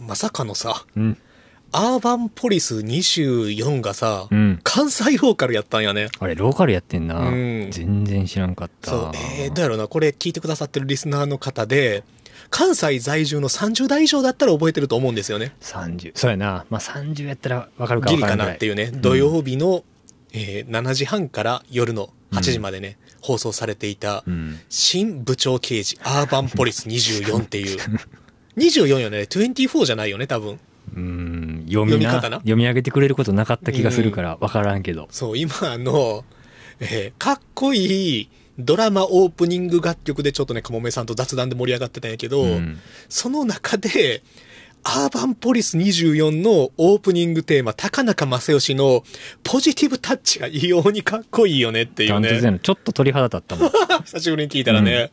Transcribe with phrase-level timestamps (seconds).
[0.00, 1.18] やまさかのさ、うん。
[1.74, 4.60] アーバンポリス24がさ、うん。
[4.62, 6.08] 関西ローカルやったんやね。
[6.18, 7.18] あれ、ローカルやってんな。
[7.18, 8.90] うん全然知らんかった。
[8.90, 9.10] そう、
[9.40, 12.04] えー、どうやろうな、これ聞いてくださってるリスナーの方で、
[12.50, 15.54] 関西在住の30代以上だったら覚えてると思うんですよね。
[15.62, 16.12] 30。
[16.14, 16.66] そうやな。
[16.68, 19.84] まあ、30やったらわかるかギリかなっていうね、ん土曜日の、
[20.34, 24.58] えー7時半から夜の8時までね、放送されていた、うん。
[24.68, 27.78] 新部長刑事アーバンポリス24っていう。
[28.56, 29.20] 24よね。
[29.20, 30.58] 24じゃないよね、多分。
[30.94, 31.64] うん。
[31.68, 32.36] 読みな読み方な？
[32.38, 35.08] 読み上げてくれることなかった気がするからわからんけど。
[35.10, 36.24] そう、今あの、
[36.80, 38.28] えーかっこいい
[38.58, 42.78] ドラマオープニング楽曲でちょっとね、かもめさんと雑談で盛り上がってたんやけど、うん。
[43.08, 44.22] その中で、
[44.84, 49.04] アーバンポリス24のオープニングテーマ、高中正義の
[49.44, 52.40] ポジティブタッチが異様にかっこいいよねっていうね。
[52.40, 53.70] 部ちょっと鳥肌立ったもん。
[54.04, 55.12] 久しぶりに聞いたらね。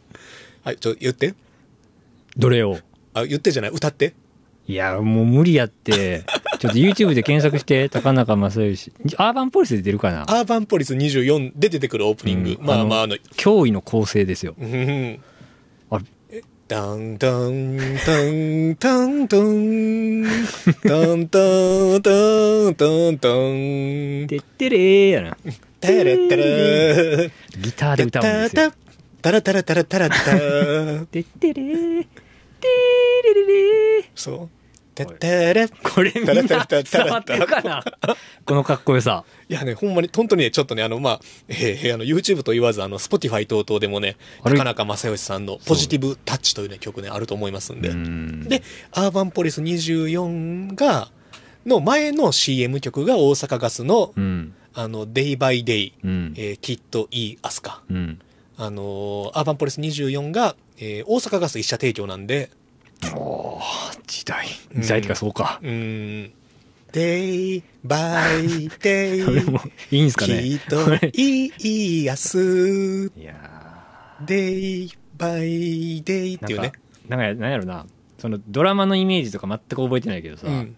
[0.64, 1.36] はい、ちょ、言って。
[2.36, 2.80] どれを？
[3.14, 4.14] あ、言ってじゃない、歌って？
[4.68, 6.24] いや、もう無理やって。
[6.60, 8.92] ちょっと YouTube で検索して、高中正義。
[9.18, 10.24] アーバンポリスで出るかな？
[10.24, 12.50] アーバンポリス24で出てくるオープニング。
[12.60, 14.56] うんまあまあ、あの、驚異の構成ですよ。
[14.60, 15.20] うん。
[15.90, 16.00] あ
[16.68, 22.12] ダンダンダンダンダンダンダンダ
[22.70, 25.38] ンダンダンてってれーやな。
[25.82, 26.44] タラタラ
[27.58, 28.72] ギターで歌うんですよ。
[29.20, 32.06] タラタラタラタラタラてってれー。
[32.60, 32.68] て
[33.26, 34.04] れれれー。
[34.16, 34.50] そう。
[34.96, 35.64] タタラ。
[35.64, 36.64] いこれみんな伝わ
[37.20, 37.84] ってるかな？
[38.46, 39.24] このかっこよさ。
[39.48, 44.58] やね、ほんまに、本当にね、ちょっとね、あの、まあ、えーあの、YouTube と言わず、あの、Spotify 等々でもね、あれ？
[44.58, 47.90] 高中正義さんのポジティブタッチというね、曲ね、あると思いますんで。
[47.90, 51.10] うんで、アーバンポリス24が、
[51.66, 54.54] の前の CM 曲が大阪ガスの、うん。
[54.74, 56.34] あの、デイバイデイ、うん。
[56.36, 57.82] えーきっといいアスカ。
[57.90, 58.20] うん。
[58.58, 62.50] あのーアーバンポリス24が、えー大阪ガス一社提供なんで、
[63.16, 64.48] おー時代。
[64.76, 64.82] うん。
[64.82, 65.60] 時代ってかそうか。
[65.62, 65.66] う。
[65.66, 66.32] ーん、
[66.94, 69.22] デイバイデイ、
[69.98, 70.42] いいんすかね。
[70.44, 71.52] きっとい
[72.04, 73.36] いアス、いや
[74.26, 76.72] デイバイデイっていうね。
[77.08, 77.86] ーなんか。、なんやろな。
[78.18, 80.76] そのドラマのイメージとか全く覚えてないけどさ、うん。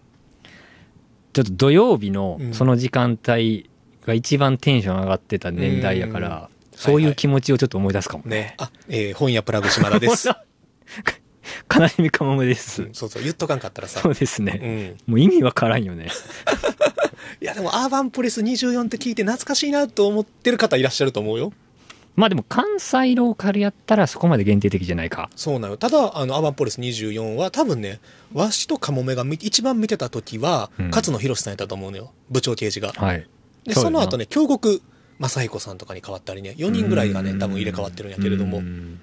[1.32, 2.54] ちょっと土曜日のうん。
[2.54, 3.68] その時間帯
[4.06, 8.30] が一番テンション上がってた年代やから、うんそういう気持ちをちょっと思い出すかもね。
[8.30, 8.54] ね。
[8.58, 10.28] あ、えー本屋プラグ島田です。
[11.74, 12.82] 悲しみかもめです。
[12.82, 14.00] うんそうそう、言っとかんかったらさ。
[14.00, 14.96] そうですね。
[15.06, 15.12] うん。
[15.12, 16.08] もう意味わからんよね。
[17.40, 21.52] いや、でも、アーバンポリス24って聞いて懐かしいなと思ってる方いらっしゃると思うよ。
[22.14, 25.30] まあでも関西ローカルやったらそこまで限定的じゃないか。
[25.34, 25.76] そうなの。
[25.78, 28.00] ただ、あの、アーバンポリス24は、多分ね、
[28.34, 32.12] わしとカモメが見一番見てた時は、うん勝野博さんやったと思うのよ。
[32.30, 32.92] 部長刑事が。
[32.92, 33.26] はい。
[33.64, 34.82] で、その後ね、京極
[35.22, 39.00] 正彦さんとかに変わったりね、4人ぐらいがね、多分入れ替わってるんやけれどもう、ん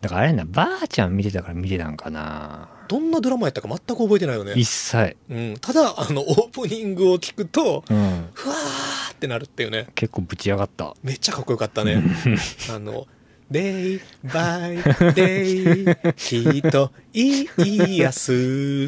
[0.00, 2.68] だからあれやな、ばあちゃん見てたから見てたんかな。
[2.88, 4.68] どんなドラマやったか全く覚えてないよね一。
[4.68, 5.16] 切。
[5.28, 5.56] うん。
[5.60, 8.28] ただ、あの、オープニングを聞くと、うん。
[8.32, 9.88] ふわーってなるっていうね。
[9.94, 10.94] 結構ぶち上がった。
[11.02, 12.02] めっちゃかっこよかったね。
[12.70, 13.06] あの、
[13.50, 14.00] デイ
[14.32, 14.78] バイ
[15.14, 18.86] デイ、きっといいやす、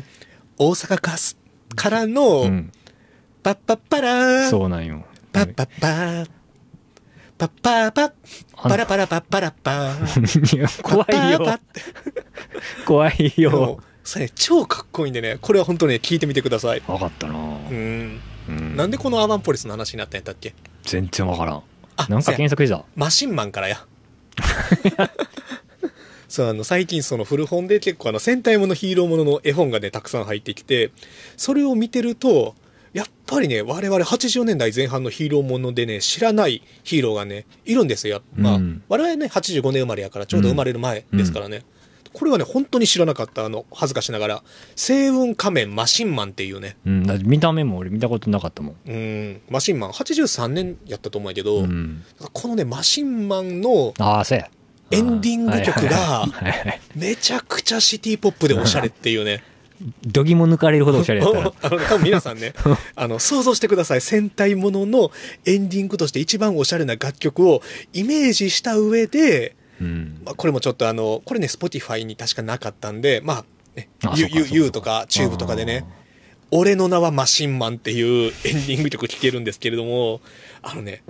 [0.57, 1.37] 大阪ガス
[1.75, 2.73] からの、うん。
[3.43, 5.05] パッパッパラー、そうなんよ。
[5.33, 6.31] パッパッパー、
[7.39, 8.13] パッパーパッ、
[8.57, 11.61] パラパラパッパラッパー、い や怖いよー。
[12.87, 13.79] 怖いもよ。
[13.81, 16.83] うそれ超かっこいいんでね、これは本当ね、聞いてみてください。
[16.87, 18.21] わかったなうん。
[18.49, 20.55] うんなんでこのアーバンポリスの話になったんやったっけ？
[20.85, 21.63] 全然わからん。
[21.97, 22.85] あなんか検索した。
[22.97, 23.85] マシンマンからや。
[26.29, 30.91] そう、あの、最近その古本で結構あの、戦隊ものヒーローものの絵本がね、たくさん入ってきて、
[31.37, 32.55] それを見てると、
[32.93, 38.23] やっぱりね、我々80年代前半のヒーローものでね、知らないヒーローがね、いるんですよ。
[38.35, 41.63] まあ、うん我々ね、85年生まれやから、ちょうど生まれる前ですからね。
[42.13, 44.43] これはね、本当に知らなかった、あの、恥ずかしながら、
[44.77, 47.23] 星雲仮面マシンマンっていうね、うん。
[47.25, 48.77] 見た目も俺見たことなかったもん。
[48.87, 52.05] うん、マシンマン、83年やったと思うんやけど、うん。
[52.33, 54.51] このね、マシンマンのああ、そうや。
[54.91, 56.27] エンディング曲が
[56.95, 59.43] めちゃくちゃシティポップでおしゃれっていうね。
[60.05, 61.53] どぎも抜かれるほどおしゃれやったら。
[61.63, 62.55] あのね、多分皆さんね、
[62.95, 64.01] あの、想像してください。
[64.01, 65.11] 戦隊ものの
[65.45, 67.63] エンディングとして一番おしゃれな楽曲を
[67.93, 70.21] イメージした上で、うん。
[70.25, 73.45] まあ、これもちょっディの、これね、Spotify に確かなかったんで、まあ、
[73.77, 75.85] ねあ、ゆゆそうかそうかゆうとか、チューブとかでね、
[76.51, 80.21] 俺の名はマシンマンっていうエンディング曲聴けるんですけれども、
[80.63, 81.03] あのね、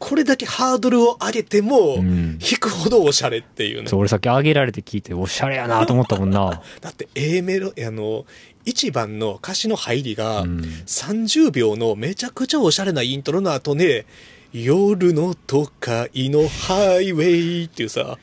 [0.00, 3.88] これだけハードルを上げても、うん弾くほどおしゃれっていうね。
[3.88, 6.62] そう、俺さっき上げられて聞いて、おしゃれやなと思ったもんな。
[6.80, 8.24] だって A メロ、あの、
[8.64, 14.06] 1番の歌詞の入りがうん30秒のめちゃくちゃおしゃれなイントロの後ね、
[14.52, 18.18] 夜の都会のハイウェイっていうさ、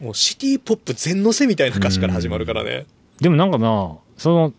[0.00, 2.86] もうシティポップ全乗せみたいな歌詞から始まるからね。
[3.20, 4.52] でもなんかな、その、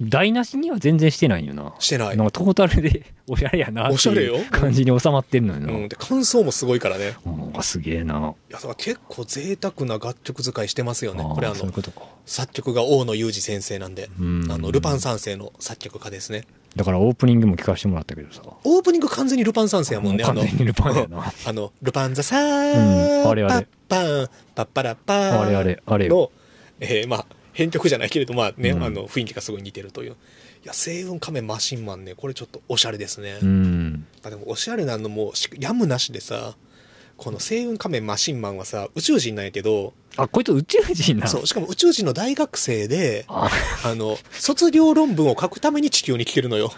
[0.00, 1.74] 台無しには全然してないんよな。
[1.78, 2.16] してない。
[2.16, 5.72] なんかトータルで おしゃれやなっておしゃれよいう感じに収まってんのよな。
[5.72, 5.88] うん。
[5.88, 7.14] で、感想もすごいからね。
[7.26, 8.34] うん、すげえな。
[8.48, 11.22] いや、だから結構贅沢な楽曲使いしてますよね。
[11.22, 11.74] これあの、そういう。
[12.26, 16.44] 作曲が大野裕二先生なんで、うんあの、ルパン三世の作曲家ですね。
[16.76, 18.42] だからオープニングも聞かせてもらったけどさ。
[18.64, 21.32] オープニング完全にルパン三世やもんね、あの、完全にルパンやな。
[21.46, 26.30] あの、ルパンザサー、うんあれあれパッパン、パッパラッパーあれあれあれよの、
[26.80, 27.26] えーまあ、
[27.58, 30.12] 編曲じゃないけれど、まあね、うんあの、雰囲気がすごい似てるという。
[30.12, 30.14] い
[30.62, 33.38] や、星雲仮面マシンマンね、これちょっとおしゃれですね。
[33.42, 34.06] うん。
[34.22, 36.54] あでも、おしゃれなのも、しやむなしでさ、
[37.16, 41.26] この星雲仮面マシンマンはさ、宇宙人なんやけど、あ、こいつ宇宙人な。
[41.26, 43.50] そう、しかも宇宙人の大学生で、あ
[43.84, 46.72] あの、卒業論文を書くために地球に来てるのよ。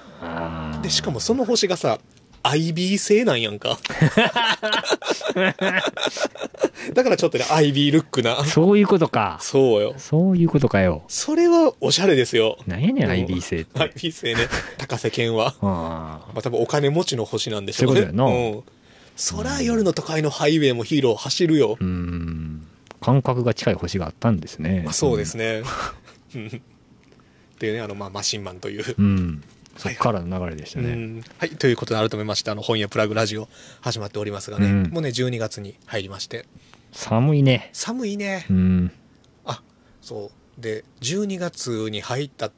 [0.82, 1.98] で、しかもその星がさ、
[2.42, 3.78] IB 星なんやんか。
[6.94, 8.44] だからちょっとね、IB ルックな。
[8.44, 9.38] そういうことか。
[9.40, 9.94] そうよ。
[9.98, 11.02] そういうことかよ。
[11.08, 12.58] それはおしゃれですよ。
[12.66, 13.78] なんやねん、うん IB 星って。
[13.78, 14.48] IB 星ね。
[14.78, 15.54] 高瀬健は。
[15.62, 18.00] あまあ多分お金持ちの星なんでしょうね。
[18.00, 18.62] そういうことやなうん。
[19.16, 21.84] そら夜の都会のハイウェイもヒーロー走るよー。
[21.84, 22.66] うん。
[23.00, 24.82] 感覚が近い星があったんですね。
[24.84, 25.62] まあそうですね。
[26.34, 28.94] うんっていうね、あの、まあマシンマンという。
[28.98, 29.42] うん。
[29.80, 30.90] そっからの流れでしたね。
[30.90, 31.50] うんはい。
[31.50, 33.48] ということで改めまして、あの、本屋プラグラジオ
[33.80, 36.46] 始まっておりますがね、うんもうね、12月に入りまして、
[36.92, 37.70] 寒いね。
[37.72, 38.46] 寒いね。
[38.50, 38.92] うん。
[39.44, 39.62] あ、
[40.02, 40.60] そう。
[40.60, 42.50] で、12月に入った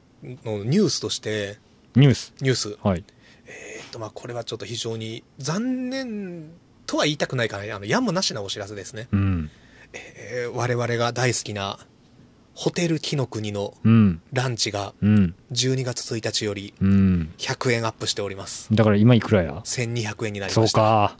[0.43, 1.59] のニュースとして、
[1.95, 2.33] ニュース？
[2.41, 2.77] ニュース。
[2.81, 3.03] はい。
[3.45, 6.49] えっと、まあ、これはちょっと非常に残念
[6.87, 9.07] とは言いたくないからね、あの、やむなしなお知らせですね。
[9.11, 9.49] うん。
[9.93, 11.77] えー我々が大好きな、
[12.55, 14.21] ホテル木の国のうん。
[14.31, 15.35] ランチがうん。
[15.51, 17.33] 12月1日よりうん。
[17.37, 18.67] 100円アップしております。
[18.73, 20.79] だから今いくらや？1200円になりそうました。
[20.79, 21.17] か。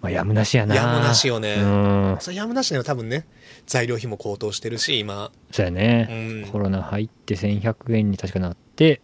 [0.00, 0.74] まあ、やむなしやな。
[0.74, 2.16] やむなしよねうん。
[2.18, 3.24] それやむなしでは多分ね、
[3.66, 5.30] 材料費も高騰してるし、今。
[5.52, 6.08] そうやね。
[6.44, 9.00] うんコロナ入って1100円に確かなって、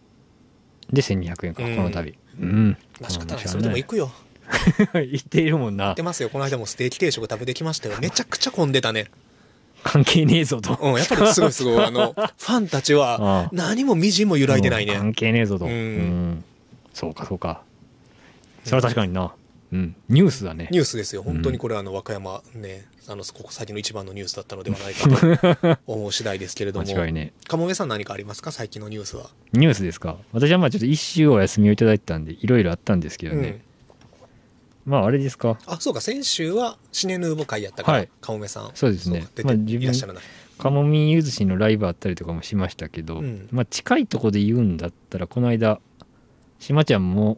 [0.91, 2.17] で、1200円か、うんこの度。
[2.41, 2.77] うん。
[2.99, 3.35] まあ仕方ない。
[3.37, 4.11] まあそれでも行くよ。
[4.93, 6.03] 行っているもんな行って。
[6.03, 6.29] ますよ。
[6.29, 7.95] この間もステーキ定食食べてきましたよ。
[8.01, 9.05] めちゃくちゃ混んでたね。
[9.83, 10.77] 関係ねえぞと。
[10.81, 11.83] うん、やっぱりすごいすごい。
[11.85, 14.93] あの、ファンたちあはあ何もみじんも揺らいでないね。
[14.93, 15.65] うん関係ねえぞと。
[15.65, 16.43] うんうん
[16.93, 17.61] そうか、そうか。
[18.65, 19.33] それは確かにな。
[19.71, 19.95] うん。
[20.09, 20.67] ニュースだね。
[20.71, 21.23] ニュースですよ。
[21.23, 26.85] 本当にこれあの、和歌山ね、あの、ここ最近の一番のニュースだったのではないかと 思う次第ですけれども。
[26.85, 28.51] 間違いねかもめさん何かありますか？
[28.51, 29.29] 最近のニュースは。
[29.53, 30.17] ニュースですか？
[30.33, 33.61] 私はまあちょっと一週お休みをいただいてたんで、いろいろあったんですけどね。
[34.89, 34.91] うん。
[34.91, 35.59] まああれですか。
[35.65, 38.71] あ、そうか、先週はシネヌーボ会やったから、はいかもめさん。
[38.73, 40.23] そうですねか出まあ自分ていらっしゃらない。
[40.57, 45.79] カモミユズシのライブあったりとかもしましたけど、うんまあ近いとこで言うんだったら、この間、
[46.59, 47.37] しまちゃんも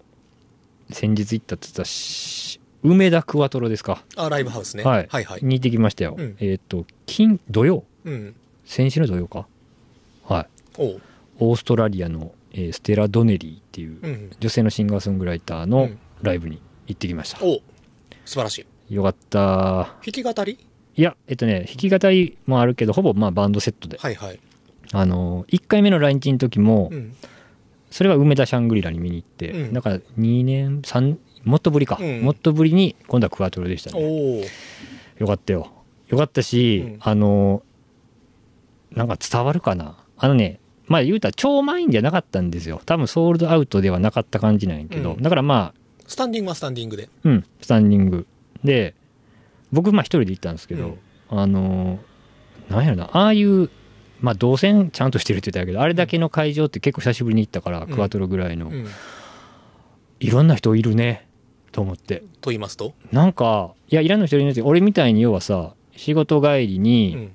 [0.89, 4.03] 先日行ったって言ったし梅田クワトロですか。
[4.15, 4.83] あ、ライブハウスね。
[4.83, 5.07] はい。
[5.09, 5.41] はいはい。
[5.43, 6.15] に行ってきましたよ。
[6.17, 7.83] うんえっ、と、金、土曜？
[8.05, 8.35] うん。
[8.65, 9.45] 先週の土曜か？
[10.23, 10.47] はい。
[10.79, 11.01] おう。
[11.37, 14.31] オーストラリアの、えーステラ・ドネリーっていううん。
[14.39, 16.59] 女性のシンガーソングライターのうんライブに
[16.91, 17.39] 行ってきました。
[17.43, 17.61] おう
[18.25, 18.93] 素晴らしい。
[18.93, 19.39] よかった。
[19.39, 20.57] 弾き語り？
[20.95, 23.97] いや、えっとね、弾き語りもあるけど、ほぼまあバンドセットで。
[23.97, 24.39] はいはい。
[24.93, 27.15] あのー、1回目の来日の時も、うん。
[27.89, 34.41] それは梅田シャングリラに見に行って、うんだから2年、3、もっとぶりか、うんもっとぶりに今度はクワトロでしたね。
[35.17, 35.71] よかったよ。
[36.07, 39.97] よかったし、うんあのー、なんか伝わるかな。
[40.17, 42.81] あのね、まあ言うたら超満員じゃなかったんですよ。
[42.85, 45.80] 多分ソールドアウトではなかった感じなんやけど、うんだからまあ、
[46.11, 47.07] スタンディングはスタンディングで。
[47.23, 48.27] うん、スタンディング。
[48.65, 48.95] で、
[49.71, 50.97] 僕、まあ一人で行ったんですけど、
[51.31, 53.69] うんあのー、なんやろな、ああいう、
[54.19, 58.85] まあ動線ちゃんとしてるって言ったんやけど、あれだけの会場って結構久しぶりに行ったから、んクワトロぐらいの、うん。
[60.19, 61.29] いろんな人いるね、
[61.71, 62.23] と思って。
[62.41, 62.93] と言いますと？
[63.13, 64.65] なんか、いや、いらんの人いるんですよ。
[64.65, 67.31] 俺みたいに要はさ、仕事帰りに、うん。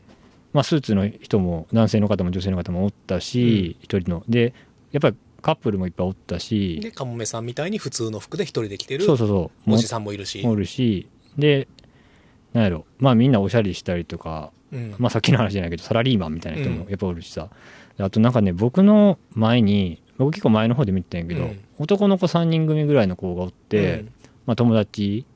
[0.52, 4.22] まあスーツの人も、男性の方も女性の方もおったし、一、人の。
[4.28, 4.52] で、
[4.92, 9.74] やっぱりカップルもいっぱいおったし、で、かもめさんみたいに普通の服で一人で来てるそうそうそう。
[9.74, 10.42] おじさんもいるし。
[10.44, 11.68] おるし、で、
[12.52, 14.96] なんやろ、まあみんなおしゃれしたりとか、うん。
[14.98, 17.48] まあさっきの話じゃないけど、サラリーマンみたいな人もうんやっぱおるしさ。
[17.96, 24.12] であとなんかね、僕の前に、僕結構前の方で見てたんやけど、うん男の子3人組ぐらいの子がおって、うん
[24.46, 25.26] まあ友達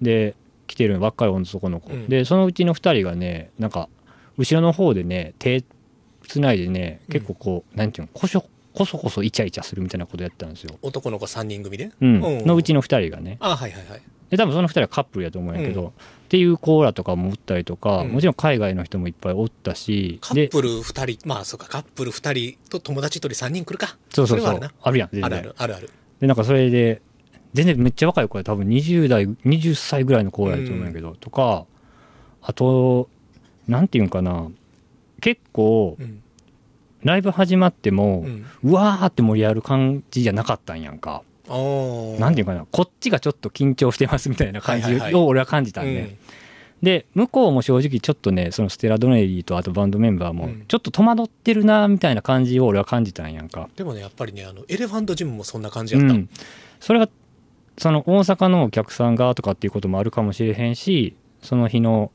[0.00, 0.36] で
[0.68, 3.88] 来てる若い男の子、うんで、そのうちの2人がね、なんか、
[4.38, 5.64] 後ろの方でね、手
[6.28, 8.44] つないでね、結構こう、なんていうの、こしょ、
[8.74, 10.76] こそこそイチャイチャするみたいなことやったんですよ。
[10.82, 11.90] 男の子3人組で？
[12.00, 12.20] うん。
[12.20, 13.36] うんのうちの2人がね。
[13.40, 14.02] あ、はいはいはい。
[14.30, 15.92] で多分その2人はカップルやと思うんやけど、うんっ
[16.34, 23.96] ていうコーラとかもおったりとか、うんもちろん海外の人もいっぱいおったしでカップル2人、まあそうか、カップル2人と友達1人3人来るか。
[24.10, 24.72] そうそうそうあるな。
[24.82, 25.90] あるやん全然あるある、あるある。
[26.18, 27.02] でなんかそれで
[27.52, 31.66] 全然めっちゃ若い子で多分20代20歳ぐらいの子やと思うんやけど、とか
[32.42, 33.08] あと
[33.68, 34.48] なんていうんかな
[35.20, 36.23] 結構うん。
[37.04, 41.22] ライブ始まっても、ううんわーって盛り上がる感じじゃなかったんやんか。
[41.48, 46.18] なんていうかな、こっちがちょっと緊張してますみたいな感じを俺は感じたんで、うん
[46.84, 53.68] で、向こうも正直ちょっとね、そのステラ・ドネリーとあとバンドメンバーもうん、ちょっと戸惑ってるなみたいな感じを俺は感じたんやんか。
[53.74, 56.28] でもねやっぱりねあのエレファントジムもそんな感じやった、うん。
[56.80, 57.08] それが、
[57.78, 62.12] その大阪のお客さんがとかっていうこともあるかもしれへんし、その日の、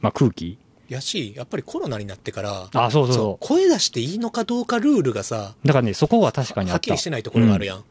[0.00, 0.58] まあ、空気。
[0.88, 3.46] やしやっぱりコロナになってからあ、そうそうそう。
[3.46, 6.74] 声出していいのかどうかルールがさだからね、そこは確かにあった。
[6.74, 7.84] はっきりしてないところがあるやん、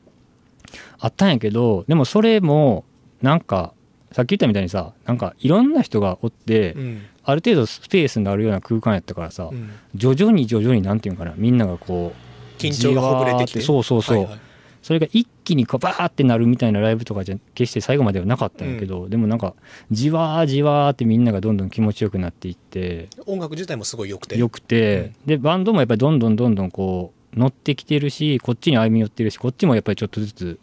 [1.00, 2.86] あったんやけど、でもそれも、
[3.22, 3.74] なんか、
[4.12, 7.02] さっき言ったみたいにさ、なんかいろんな人がおって、うん。
[7.26, 9.72] ある程度スペースになるような空間やったからさ、うん。
[9.96, 14.18] 徐々に徐々になんていうんかな、みんながこう、緊張がほぐれてきてそうそうそう。
[14.18, 14.40] はいはい
[14.84, 19.56] それが一気にこうバーってなるみたいなライブとかじゃ決して最後まではなかったんやけど、でもなんか
[19.90, 24.38] じわーじわーってみんながどんどん気持ちよくなっていって音楽自体もすごい良くて。
[24.38, 30.60] よくて、でバンドもやっぱりどんどんどんどんこう乗ってきてるしこっちに歩み寄ってるしこっちもやっぱりちょっとずつ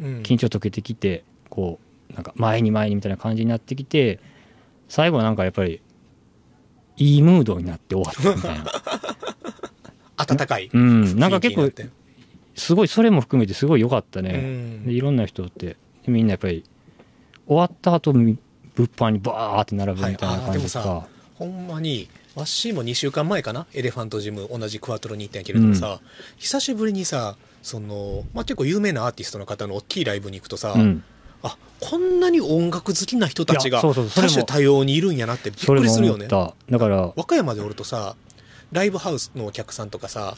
[0.00, 0.22] うん。
[0.22, 1.78] 緊張解けてきてこ
[2.10, 4.18] うなんか前に前にみたいな感じになってきて
[4.88, 5.82] 最後はなんかやっぱり
[6.96, 8.64] いいムードになって終わったみたいな。
[10.16, 11.18] 温かいうん。
[11.18, 11.70] なんか結構
[12.58, 15.76] すごいそれも含めてすごい良かったね、いろんな人って。
[16.06, 16.64] みんなやっぱり
[17.46, 18.38] 終わった後み
[18.74, 23.66] 物販にバーって並ぶみたいな感じとか、はいほんまにわっしーも2週間前かな？
[23.72, 26.00] エレファントジム同じクワトロに行ったんやけれどもさ、
[26.36, 31.04] 久しぶりにさその、まあ、結構有名なアーティストの方の大きいライブに行くとさ、うん、
[31.44, 36.26] あこんなに音楽好きな人たちが多種多様にいるんやなってびっくりするよね。
[36.26, 38.16] だから和歌山でおるとさ
[38.72, 40.36] ライブハウスのお客さんとかさ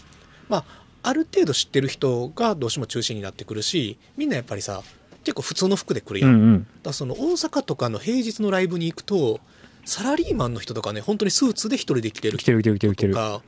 [0.50, 0.64] まあ
[1.02, 4.82] ある程度知ってる人がどうしても中心になってくるしみんなやっぱりさ
[5.24, 6.66] 結構普通の服で来るやん、うんうん。
[6.82, 9.40] らその大阪とかの平日のライブに行くと
[9.84, 13.42] サラリーマンの人とかね本当にスーツで一人で来てる人来てる来てる来てる来てるとか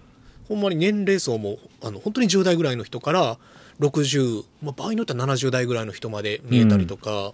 [0.49, 3.39] ほんまに年齢層もあの本当に10代ぐらいの人から
[3.81, 7.33] 60、まあ、場合によっては70代ぐらいの人まで見えたりとか、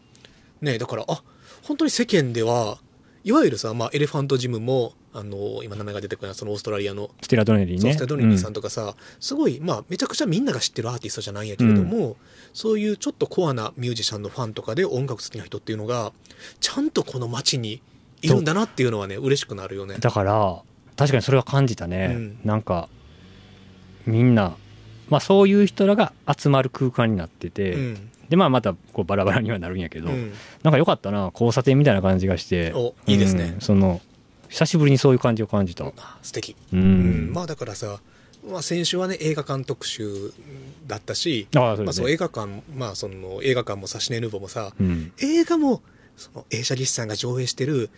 [0.61, 1.23] ねだからあ
[1.63, 2.79] 本当に世間では
[3.25, 7.11] いわゆるさ、まあ、エレファントジムもあの今名前が出てくるそのオーストラリアの。
[7.21, 7.93] ステラドネリーね。
[7.95, 12.17] ステラドネリーさんとかさ、すごい、まあ、めちゃくちゃみんなが知ってるアーティストじゃないんやけれども、
[12.55, 16.13] そういうちょっとコアなミュージシャンのファンとかで音楽好きな人っていうのが
[16.61, 17.83] ちゃんとこの街に
[18.23, 19.95] いるんだなっていうのはね嬉しくなるよね。
[19.95, 20.01] うん。
[20.01, 20.63] だから
[20.97, 22.39] 確かにそれは感じたね、うん。
[22.45, 22.89] なんか
[24.07, 24.57] みんな
[25.09, 28.11] まあそういう人らが集まる空間になってて、うん。
[28.29, 30.33] でまあまたこうバラバラにはなるんやけど、うん。
[30.63, 32.73] なんか良かったな交差点みたいな感じがして。
[32.75, 33.53] おいいですね。
[33.55, 33.61] うん。
[33.61, 34.01] その
[34.49, 35.87] 久しぶりにそういう感じを感じた。
[35.87, 36.57] あ素敵。
[36.73, 37.33] うん、うん。
[37.33, 38.00] まあだからさ、
[38.50, 40.33] まあ、先週はね映画館特集
[40.87, 45.12] だったし、ああそうまあ、そう映画館まあその映画館もさシネヌーボーもさ、うん。
[45.19, 45.83] 映画も
[46.17, 47.90] その映写技師さんが上映してる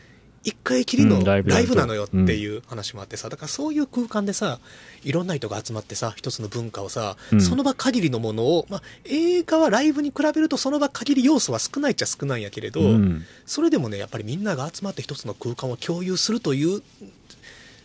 [0.42, 4.58] 一回きりのうんラライイブなのよっていう話もあってさだからそういう空間でさ
[5.02, 7.40] いろんな人が集まってさ一つの文化をさ、うん。
[7.40, 13.24] その場限りのものを、まあ、映画はライブに比べるとその場限り要素は少ないっちゃ少ないんやけれど、うん。
[13.46, 16.82] それでもねやっぱりみんなが集まって一つの空間を共有するという、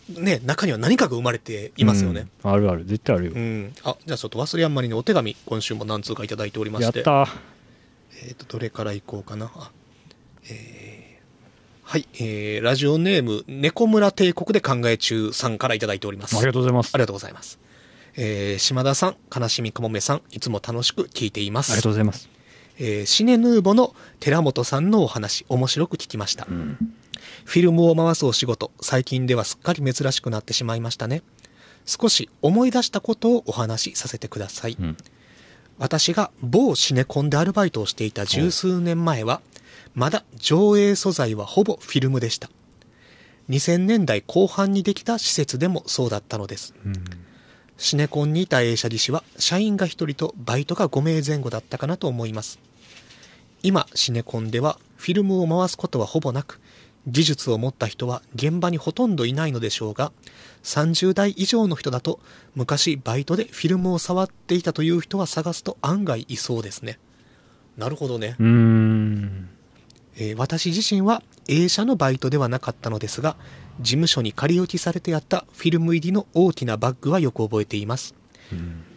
[0.10, 2.28] ね、中には何かが生まれていますよね。
[2.44, 2.52] うん。
[2.52, 2.86] あるある。
[2.86, 7.28] 絶対あるよ、うん、あじゃあちょっと忘れあんまりにお手紙今週も何通かいただいておりましやってた
[8.24, 9.52] えー、とどれからいこうかな。
[9.54, 9.72] あ
[10.50, 10.95] えー
[11.88, 16.36] はい、えー、ラジオネーム猫村帝国で考え中さんからいただいております。
[16.36, 16.90] ありがとうございます。
[16.96, 17.60] ありがとうございます、
[18.18, 21.72] えー島田さん悲しみかもめさんいつも楽しく聞いています。
[21.72, 22.28] ありがとうございます、
[22.80, 26.78] えーシネヌーボの寺本さんのお話面白く聞きました、うん。
[27.46, 31.22] フィルムを回すお仕事、最近ではすっかり珍しくなってしまいましたね。
[31.86, 34.78] 少し思い出したことをお話しさせてください。
[34.80, 34.98] うん。
[35.78, 39.42] 私が某シネコンでアルバイトをしていた十数年前は、
[39.96, 42.50] まだ上映素材はほぼフィルムでした。
[43.50, 46.74] 2000年代後半にできた施設でもそうだったのです。
[46.86, 46.94] うん
[47.78, 52.60] シネコンにいた映写技師は社員が1人とバイトが5名前後だったかなと思います。
[53.64, 56.62] 今シネコンではフィルムを回すことはほぼなく
[57.08, 60.12] 技術を持った人は現場にほとんどいないのでしょうが
[60.64, 62.20] 30代以上の人だと
[62.56, 66.98] 昔バイトでフィルムを触っていたという人は探すと案外いそうですね。
[67.78, 68.36] なるほどね。
[68.40, 69.50] うーん
[70.18, 73.36] えー私自身は映写のバイトではなかったのですが
[73.82, 78.16] 事務所に仮置きされてあったフィルム入りの大きなバッグはよく覚えています。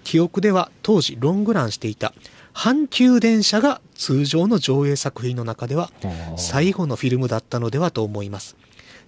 [0.05, 2.15] 記憶では当時ロングランしていた
[2.55, 5.91] 阪急電車が通常の上映作品の中では
[6.37, 8.57] 最後のフィルムだったのではと思います。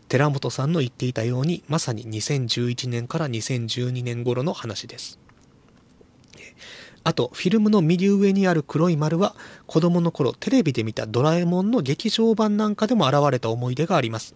[0.08, 5.20] 寺本さんの言っていたようにまさに2011年から2012年頃の話です
[7.02, 9.34] あと、フィルムの右上にある黒い丸は、
[9.66, 14.34] 子供の頃テレビで見たドラえもんの劇場版なんかでも現れた思い出があります。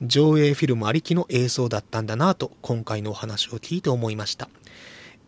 [0.00, 4.48] 上映フィルムありきの映像だったんだなぁと、今回のお話を聞いて思いました。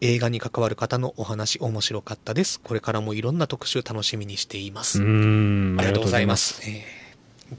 [0.01, 2.61] 映画に関わる方のお話面白かったです。
[2.61, 5.03] これからもいろんな特集楽しみにしています。
[5.03, 6.63] ありがとうございます。
[6.65, 7.01] えー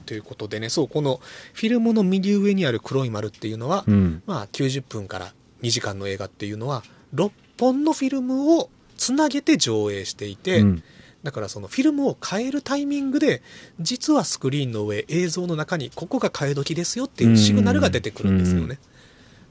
[0.06, 1.20] ということでね、そう、この
[1.52, 6.82] フィルムの右上にある黒い丸っていうのは、うんまあ90分から2時間の映画っていうのは、
[7.14, 8.70] 6本のフィルムを
[9.02, 10.82] つなげて上映していて、うん
[11.22, 13.42] だからそのフィルムを変えるタイミングで、
[13.78, 18.80] 実はスクリーンの上、映像の中にここが変え時ですよっていうシグナルが出てくるんですようんね。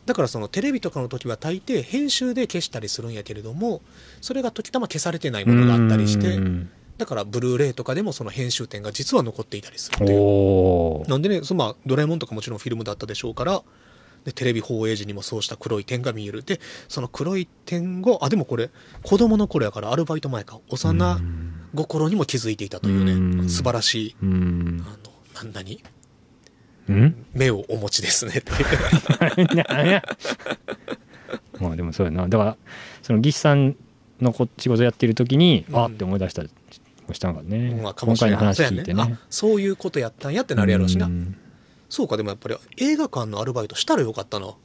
[0.05, 3.81] だからそのテレビとかの時は大抵編集で消したりするんやけれども、
[4.19, 11.09] それが時たま消されてないものがあったりしてう、んだからブルーレイとかでもその編集点が実は残っていたりするという。
[11.09, 13.63] なんでね、そのまあドラえもんとかもちろんフィルムだったでしょうから、
[14.25, 16.43] でテレビ放映時にもそうした黒い点が見える。
[16.43, 18.69] で、その黒い点を、あ、でもこれ、
[19.03, 21.17] 子供の頃やからアルバイト前か、幼
[21.73, 23.49] 心にも気づいていたというね、うん。
[23.49, 24.83] 素晴らしい、うん。
[24.85, 24.97] あの、
[25.35, 25.83] なんだに、
[26.89, 27.25] うん？
[27.33, 28.33] 目をお持ちですね。
[28.37, 28.51] って
[31.59, 32.27] まあでもそうやな。
[32.27, 32.57] だから
[33.01, 33.75] その技師さん
[34.19, 35.77] のこ仕事やってる時に、うん。
[35.77, 36.49] あって思い出したり
[37.07, 39.01] もしたんかね、まあかもしれ今回の話聞いてね。
[39.03, 41.07] あ、そういうことやったんやってなるやろうしな。
[41.07, 41.35] ん
[41.91, 44.55] そうか、でもやっぱり映画館のアルバイトしたらよかったな。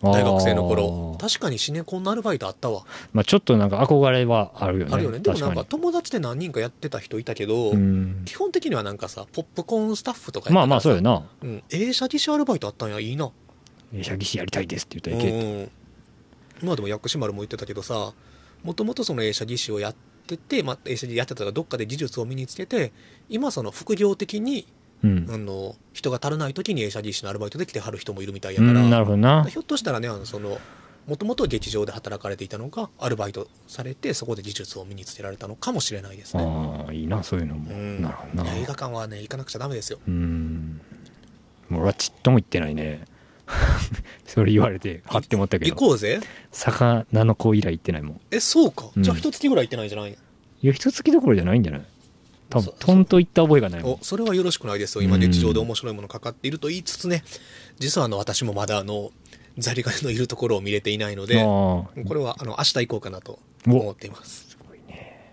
[0.00, 2.84] 大学生の頃確かにシネコンのアルバイトあったわ。
[3.12, 5.18] まあちょっとなんか憧れはあるよねあるよね。
[5.18, 11.64] でもなんか友達で何人かやってた人いたけど、にうん基本的にはなんかさ、ポップコーンスタッフとかまあまあそうやなうん。
[11.70, 13.32] 映写技師アルバイトあったんや、いいな。
[13.92, 15.64] 映写技師やりたいですってう言ったらいけって
[16.64, 16.66] ん。
[16.68, 18.12] まあでも薬師丸も言ってたけどさ、
[18.62, 19.94] もともとその映写技師をやっ
[20.28, 22.92] てて、まあ映写技やってたからどっかで技術を身につけて、
[23.28, 24.68] 今その副業的に、
[25.04, 25.26] うん。
[25.30, 29.44] あの、人が足らない時に映写技師のアルバイトで来てはる人もいるみたいやうから、んなるほどな。
[29.44, 30.58] ひょっとしたらね、あの、その、
[31.06, 36.42] もともと劇場で働かれていたのが、アルバイトされて、そこで技術を身につけられたのかもしれないですね。
[36.44, 38.02] ああいいなそういうのも、うん。
[38.02, 38.54] なるほどな。
[38.56, 39.98] 映画館はね、行かなくちゃダメですよ。
[40.06, 40.80] うん。
[41.70, 43.04] もう俺はちっとも行ってないね。
[44.26, 45.70] それ言われてはって思ったけど。
[45.74, 46.20] 行こうぜ。
[46.52, 48.20] 魚の子以来行ってないもん。
[48.30, 48.90] え、そうか。
[48.94, 49.02] うん。
[49.02, 50.16] じゃあ、一月ぐらい行ってないんじゃない、い
[50.66, 51.82] や一月どころじゃないんじゃない？
[52.50, 55.02] 多分トンと行った覚えがないお、それはよろしくないですよ。
[55.02, 55.20] 今、うん。
[55.20, 57.22] 劇場で面白いものかかっていると言いつつね、
[57.78, 59.10] 実はあの、私もまだあの、
[59.58, 64.50] ザリガニのいるところを見れていないので、あこあれはあの、明日行こうかなと思っています。
[64.50, 65.32] すごいね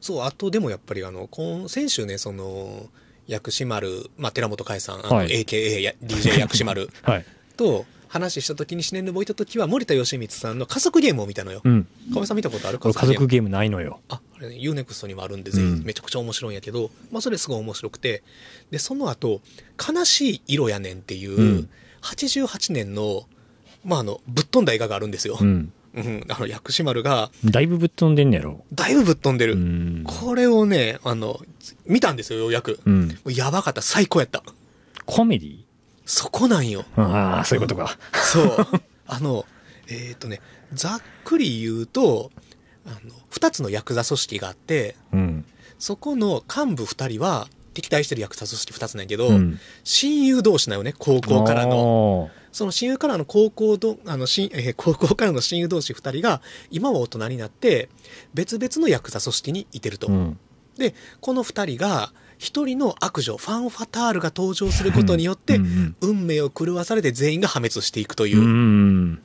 [0.00, 2.88] そう、あとでもやっぱりあの、今、先週ね、その、
[3.26, 5.28] 薬師丸、まあ、寺本海さん、はい。
[5.28, 7.24] AKA や DJ 薬師丸 はい。
[7.56, 11.62] と話した時に、シネヌボいた時は、森田義満さんの家族ゲームを見たのよ。
[11.64, 11.84] うん。
[12.14, 12.78] かめさん見たことある？
[12.78, 14.00] これ家族ゲームないのよ。
[14.08, 15.66] あ、あれね、UNEXT にもあるんで、ぜひ。
[15.66, 15.84] うん。
[15.84, 18.22] めちゃくちゃ面白いんやけど、まあそれすごい面白くて、
[18.70, 19.40] で、その後、
[19.84, 21.68] 悲しい色やねんっていう、うん。
[22.02, 23.24] 88年の、
[23.84, 25.36] まああの、ぶっ飛んだ映画があるんですよ。
[25.40, 25.72] ううん。
[25.96, 28.64] んあの、薬師丸が、だいぶぶっ飛んでんねやろ。
[28.72, 29.54] だいぶぶっ飛んでる。
[29.54, 30.04] うん。
[30.04, 31.40] これをね、あの、
[31.86, 32.72] 見たんですよ、ようやく。
[32.72, 33.18] もうん。
[33.24, 34.42] うやばかった、最高やった。
[35.06, 35.63] コメディ
[36.04, 36.84] そこなんよ。
[36.96, 38.66] ああそういうことかそう。
[39.06, 39.46] あの、
[39.88, 40.40] えっ、とね、
[40.72, 42.30] ざっくり言うと、
[42.86, 45.44] あの、二つのヤクザ組織があって、うん
[45.78, 51.70] そこの幹部二人は敵対してるヤクザ組織二つなんやけど、うん親友同士なよね、高校からの。
[51.76, 56.40] のその親友からの高校ど、あの、親えー 高校からの親友同士二人が、
[56.70, 57.88] 今は大人になって、
[58.32, 60.06] 別々のヤクザ組織にいてると。
[60.08, 60.38] うん
[60.76, 65.60] で、この二人が、一人の悪女、ファン・ファタールが登場することによって、
[66.00, 69.22] 運命を狂わされて全員が破滅していくという、うん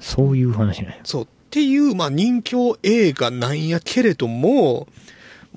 [0.00, 1.00] そういう話ね。
[1.04, 4.88] そう、っていう、まあ、人気映画なんやけれども、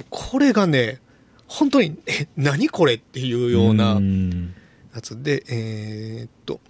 [0.10, 1.02] これがね、
[1.48, 4.54] 本当に、え、何これっていうようなうん。
[4.94, 6.62] やつで、えーっと、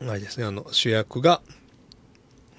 [0.00, 1.42] あれですね、あの、主役が、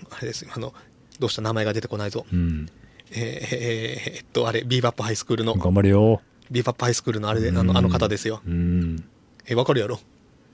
[0.09, 0.73] あれですよ、あの、
[1.19, 2.25] どうした名前が出てこないぞ。
[2.31, 2.69] うん
[3.17, 6.21] えーえっと、あれ、ビーバップハイスクールの、頑張れよ。
[6.51, 8.41] ビーバップハイスクールのあれで、あの、あの方ですよ。
[8.45, 9.03] うん。
[9.47, 9.99] え、わかるやろ？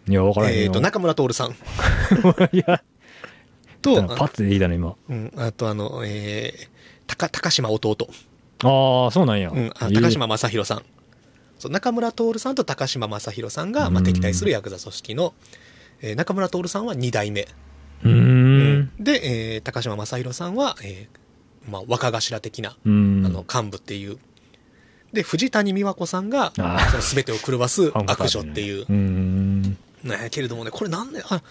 [0.07, 0.61] いや分からへんよ。
[0.63, 1.51] えーっと、中村徹さん。
[2.51, 2.83] いや。
[3.81, 4.95] と、パッツでいいだね今。
[5.09, 6.67] うん、あとあの、えー、
[7.07, 8.07] 高、高島弟。
[8.63, 9.49] ああそうなんや。
[9.49, 10.83] うん、あ高島正宏さん。
[11.59, 14.03] そう中村徹さんと高島正宏さんが、まあ、うん。
[14.05, 15.33] 敵対するヤクザ組織の、
[16.01, 17.41] えー中村徹さんは2代目。
[18.03, 18.91] うーん。
[18.99, 21.22] で、えー高島正宏さんは、えー
[21.69, 23.23] まあ、若頭的な、うん。
[23.25, 24.17] あの、幹部っていう。
[25.13, 28.85] で、藤谷美和子さんが、その全てを狂わす 悪女っていう。
[28.87, 28.93] う。
[28.93, 29.61] ん。
[30.03, 31.41] ね、けれどもね、これなんで、あ、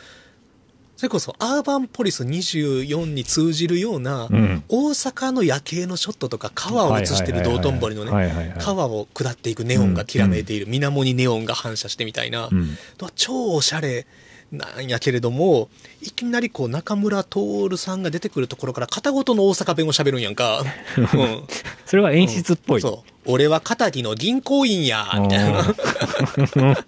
[0.96, 4.62] それこそアーバンポリス24に通じるような、うん。
[4.68, 12.76] 大阪の夜景のショットとか川を映してる道頓堀のね、川を下っていくネオンがきらめいている、水面にネオンが反射してみたいな、うん。
[13.16, 14.06] 超おしゃれ
[14.52, 15.70] なんやけれども、
[16.02, 20.62] いきなりこう中村徹さんが出てくるところから片言の大阪弁を喋るんやんか。
[20.96, 21.44] うん
[21.86, 22.80] それは演出っぽい。
[22.82, 23.10] そう。
[23.24, 25.64] 俺は片木の銀行員や、みたいな。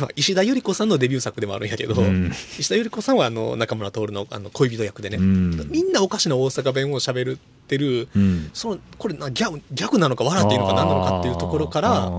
[0.00, 7.38] まあ石田ゆり子さんのデビュー作でもあるんやけど、うん石田ゆり子さんはあの中村徹のあの恋人役でね、うんみんなおかしな大阪弁を喋っ
[7.68, 8.50] てる、うん。
[8.54, 12.10] そのこれなギャグギャグなのか笑っているのか何なのかっていうところから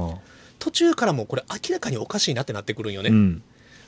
[0.60, 3.44] 途中からもうこれ明らかにおかしいなってなってくるんよね、うん。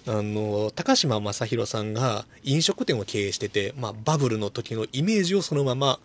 [0.08, 6.00] あの高島正宏さんが飲食店を経営してて、まあ、バブルの時のイメージをそのまま。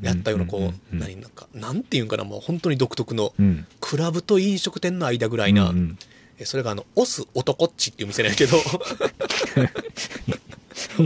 [0.00, 3.66] やったようなこう、何なんかなんていうんかなもう本当に独特のうん。
[3.80, 5.98] クラブと飲食店の間ぐらいな、うんうん。
[6.38, 8.56] えそれがあのオス男っちっていう店なんやけど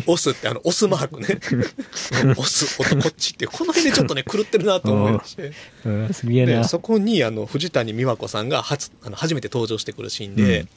[0.07, 1.40] オスってあのオスマークね。
[2.37, 5.53] オス男っちっていうこの辺でちょっとね狂ってるなと思いまして。
[6.64, 10.68] そこにあの藤谷美和子さんが初あの初めて登場してくるシーンで、うん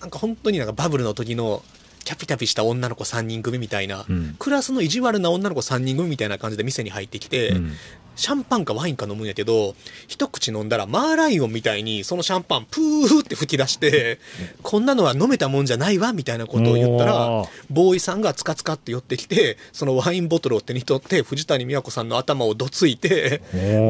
[0.00, 1.62] なんか本当になんかバブルの時の
[2.04, 4.36] キャピキャピした女の子3人組みたいな、うん。
[4.38, 7.72] クラスの意地悪な女の子3人組みたいな感じで店に入ってきて、うん。
[8.16, 9.74] シャンパンかワインか飲むんやけど
[10.08, 14.18] 一口飲んだらマーライオンみたいにそのシャンパンプーって吹き出して、
[14.62, 23.42] こんなのは飲めたもんじゃないわみたいなことを言ったらボーイさんがつかつかって寄ってきてそのワインボトルを手に取って藤谷美和子さんの頭をどついて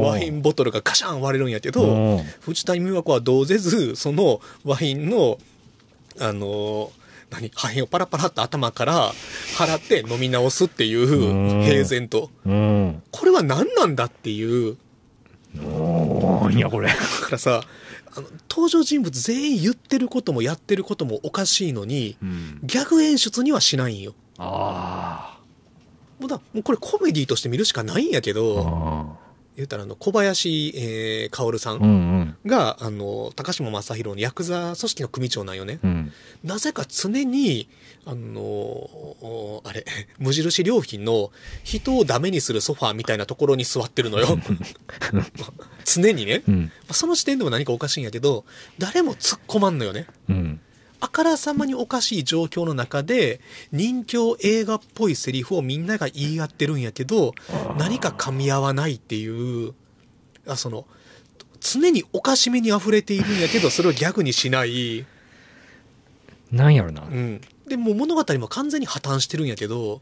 [0.02, 5.38] ワインボトルがガシャン割れるんやけど藤谷美和子はどうせずそのワインの
[6.20, 6.90] あのー
[7.28, 9.10] 何破片をパラパラっと頭から
[9.58, 13.02] 払って飲み直すっていううん平然とうん。
[13.10, 14.76] これは何なんだっていう
[15.60, 16.88] おーいや、これ。
[16.88, 17.00] だか
[17.32, 17.62] らさ
[18.14, 22.60] あの登場人物全員言ってることもやってることもおかしいのにうん。
[22.62, 25.38] ギャグ演出にはしないんよあ
[26.20, 28.34] もうだもうこれコメディとして見るしかないんやけあ。
[28.34, 29.16] ど
[29.56, 35.90] 言ったらあの小林、えー、薫さうんんが、あの高島正宏のヤクザ組織の組長なんよねうん。
[35.90, 36.12] うん。
[36.44, 37.68] なぜか常に
[38.04, 39.84] あのおあれ
[40.18, 41.30] 無印良品の
[41.64, 44.38] 人をダメにするソファーみたいなところに座ってるのよ
[45.84, 46.62] 常にね、うん。
[46.64, 48.44] まあその時点でも何かおかしいんやけど
[48.78, 50.60] 誰も突っ込まんのよねうん。
[51.00, 53.40] あからさまにおかしい状況の中で
[53.72, 57.34] 人形映画っぽいセリフをみんなが言い合ってるんやけど
[57.78, 59.74] 何か噛み合わないっていう
[60.46, 60.86] あその
[61.60, 65.04] 常におかしめに溢れているんやけどそれをギャグにしない、
[66.52, 67.02] なんやろな。
[67.02, 70.00] うん、でもう物語も完全に破綻してるんやけど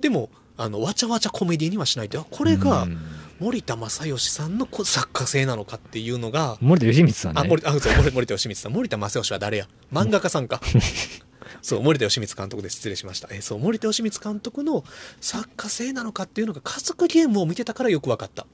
[0.00, 2.18] でもあのわちゃわちゃコメディにはしないって。
[2.18, 2.98] あこれがうん
[3.42, 7.40] 森田正義さんのこ作家性なのかっていうのが森田義満さんね。
[7.40, 8.72] あ、森田、 あ、そう、森森田義満さん。
[8.72, 9.68] 森田正義は誰や？
[9.92, 10.60] 漫画家さんか。
[11.60, 13.28] そう、森田義満監督で失礼しました。
[13.32, 14.84] え、そう、森田義満監督の
[15.20, 18.46] 作家性なのかっていうのが家族ゲームを見てたからよく分かった。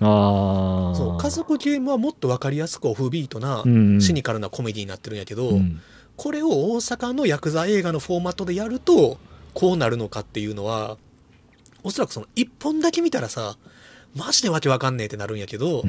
[0.00, 0.94] ああ。
[0.96, 5.80] そう、家族ゲームはもっと分かりやすくオフビートな、うんうんシニカルなコメディになってるんやけど、うん。
[6.16, 9.18] これを大阪のヤクザ映画のフォーマットでやると、
[9.54, 10.98] こうなるのかっていうのは、
[11.84, 13.56] おそらくその一本だけ見たらさ、
[14.16, 15.84] マジでわけわかんねえってなるんやけど、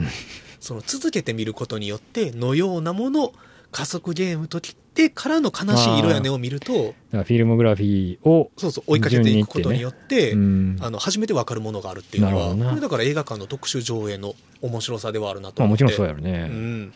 [0.60, 3.34] その続けて見ることによって、のようなもの、
[3.72, 10.78] 家族ゲームと切ってからの悲しい色やねを見ると、フィルモグラフィーを、そうそう、追いかけていくことによって、うん。
[10.82, 15.84] あの、初めてわかるものがあるっていうのは、これだから映画館の特殊上映の面白さではあるなとまあ思って。
[15.84, 16.48] もちろんそうやろうね。
[16.48, 16.94] ん。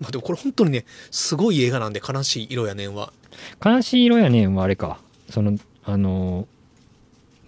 [0.00, 3.12] まあでもこれ本当にね、すごい映画なんで、悲しい色やねんは。
[3.64, 4.98] 悲しい色やねんはあれか。
[5.30, 6.48] その、あの、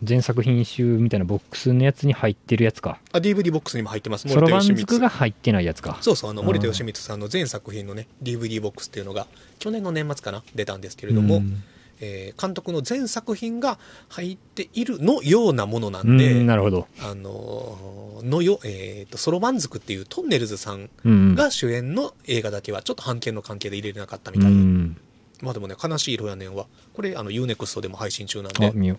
[0.03, 2.99] 全作品集みたいなボックスのやつに入ってるやつか。
[3.13, 4.29] あ、DVD ボックスにも入ってます。
[4.29, 5.99] そろばん義満づくが入ってないやつか。
[6.01, 9.27] そうそう、あの、うん森田義満さんの全作品のね、DVD ボックスっていうのが、
[9.59, 11.63] 去年の年末かな、出たんですけれども、うん
[12.01, 13.77] えー監督の全作品が
[14.09, 16.87] 入っているのようなものなうんで、ん、なるほど。
[17.01, 21.35] あのーのよ、えーと、ソロマン族っていうトンネルズさんうん。
[21.35, 24.97] が主演の映画だけは、ちょっと版権の関係で入れれなかったみうたいで、ん。
[25.43, 28.97] まあでもね、悲しい色やねんは、これ、あの、UNEXT でも配信中なんあ、で、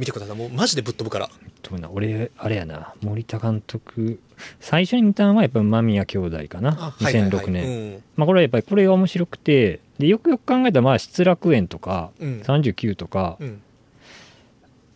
[0.00, 0.36] 見てください。
[0.36, 1.28] もうマジでぶっ飛ぶから。
[1.62, 2.94] どうな俺、あれやな。
[3.02, 4.18] 森田監督。
[4.58, 6.70] 最初に見たのはやっぱ間宮兄弟かな。
[6.70, 7.66] あはいはいはい2006年。
[7.66, 13.62] うんまあこれはやっぱりこれが面白くて、で、よくよく考えたらまあ失楽園とか、うん39とか、うん。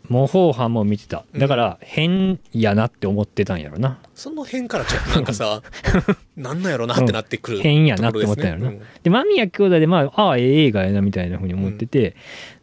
[0.08, 1.24] 模倣犯も見てた。
[1.32, 3.98] うんだから変やなって思ってたんやろな。
[4.14, 5.62] その辺からちょっとなんかさ、
[6.36, 8.70] なんなんやろなってなってくる、変やなって思ったんやろな。
[8.70, 12.16] ところで間宮兄弟でまあ、ああ、ええ映画やなみたいなふうに思ってて、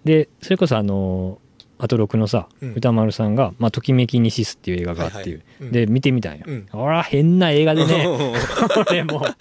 [0.04, 1.40] で、それこそあの
[1.84, 2.74] アトロクのさ、うん。
[2.76, 6.44] 歌丸さんが、まあ、ときめきにシスっていう映画があっていう、はいで、見てみたんや。
[6.46, 6.68] うん。
[6.72, 8.12] ほら、変な映画でね、う
[8.72, 9.20] んこれも。
[9.20, 9.36] う、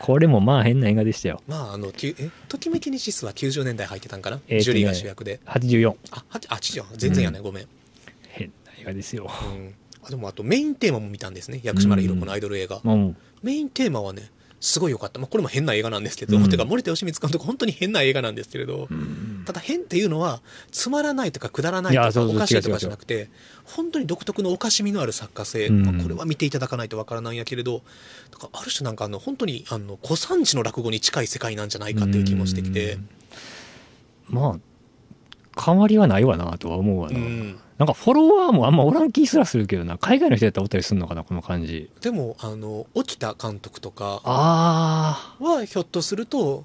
[0.00, 1.40] これもまあ変な映画でしたよ。
[1.46, 5.38] まあ、あの、きゅえ、ときめきにシスは90年代入ってたんかな、えーとねジュリーが主役で。
[5.46, 6.84] 84あ、はあ、違う。
[6.96, 7.66] 全然やね、ごめん。
[8.30, 9.30] 変な映画ですよ。
[9.44, 9.74] うん。
[10.02, 11.60] あ、でもあとメインテーマも見たんですね。
[11.62, 12.80] 薬師丸ひろ子のアイドル映画。
[12.82, 15.20] もうメインテーマはね、すごい良かった。
[15.20, 16.48] まあ、これも変な映画なんですけど、うん。
[16.50, 19.42] てか森田義満監督本当に変な映画なんですけれど、うん。
[19.46, 20.40] ただ変っていうのは、
[20.72, 23.30] つまらないとかくだらないとかおかしいとかじゃなくて、
[23.64, 25.82] 本当に独特のおかしみのある作家性、うん。
[25.84, 27.82] まあ、これは見ていただかないとわからないんやけれど、
[28.32, 32.98] だからある種なんかあの、本当にあの、古参地の落語に近い世界なんじゃないかっていう気もしてきて、
[34.28, 37.58] まあ変わりはないわなとは思うわな、うん。
[37.78, 39.98] なんかフォロワーもあんまおらん気すらするけどな。
[39.98, 41.90] 海外の人やったらおったりするのかなこの感じ。
[42.00, 46.64] でも、あの、沖田監督とかあは、ひょっとすると、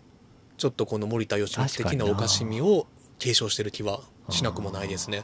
[0.58, 2.12] ちょっとこの森田義満的なな。
[2.12, 2.88] おかしみを
[3.20, 5.24] 継承してる気はしなくもないですね。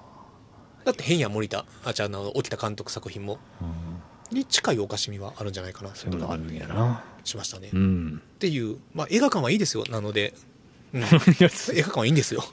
[0.86, 3.66] だって変や森田、あ、じゃあ、あの、沖田監督作品も、あ、
[4.32, 7.04] うん、に近いおかしみはあるんじゃないかな、そういうのあるんやな。
[7.24, 7.70] しましたね。
[7.70, 8.22] っうん。
[8.38, 10.36] ていう、まあ、映画館はいいですよ、なので、
[10.94, 11.18] うん、 映画
[11.88, 12.44] 館はいいんですよ。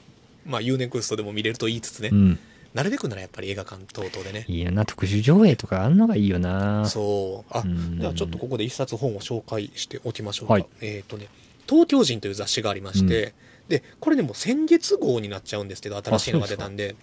[0.43, 2.39] まあ、 U-NEXT でも見れると言いつつね、うん
[2.73, 4.45] なるべくならやっぱり映画館等々でね。
[4.47, 6.85] いいよな特殊上映とかあんのがいいよな。
[6.87, 7.53] そう。
[7.53, 7.99] あ、うん。
[7.99, 10.53] じゃあちょっとここで一冊本を紹介しておきましょうか。
[10.53, 10.65] はい。
[10.81, 11.27] えっ、とね、
[11.67, 13.33] 東京人という雑誌がありまして、
[13.67, 16.95] で、これでも先月号になっちゃうんですけど、新しいのが出たんで、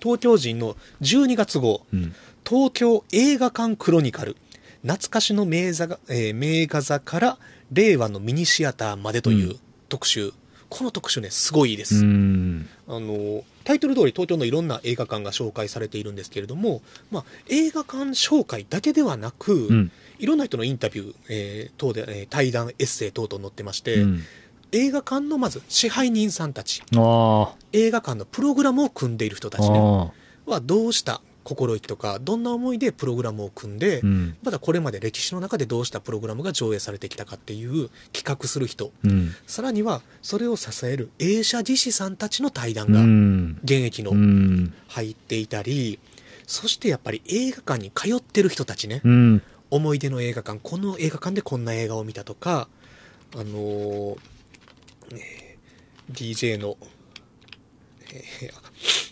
[0.00, 2.14] 東京人の12月号、うん。
[2.48, 4.36] 東京映画館クロニクル、
[4.82, 7.38] 懐かしの名座が、えー名画座から
[7.70, 9.56] 令和のミニシアターまでという
[9.88, 10.32] 特集。
[10.72, 11.96] この特集ね、すごいいいです。
[11.96, 12.66] うん。
[12.88, 16.80] あのタイトル通り東京のいろんな映画館が紹介されているんですけれども、
[17.10, 19.92] まあ、映画館紹介だけではなく、うん。
[20.18, 24.22] いろんな人のインタビュー、えー等で、えー対談エッセイ等々載ってまして、うん。
[24.72, 26.82] 映画館のまず支配人さんたち。
[26.96, 30.10] あ映画館のプログラムを組んでいる人たあち、ね、あ
[30.50, 34.36] はどうした心意気とかどんな思いでプログラムを組んで、うん。
[34.42, 38.92] まだこれまで歴史の中でどうしたプログラムが上映されてきたかっていう企画する人。
[39.04, 39.34] うん。
[39.46, 43.58] さらにはそれを支える映写技師さんたちの対談うがん。
[43.64, 44.74] 現役のうん。
[44.88, 45.98] 入っていたり、
[46.46, 49.42] そしてやっぱり映画館に通ってる人たちね、うん。
[49.70, 52.68] 思い出の映画館、この映画館でこんな映画を見たとか、
[53.34, 54.16] あのー
[55.12, 55.52] えー
[56.12, 56.76] DJ の、
[58.12, 59.11] えー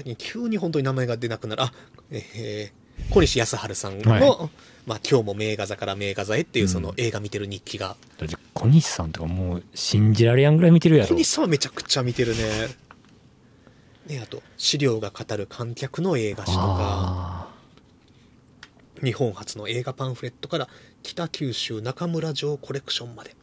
[0.00, 1.72] 最近急に本当に名前が出なくなる、あ、
[2.10, 4.20] えー小西康晴さんの、はい。
[4.86, 6.94] まあ今日も名画座から名画座へっていうそのうん。
[6.98, 11.08] 映画見てる日記が、だって小西さんとかもう信じられやんぐらい見てるやろ。
[11.08, 12.42] 小西さんはめちゃくちゃ見てるね。
[14.06, 17.48] ね、あと、資料が語る観客の映画史とか、あ
[19.02, 20.68] 日本初の映画パンフレットから
[21.02, 23.34] 北九州中村城コレクションまで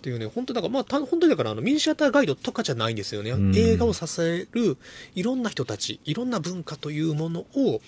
[0.00, 3.54] っていうね本当だからまあた本当にだからあのミニシアターガイドとかじゃないんですよね、うん。
[3.54, 4.78] 映画を支える
[5.14, 7.82] いろんな人たちいろんな文化というものを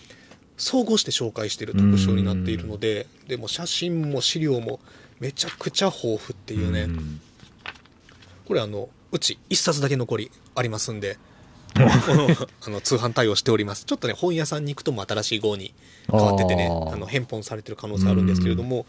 [0.59, 4.79] 総合して紹介している特集になっているので、でも写真も資料も
[5.19, 7.21] めちゃくちゃ豊富ってーいうね、ん。
[8.45, 11.19] これあのうち1冊だけ残りありますんで
[11.75, 13.87] あの通販対応しております。
[13.87, 15.73] ちょっとね本屋さんに行くとも新しい号に
[16.11, 18.85] 変わっててねあの返本されてる可能性あるんですけれども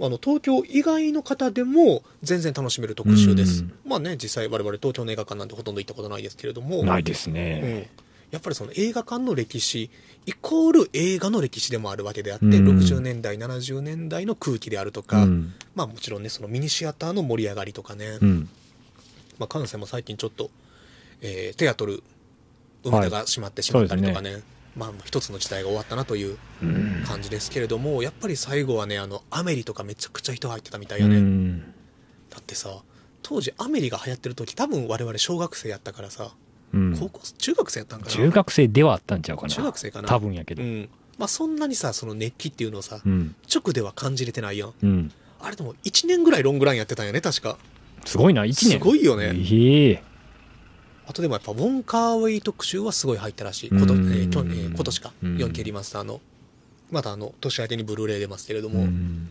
[0.00, 3.62] あの東京以外の方でも全然楽しめる特集です。
[3.62, 3.72] うん。
[3.86, 6.82] まあね実際我々東京の映画館なんてほとんど行ったことないですけれども。
[6.84, 7.88] ないですうねん、
[8.32, 9.90] やっぱりその映画館の歴史
[10.26, 12.78] イコール映画の歴史でもあるわけであって、うん。
[12.80, 15.52] 60年代70年代の空気であるとか、うん。
[15.74, 18.48] まあもちろんねそのミニシアターの盛り上がりとかね、うん。
[19.38, 20.50] まあ、関西も最近ちょっと、
[21.20, 22.02] えーテアトル
[22.84, 24.42] 梅田が閉まってしまったりとかね,、
[24.76, 27.04] まあ一つの時代が終わったなといううん。
[27.06, 31.60] 感じですけれどもやっぱり最後はねあのアメリとかめちゃくちゃ人入ってたみたいようね、ん。
[32.30, 32.82] だってさ
[33.22, 36.32] 当時アメリが流行ってる時多分我々小学生やったからさ
[36.72, 36.96] うん。
[36.98, 38.12] 高校中学生やったんかな？
[38.12, 39.48] 中学生ではあったんちゃうかな？
[39.48, 40.08] 中学生かな？
[40.08, 40.62] 多分やけど。
[40.62, 40.88] うん。
[41.18, 43.36] まあそんなにさその熱気っていうのをさ、うん。
[43.54, 44.74] 直では感じれてないやん。
[44.82, 45.12] うん。
[45.40, 47.56] あれでも1年ぐらいロングランやってたんやね確か。
[48.04, 48.56] すごいな1年。
[48.70, 49.26] すごいよね。
[49.34, 50.02] ええ
[51.06, 53.70] あとでもやっぱウォン・カーウェイ特集はすごい入ったらしい。
[53.70, 55.12] ことえ去年えー今年か。
[55.22, 56.20] うん 4K リマスターの。
[56.90, 59.28] またあの、年明けにブルーレイ出ますけれども、うん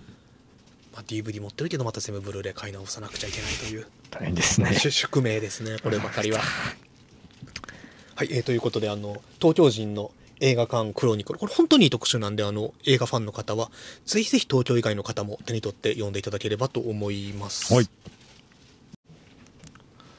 [0.93, 6.41] まあ、DVD 持ってるけどまた全部ブルーレイ買い直さなくちゃいけないという、大変ですねし 宿命ですね、こればかりは。
[8.15, 13.71] はい、えーということで、あの、東京人の映画館クロニクル、これ本当にいい特集なんで、あの、映画ファンの方は、
[14.05, 17.73] ぜひぜひ東京以外の方も手に取って読んでいただければと思います。
[17.73, 17.89] はい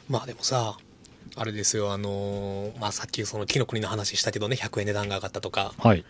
[0.08, 0.76] まあでもさ、
[1.36, 6.04] あれですよ、あのーまあさっきその木の国の話したけどね、100円値段が上がったとか、はい。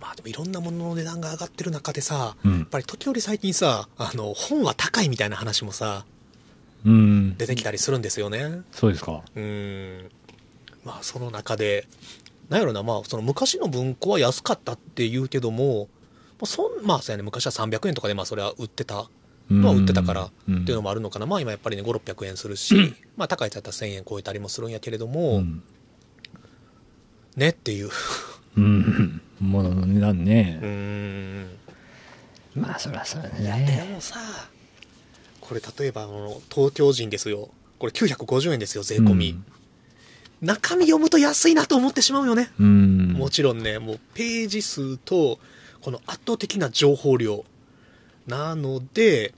[0.00, 2.58] まあでもいろんなものの値段が上がってる中でさ、うん。
[2.60, 6.04] やっぱり時折最近さ、あの、本は高いみたいな話もさ、
[6.84, 7.36] うん。
[7.36, 8.60] 出てきたりするんですよね。
[8.72, 9.22] そうですか。
[9.34, 10.10] うーん。
[10.84, 11.88] まあその中で、
[12.48, 15.88] なんやろな、まあその昔の文庫は安かったって言うけども、
[16.40, 19.08] うそんまあそうやね昔は300円とかでまあそれは売ってた
[19.50, 25.62] のは売ってたからっていうのもあるのかな、まあ今やっぱりね5600円するし、まあ高いやつだったら1000円超えたりもするんやけれども、うん。
[27.36, 27.90] ねっていう。
[28.56, 29.20] うん。
[29.40, 30.58] 物の値段ね。
[30.62, 31.46] うー、ん。
[32.62, 34.18] まあそりゃそうだでねもさ
[35.40, 37.50] これ例えばあの東京人ですよ。
[37.78, 39.38] これ950円ですよ税込み、
[40.40, 43.12] 中身読むと安いなと思ってしまうよね、うん。
[43.12, 45.38] もちろんねもうページ数と
[45.82, 47.44] この圧倒的な情報量
[48.26, 49.34] なので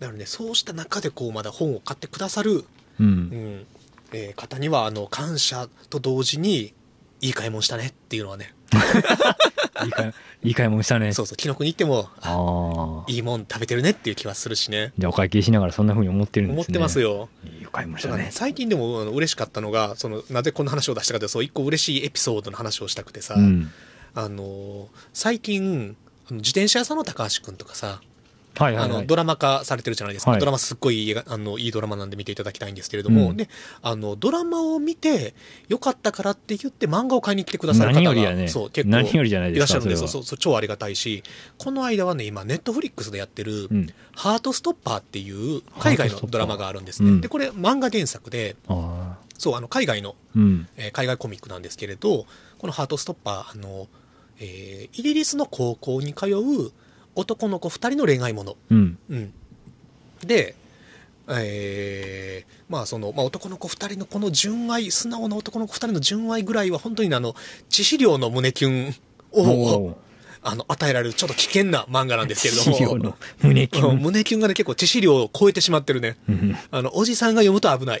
[0.00, 2.64] だからねそうした中でこうまだ本を買ってくださる、う
[3.00, 3.08] うん。
[3.30, 3.66] ん
[4.12, 6.74] えー方にはあの感謝と同時に
[7.20, 8.54] いい買い物したねっていうのはね。
[9.84, 10.12] いい買い
[10.48, 11.12] いい買い物したね。
[11.12, 14.92] そうそう紀ノ国行ってもあいいもん食べてるねっていう気はするしね。
[14.98, 16.60] じゃあお会計しながらそんな風に思ってるんですね。
[16.60, 17.28] 思ってますよ。
[17.44, 18.28] いい買い物したね。
[18.32, 23.70] 最近でもあの嬉しかったのがそのなぜこんな話を出したかというとそう一個嬉しいエピソードの話をしたくてさ、うん。
[24.14, 25.96] あの最近
[26.30, 28.11] 自転車屋さんの高橋君とかさあ
[28.56, 29.00] はいはいはい。
[29.02, 30.40] のドラマ化されてるじゃないですか、はい。
[30.40, 33.36] ドラマすっごいいいあのいいドラマなんで見ていただきたいんですけれども、うん。
[33.36, 33.48] で
[33.82, 35.34] あのドラマを見て
[35.68, 38.48] よかったからって言って漫画を買いに来てくださる方がね。
[38.48, 41.22] そう結構いららっしゃるんですよそ超ありがたいし
[41.58, 47.20] この間はね今ネットフリックスでやってるうん「ハートストッパー」っていう海外のドラマがあるんですね、うん。
[47.20, 50.68] でこれ漫画原作でああそうあの海外の、うん。
[50.76, 52.26] えー海外コミックなんですけれど
[52.58, 53.88] この「ハートストッパー」あの、
[54.38, 56.72] えーイギリスの高校に通う
[57.14, 58.56] 男の子2人の恋愛もの。
[58.70, 58.98] うん。
[59.10, 59.32] うん、
[60.24, 60.54] で、
[61.28, 67.34] えーまあそのまあ、男の子2人のこの純愛素直な男の子2人の純愛ぐらいは本当にあの
[67.68, 68.94] 致死量の胸キュン
[69.30, 69.42] を
[69.90, 69.98] お
[70.42, 73.16] あの与えられるちょっと危険な漫画なんですけれども。
[73.42, 76.16] 胸キュ うんン胸キュンがね結構致死量を超えてしまってるね。
[76.28, 76.56] うん。
[76.70, 78.00] あのおじさんが読むと危ない。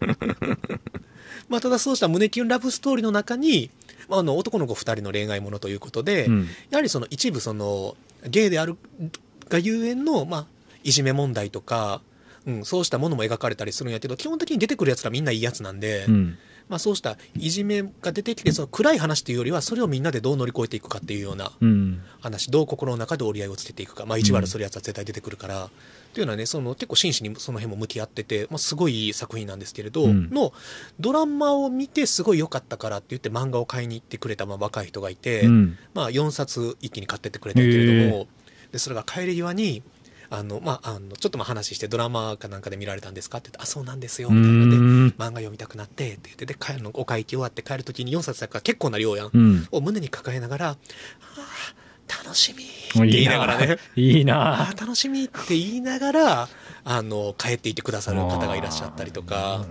[1.48, 3.70] まあただそうした胸キュンラブストーリーの中に、
[4.08, 6.48] まあ、あの男の子2人の恋愛ものということで、うん。
[6.70, 7.96] やはりその一部その
[8.28, 8.76] ゲイである
[9.48, 10.46] がゆえの、まあ、
[10.82, 12.00] いじめ問題とか、
[12.46, 16.10] うん、そうしたものも描かれたりするんやけど基本的に出てくるやつらみんないいやつなんで、う
[16.68, 22.02] まあ、そうしたいじめが出てきてその暗い話というよりはそれをみんなでどう乗り越えていくかっていうようなうん。
[22.20, 25.70] 話どう心の中で折り合いをつけていくか、まあ、意地悪するやつは絶対出てくるから、
[26.12, 30.30] というのはねその結構真摯にその辺も向き合ってて、まあ、すごいいい作品なんですけれど、うん。
[30.30, 30.52] の
[30.98, 35.78] ドラマを見てすごい良かったからって言って漫画を買いに行ってくれたまあ若い人がいて、うん。
[35.94, 38.26] まあ、4冊一気に買ってってくれたけれども、
[38.72, 39.82] でそれが帰り際に
[40.30, 45.08] あの、まあ、あのちょっとまあ話してドラマかなんかで見られたんですかって言ってあそうなんですようみたいなのでん。
[45.10, 49.68] 漫画読みたくなってって言ってで帰るのお会計終わって帰る時に4冊だから結構な量やん、うん。
[49.70, 53.78] を胸に抱えながら「ああ楽しみ」 って言いながらね。
[53.96, 54.68] いいあな。
[54.70, 56.48] あ楽しみって言いながら
[56.84, 59.66] あの帰っていってくださる方がいらっしゃったりとか。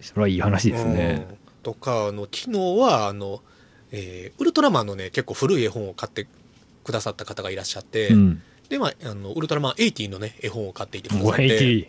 [0.00, 1.26] それはいい話ですね。
[1.30, 1.38] うん。
[1.62, 3.42] とかあの昨日はあの、
[3.90, 6.26] えーウルトラマンのね結構古い絵本を買って
[6.84, 11.72] くださった方がいらっしゃって、うんで、まあ、あのウルトラマン80のね絵本を買っていてくださおって。
[11.72, 11.86] い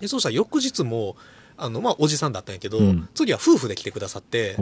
[0.00, 1.16] でそうしたら翌日も
[1.56, 3.08] あの、まあ、おじさんだったんやけど、うん。
[3.14, 4.56] 次は夫婦で来てくださって。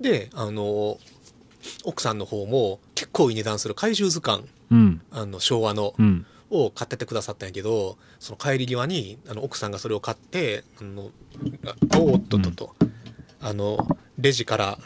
[0.00, 0.98] であの
[1.84, 5.00] 奥さんの方も結構いい値段する怪獣図鑑うん。
[5.10, 6.26] あの昭和のうん。
[6.52, 11.10] を買ってってくださったんやけどその帰り際にあの奥さんがそれを買ってあの
[11.92, 12.74] あおーっとっとっと、
[13.40, 14.78] あのレジから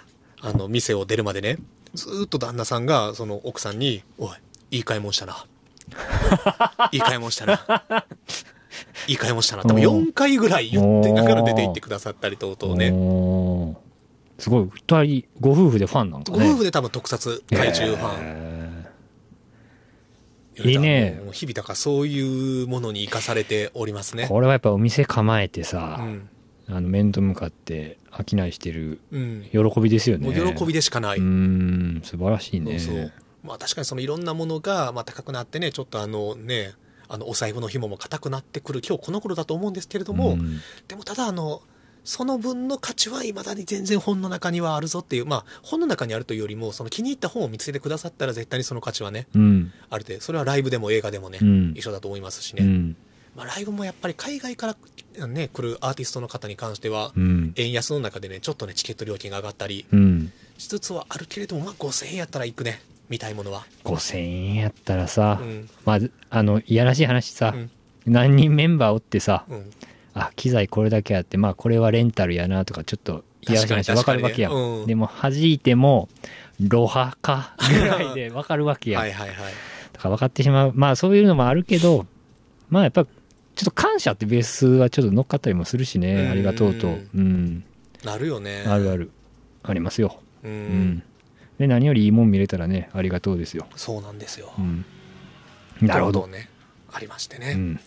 [0.43, 1.57] あの店を出るまでね
[1.95, 4.29] ずーっと旦那さんがその奥さんに「おい
[4.73, 5.47] いい買い物したな」
[6.93, 7.61] 「いい買い物したな」
[9.07, 12.91] 「いい買い物したな」多分4回ぐらい言ってだから出て行ってくださったりとうね。
[12.93, 13.77] おー。
[14.39, 14.69] すごい。
[14.71, 18.87] 二人ご夫婦でファンなんかごね夫婦で多分特撮怪獣ファン、
[20.57, 21.21] へいいね。
[21.33, 24.25] 日々だからそういうものに生かされておりますね。
[24.25, 26.29] ーこれはやっぱお店構えてさ、うん。
[26.69, 33.13] あの面と向かって商いしてるうん喜びですよねもう喜びでしかない、うーん素晴らしいねそうそう
[33.45, 36.73] まあ確かにそのいろんなものがまあ高くなってねちょっとあのね
[37.09, 40.61] あのお財布の紐も硬くなってくる今日この頃だと思うんですけれども、ん。
[40.89, 41.63] でもただあの
[42.03, 49.73] その分の価値はいまだに全然本の中にはあるぞっていうまあ本の中にあるというよりもその気に入った本を見つけてくださったら絶対にその価値はねうん。
[49.91, 51.73] あるでそれはライブでも映画でもね、うん。
[51.77, 52.97] 一緒だと思いますしね、うん。
[53.37, 54.75] まあ、ライブもやっぱり海外か
[55.19, 57.53] らね来るアーティストの方に関しては、うん。
[57.57, 60.33] 円安の中でねちょっとねチケット料金が上がったりうん。
[60.59, 65.69] しつつはあるけれども、まあ、5000円やったら行くね見たいものは、5000円やったらさ、うん。
[65.85, 65.99] まあ
[66.31, 67.71] あのいやらしい話さ、うん。
[68.07, 69.71] 何人メンバーおってさうん、
[70.15, 74.87] あ機材これだけあってまあこれはレンタルやなとかちょっといやらしい話確かるわけやうん。
[74.87, 76.09] でも弾いても
[76.61, 79.39] ロハかぐらいでわかるわけやん、はいはいはい。
[79.93, 80.73] だから分かってしまう。
[80.75, 82.07] まあそういうのもあるけど
[82.69, 83.11] まあやっぱちょ
[83.63, 86.31] っと感謝ってベースはちょっと乗っかったりもするしねうん。
[86.31, 86.89] ありがとうと。
[87.15, 87.65] うん。
[88.05, 88.65] なるよね。
[88.67, 89.11] あるある。
[89.63, 90.19] ありますよ。
[90.43, 91.03] う、うんん
[91.59, 94.85] で何よりいいもん見れたらねありがとうですよ、そうなんですよ、うん、
[95.81, 96.27] なるほど。
[96.27, 96.49] ね
[96.93, 97.81] ありましてね、うん。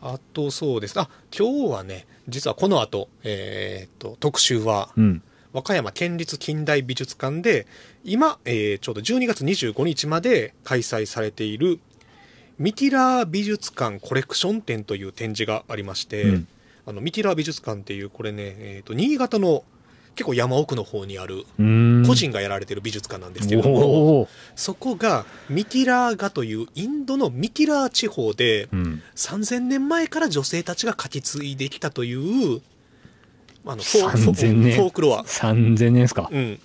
[0.00, 0.98] あとそうです。
[0.98, 5.22] あ今日はね実はこの後、えー、と特集はうん。
[5.52, 7.66] 和歌山県立近代美術館で
[8.04, 11.80] 今、えーちょうど12月25日まで開催されている
[12.56, 16.48] ミティラー美術館コレクション展という展示がありまして、うん。
[16.86, 19.64] あのミティラー美術館っていうこれね、えー、と新潟の
[20.14, 21.44] 結構山奥の方にある
[22.06, 29.02] 個人がやられてる美術館なんですけれども、そこがミティラー画というインドのミティラー地方でうん。
[29.14, 32.60] 3000年前から女性たちが描き継いできたという
[33.64, 34.76] あのフォーフォ3000年。
[34.76, 36.58] フォークロア、3000年ですか、うん、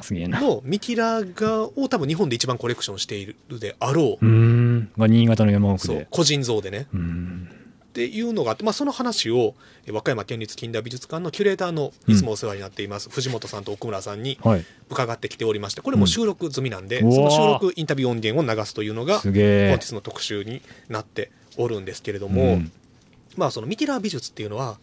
[0.00, 0.40] すげえな。
[0.40, 4.90] のミティラー画を多分日本で一番コレクションしているであろう、うーん。
[4.96, 6.06] が新潟の山奥で。
[6.10, 6.86] 個人蔵でね。
[6.94, 7.48] うーん
[7.96, 9.54] っていうのがあって、まあ、その話を
[9.86, 14.64] え和歌山県立近代美術館のキュレーターのいつもお世話になっています、藤本さんと奥村さんにはい。
[14.90, 17.12] 伺ってきておりましてこれも収録済みなんで、うん。
[17.12, 22.72] その収録インタビュー音源を流すというのが本日の特集になっておるんですけれども、うん。
[23.38, 24.78] まあ、そのミティラー美術っていうのは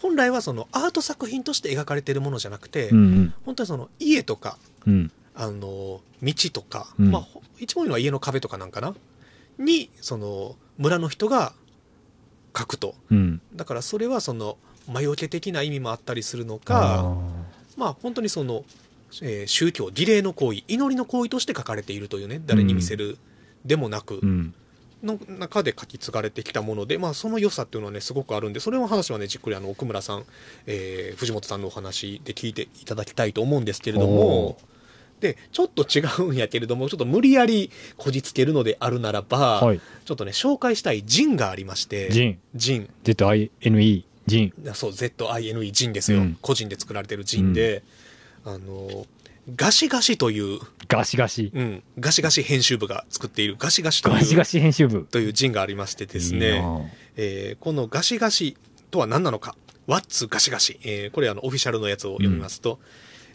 [0.00, 3.34] 本来はそのアート作品として描かれているものじゃなくて、うんうん。
[3.44, 4.56] 本当にその家とか
[4.86, 5.10] うん。
[5.34, 7.10] あの道とか、うん。
[7.10, 8.94] まあ、ほ一番多いのは家の壁とかなんかな？
[9.58, 11.52] にその村の人が
[12.52, 12.94] 描くと。
[13.10, 13.40] うん。
[13.54, 17.16] だからそれはその魔除け的な意味もあったりするのあか
[17.76, 18.64] まあ本当にその、
[19.22, 23.18] えー宗教儀礼の行為祈りの行為として書かれているというね誰に見せる
[23.64, 24.20] でもなく、
[25.02, 30.24] の中で書き継がれてきたもので、まあ、その良さっていうのはねすごくあるんでそれの話はねじっくりあの奥村さん、
[30.66, 34.56] えー藤本さんのお話で聞いていただきたいと思うんですけれども
[35.22, 39.80] でちょっと違うんやけれどもちょっと無理やりこじつけるのであるならば、はい。
[40.04, 42.38] ちょっとね紹介したいジンがありましてジン。
[42.54, 42.90] ジン。
[43.04, 44.52] ZINE ジン。
[44.74, 46.38] そう ZINE ジンですよ、うん。
[46.42, 47.82] 個人で作られてるジンで、
[48.44, 49.06] あの
[49.56, 51.50] ガシガシという、ガシガシ。
[51.54, 55.06] うん、ガシガシ編集部が作っているガシガシというガシガシ編集部。
[55.10, 56.62] というジンがありましてですねい
[57.16, 58.56] えーこのガシガシ
[58.90, 59.56] とは何なのか、
[59.86, 62.78] ワッツガシガシ、えーこれあのオフィシャルのやつを読みますと、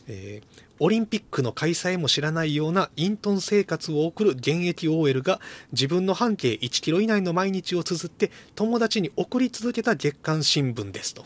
[0.07, 5.39] えーオリンピックの開催も知らないような隠遁生活を送る現役 OL が
[5.71, 11.25] 自分の半径1キロ以内の毎日を綴って友達に送り続けた月刊新聞ですと。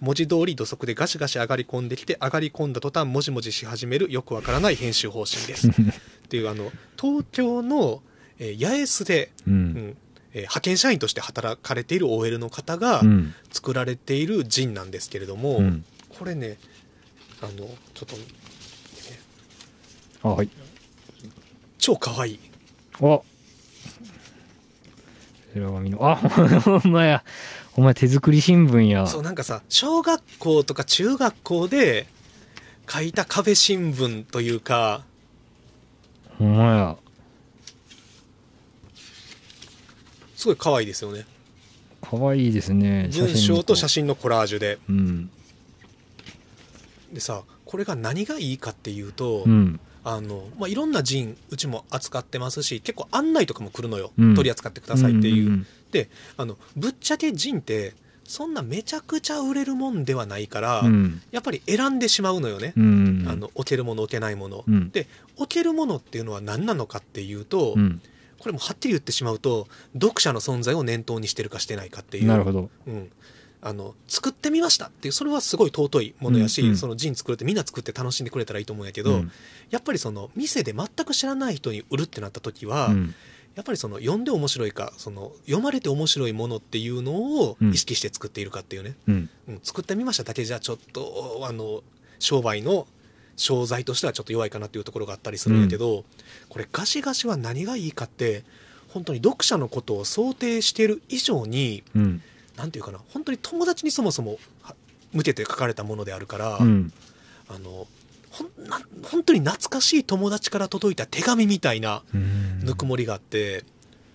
[0.00, 5.68] 文字通り土足でガシガシ上がり込んできて上がり込んだ途端もじもじし始めるよくわからない編集方針です。
[5.70, 5.72] っ
[6.28, 8.02] ていうあの東京の、
[8.38, 9.96] えー八重洲で、ううんん
[10.32, 13.34] えー派遣社員として働かれている OL の方がうん。
[13.52, 15.84] 作られているジンなんですけれども、うん。
[16.08, 16.56] これね
[17.42, 18.16] あのちょっと
[20.22, 20.48] あはい。
[21.78, 22.40] 超可愛い。
[23.00, 23.20] あ
[25.52, 27.24] 寺上のあほんまや
[27.76, 29.06] お前手作り新聞や。
[29.06, 32.06] そうなんかさ小学校とか中学校で
[32.88, 35.02] 書いた壁新聞というか
[36.38, 36.96] ほんまや。
[40.36, 41.24] すごい可愛いですよね。
[42.00, 44.78] かわいいですね文章と写真真のコラージュで。
[44.88, 45.30] うん。
[47.12, 54.34] でさこれが何がいいかっていうと、うんあのまあ、いろんなジンうちも扱ってますし結構案内とかも来るのよ、うん。
[54.34, 57.94] 取り扱ってくださいっていう,、んんであのぶっちゃけジンって
[58.24, 61.20] そんなめちゃくちゃ売れるもんではないから、うん。
[61.30, 64.90] やっぱり選んでしまうのよね、うんあの置けるもの置けないもの、うん。
[64.90, 68.00] で置けるものっていうのは何なのかっていうと、うん。
[68.38, 72.26] これもはっきり言ってしまうと読者の存在を念頭にしてるかしてないかっていう。
[72.26, 72.70] なるほど。
[72.88, 73.10] うん、
[73.64, 76.76] あの作ってみましたっていうそれはすごい尊いものやし、うんうん。
[76.76, 79.30] そのジン作るってみんな作って楽しんでくれたらいいと思うんやけど、うん。
[79.70, 83.14] やっぱりその店で全く知らない人に売るってなった時は、うん。
[83.54, 87.70] やっぱりその読んで面白いかその読まれて面白いものっていうのをうん。
[87.70, 89.30] 意識して作っているかっていうね、うん。
[89.48, 89.60] うん。
[89.62, 91.84] 作ってみましただけじゃちょっとあの
[92.18, 92.88] 商売の
[93.36, 96.04] 商材としてはちょっと弱いかなっていうところがあったりするんやけど、
[96.48, 98.44] これガシガシは何がいいかって
[98.88, 102.22] 本当に読者のことを想定している以上にうん
[102.62, 104.76] なんていうかな本当に友達にそもそもは
[105.12, 106.92] 向けて書かれたものであるから、うん。
[107.48, 107.88] あの
[108.30, 112.60] ほんな本当に懐かしい友達から届いた手紙みたいなうん。
[112.60, 113.64] ぬくもりがあって、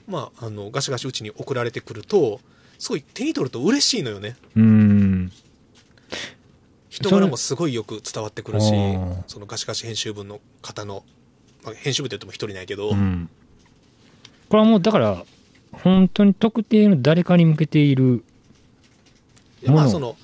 [0.07, 2.39] まあ、あのガシガシうちに送られてくると
[2.79, 4.37] すごい手に取ると嬉しいのよね。
[4.55, 5.31] うん。
[6.87, 8.71] 人柄もすごいよく伝わってくるし
[9.27, 11.03] そのガシガシ編集部の方の、
[11.65, 13.29] まあ、編集部って言っても一人ないけど、うん。
[14.47, 15.25] これはもうだから
[15.83, 18.23] 本当に特定の誰かに向けている
[19.71, 20.15] まあその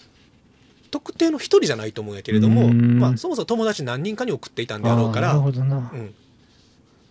[0.91, 2.99] 特定の一人じゃないと思うんやけれども、うん。
[2.99, 5.91] まあ、そもそも友達何人かに送っていたんであろうからなるほどな。
[5.91, 6.13] うん。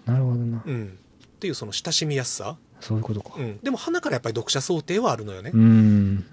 [0.06, 0.62] なるほどな。
[0.64, 3.34] うん、っていうその親しみやすさ、そういうことか。
[3.36, 6.24] うん、でも鼻からやっぱり読者想定はあるのよね、うん。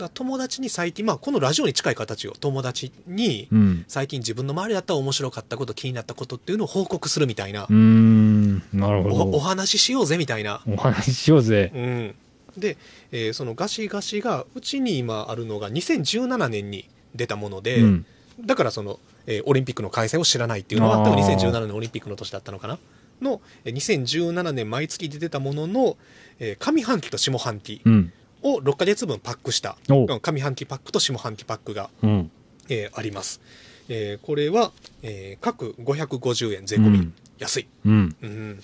[0.00, 3.84] から友達に最近、まあ、このラジオに近い形を友達にうん。
[3.86, 7.64] 最近自分の周りだったら面白かったこと気になったことっていうのを報告するみたいな。
[7.64, 8.58] うー、ん。
[8.72, 9.38] なるほおおど。
[9.38, 11.72] 話ししようぜみたいな、お話ししようぜ。
[11.74, 12.14] うん、
[12.60, 12.76] で、
[13.12, 18.06] えーそのガシガシがうちに今あるのが2017年に出たもので、うん。
[18.44, 22.78] だからその、えーオリンピックの開催を知らないっていうのは多分2017年オリンピックの年だったのかな
[23.20, 25.96] のえー2017年毎月で出たものの、
[26.38, 28.12] えー上半期と下半期うん。
[28.42, 32.30] を6ヶ月分パックした、おうん上半期パックと下半期パックが、うん。
[32.68, 33.40] えーあります、
[33.88, 38.16] えーこれは、えー各550円税込み、うん安い、うん。
[38.22, 38.60] うん、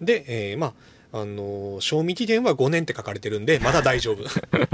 [0.00, 0.72] で、えーまあ
[1.12, 4.24] あのー賞味期限は5年って書かれてるんでまだ大丈夫。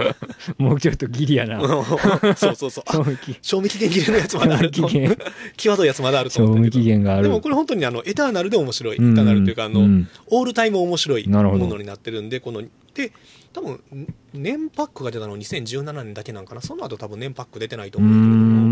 [0.59, 1.61] もうちょっとギリやな。
[2.37, 2.85] そうそうそう。
[2.87, 3.05] あ
[3.41, 5.17] 賞味期限切れのやつまだあると賞味期限。
[5.57, 6.83] 際どいやつまだあると賞味思うんだけど。
[6.83, 7.25] 期限がある。
[7.25, 9.13] でもこれ本当にあのエターナルで面白い、うん。
[9.13, 10.09] エターナルというかあの、うん。
[10.27, 12.63] オールタイム面白いものになってるんでこの
[12.95, 13.13] で
[13.53, 13.81] 多分
[14.33, 16.61] 年パックが出たの2017年だけなんかな。
[16.61, 18.29] その後多分年パック出てないと思うけれど。
[18.29, 18.64] もん。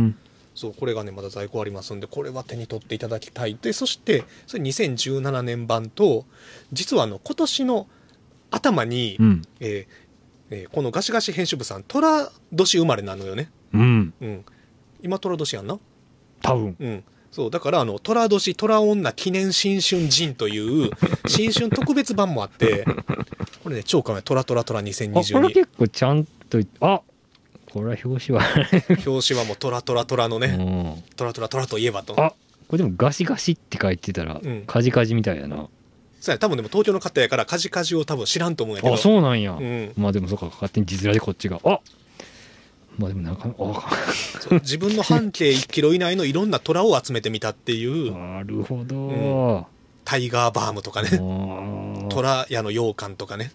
[0.54, 6.26] そうこれがねまだ在庫ありますんでこれは手に取っていただきたいでそしてそれ2017年版と
[6.72, 7.86] 実はあの今年の
[8.50, 9.42] 頭に、うん。
[9.60, 9.86] えー
[10.50, 14.14] えーこのガシガシ編集部さん寅年生まれなのよねうん。
[14.20, 14.44] うん
[15.02, 15.78] 今寅年やんな？
[16.42, 16.76] 多分。
[16.78, 17.04] うん。
[17.32, 20.90] そう、だから、あの、虎年、虎女記念新春人という、
[21.26, 22.84] 新春特別版もあって、
[23.64, 25.54] これね、超可愛い、虎虎虎あ、これ2022。
[25.54, 27.00] 結構ちゃんと、あ
[27.72, 28.44] これは表紙は、
[29.06, 31.02] 表紙はもう虎虎虎のうね、ん。
[31.16, 32.20] 虎虎虎といえばと。
[32.22, 32.34] あ
[32.68, 35.68] これでもガシガシって書いてたらうん、カジカジみたいやな。
[36.20, 38.94] そうや、多分でも東京の方やから、カジカジを多分知らんと思うんやけど。
[38.94, 39.52] あ、そうなんや。
[39.52, 41.60] うんまあでもそうか、勝手に字面でこっちが。
[41.64, 41.80] あ
[42.98, 43.90] まあでもなんか、あ
[44.40, 48.96] そう自分の半径1キロ以内のいろんな虎を集めてみたっていう、なるほど。
[48.96, 49.66] ん
[50.04, 51.08] タイガーバームとかね、
[52.10, 53.50] 虎屋の羊羹とかね。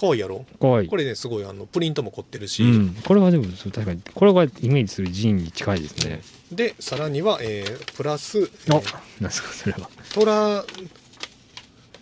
[0.00, 0.46] かわいいやろ？
[0.58, 0.88] かわいい。
[0.88, 2.94] これね、すごい、あの、プリントも凝ってるし、うん。
[3.04, 6.22] これはでも、確かに、これがイメージするジンに近いですね。
[6.50, 9.90] で、さらには、えープラス、えあー、なんですか、それは。
[10.14, 10.64] トラ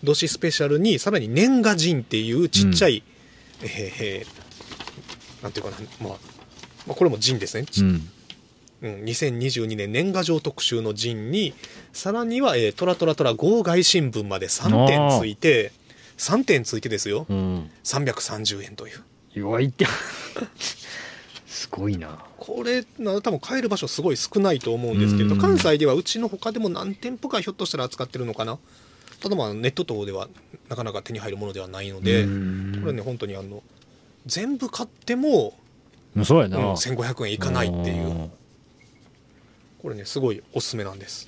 [0.02, 3.02] 年スペシャルに、さらに年賀人っていうちっちゃい、
[3.62, 3.68] えー
[4.00, 6.18] えーなんていうかな、まあ、
[6.86, 7.64] まあ、これも人ですね。
[7.66, 8.08] ちうん。
[8.80, 11.52] うん、2022年年賀状特集の人に、
[11.92, 15.72] さらには、えー、トラトラトラ号外新聞まで3点ついて、
[16.18, 17.70] 3点ついてですよ、うん。
[17.84, 19.02] 330円という。
[19.32, 19.86] 弱いって。
[21.46, 22.18] すごいな。
[22.36, 28.58] これな多分買える場所すごい少ないと思うんですけどうん関西ではうちの他でも何店舗かひょっとしたら扱ってるのかな
[29.20, 30.28] ただまあネット等では
[30.68, 33.62] なかなか手に入るものではないのでうんこれね本当にあの
[34.24, 35.54] 全部買っても、
[36.22, 36.58] そうやな。
[36.58, 38.30] うん、1500円いかないっていううん
[39.82, 41.27] これねすごいおすすめなんです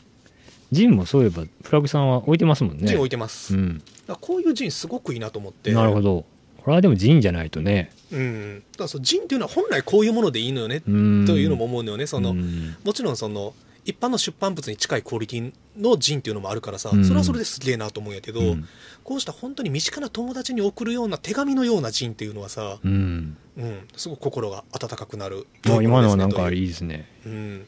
[0.73, 2.87] ジンもそういえば、フラグさんは置いてますもんね。
[2.87, 3.83] ジン置いてます、うん。
[4.07, 6.25] らこういうジンすごくいいなと思ってなるほど。
[6.59, 7.91] これはでもジンじゃないとね。
[8.13, 11.25] うん、だからそうジンっていうのは本来こういうものでいいのよね、うん。
[11.27, 13.55] というのも思うのよねその、うんもちろんその
[13.87, 18.69] 一般の出版物に近いクオリティのジンっていうのもあるからさ、うんそれはそれですげえなと思うんやけど、うん
[19.03, 23.37] こうした本当に身近な友達に送るような手紙のようなジンっていうのはさ、うん。
[23.57, 25.47] うん、すごく心が温かくなる。
[25.67, 27.09] あ今のはなんかといういいですね。
[27.27, 27.67] うん、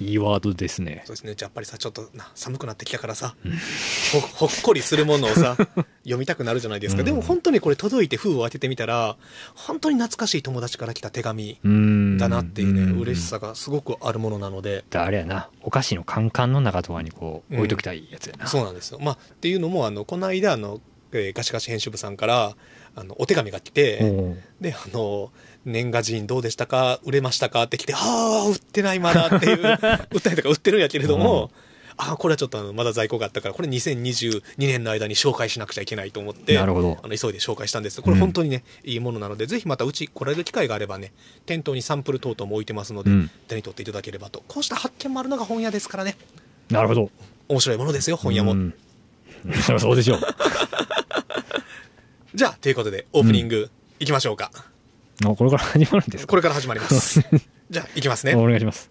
[0.00, 1.02] いいワードですね。
[1.06, 1.34] そうですね。
[1.34, 3.34] じゃあやっぱりさ、ちょっとな寒くなってきたからさ、
[4.12, 5.56] ほほっこりするものをさ、
[6.04, 7.00] 読みたくなるじゃないですか。
[7.00, 9.16] うんでも本当にこれ届いて封を開けてみたら、
[9.54, 12.18] 本当に懐かしい友達から来た手紙うん。
[12.18, 18.46] だなっていうね、ん嬉しさがすごくあるものなので、あれやな、お菓子のカンカンの中とかにこう、うん置いときたいやつやな。
[18.46, 18.98] そうなんですよ。
[19.00, 20.80] まあ、っていうのも、あの、この間、あの、
[21.12, 22.56] えーガシガシ編集部さんから、
[22.96, 25.32] あの、お手紙が来て、で、あの、
[25.64, 27.00] 年賀人どうでしたか？
[27.04, 27.62] 売れましたか？
[27.64, 31.50] って来て、ああ、売ってないまだっていう、売ったりとか売ってるんやけれども、
[31.96, 38.02] ああ、これはちょっとあのまだ在庫があったから、これ2022年の間に紹介しなくちゃいけないと思って、なるほどあの急いで紹介したんです。
[38.02, 41.12] これ本当にね、いいものなので、ぜひまたうち来られる機会があればね、
[41.46, 44.42] 店頭にサンプル等々も置いてますので、うん手に取っていただければと。
[44.48, 46.16] こうした発見もあるのが本屋ですからね、
[46.70, 47.10] なるほど。
[47.48, 48.52] 面白いものですよ、本屋も。
[48.52, 48.74] うん。
[49.78, 50.20] そうでしょう。
[52.34, 54.50] じゃあ、ということで、オープニング、いきましょうか。
[55.22, 56.30] あこれから始まるんですか？
[56.30, 57.20] これから始まります。
[57.70, 58.34] じゃあ、いきますね。
[58.34, 58.90] お願いします。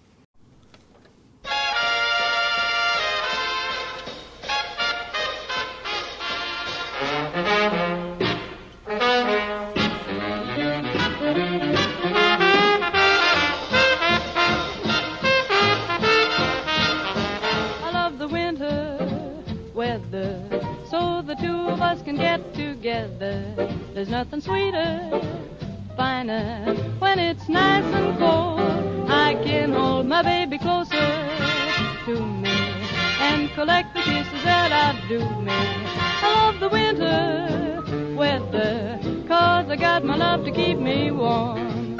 [25.94, 29.10] I finer, when it's nice and cold.
[29.10, 30.96] I can hold my baby closer
[32.06, 32.50] to me
[33.20, 35.52] and collect the kisses that outdo me.
[35.52, 41.93] I love the winter weather, cause I got my love to keep me warm.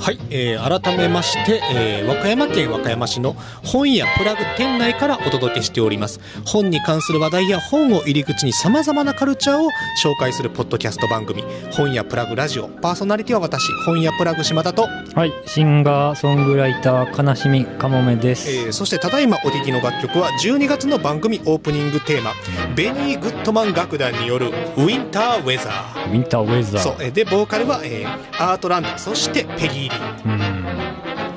[0.00, 6.20] はい、えー改めまして、えー和歌山県和歌山市の本屋プラグ店内からお届けしております。
[6.46, 9.68] 本に関する話題や本を入り口にさまざまなカルチャーを
[10.02, 11.44] 紹介するポッドキャスト番組。
[11.72, 12.68] 本屋プラグラジオ。
[12.68, 22.32] パーソナリティは私本屋プラグ島田と、はいシンガーソングライター悲しみかもめです、えーそしてただいまお聴きの楽曲は12月の番組オープニングテーマ。
[22.74, 24.48] ベニー・グッドマン楽団による
[24.78, 30.62] 「ウィンター・ウェザー」ウィンターウェザーそうえーでボーカルは、えーアートランダそしてペギー・リーうん。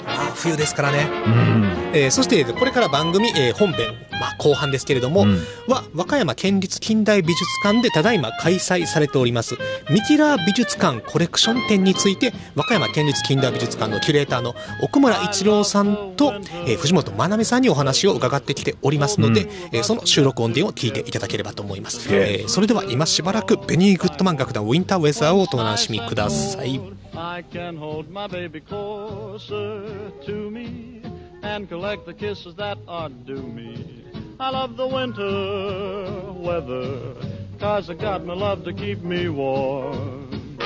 [0.05, 1.07] まあ冬ですからね。
[1.25, 1.63] うん。
[1.93, 3.87] えーそしてこれから番組、えー本編、
[4.23, 5.39] まあ、後半ですけれども、うん。
[5.67, 9.55] は和歌山県立近代美術館でただいま開催されております
[9.89, 16.33] ミティラー美術館コレクション展について和歌山県立近代美術館のキュレーターの奥村一郎さんと、
[16.65, 19.49] えー藤本真奈美さんにお話を伺ってきておりますので、うん。
[19.73, 22.43] えーその収録音源を聞いていただければと思います、え。
[22.45, 26.79] ーそれでは今しばらくベニー・グッドマン楽団ウィンターウェザーをお楽しみください。
[27.15, 29.85] I can hold my baby closer
[30.25, 31.01] to me
[31.43, 34.12] and collect the kisses that are due me.
[34.43, 37.15] I love the winter weather,
[37.61, 40.59] cause I got my love to keep me warm.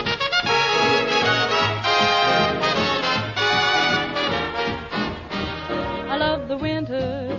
[6.10, 7.38] I love the winter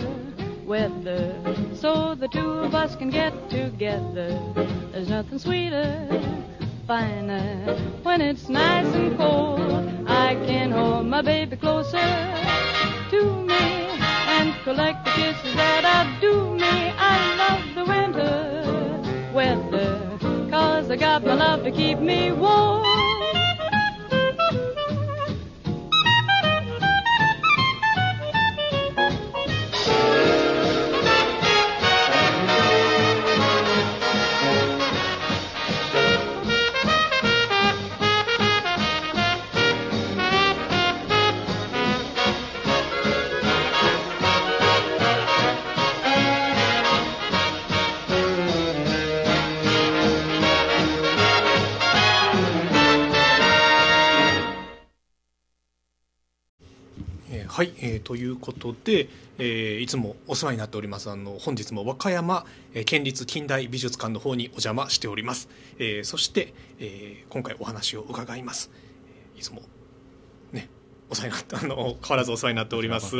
[0.64, 1.34] weather,
[1.74, 4.41] so the two of us can get together.
[4.93, 6.09] There's nothing sweeter,
[6.86, 10.07] finer, when it's nice and cold.
[10.07, 11.99] I can hold my baby closer
[13.11, 13.88] to me
[14.64, 16.92] collect the kisses that are due me.
[16.98, 20.18] I love the winter weather,
[20.50, 22.97] cause I got my love to keep me warm.「
[57.59, 65.48] はい、えーということで、えーいつもお世話になっておりますあの本日も和歌山、えー県立近代美術館の方にお邪魔しております、
[65.80, 68.70] えーそして、えー今回お話を伺います。
[69.34, 69.62] えーいつも
[70.52, 70.68] ね
[71.11, 73.16] お世話になって あの変わらずお世話になっております、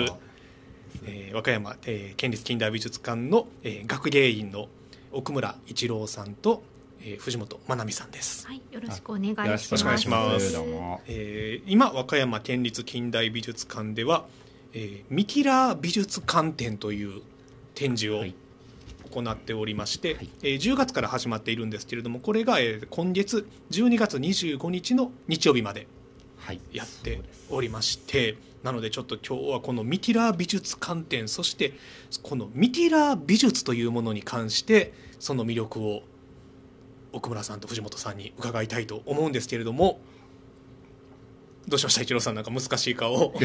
[1.05, 4.69] えー和歌山、えー県立近代美術館の、えー学芸員の
[5.11, 6.63] 奥村一郎さんと、
[7.01, 9.49] えー藤本真奈美さんですはい、よろしくお願いします。
[9.49, 10.57] よろしくお願いします。
[11.07, 14.27] えー今和歌山県立近代美術館では、
[14.73, 17.23] えーミキラー美術館展という
[17.75, 18.35] 展示をはい
[19.11, 25.87] 行っておりまして、はいえー10月から始まっているんですけれどもこれが、えー今月12月25日の日曜日まで
[26.39, 26.61] はい。
[26.73, 27.21] やって
[27.51, 31.75] おりましてなのでちょっと今日はこのミティラー美術館展そして
[32.23, 36.03] このミティラー美術というものに関してその魅力を
[37.19, 40.01] 奥村さんと藤本さんに伺いたいと思うんですけれども
[41.69, 42.03] どうしました？
[42.03, 43.35] 一郎さんなんか難しい顔を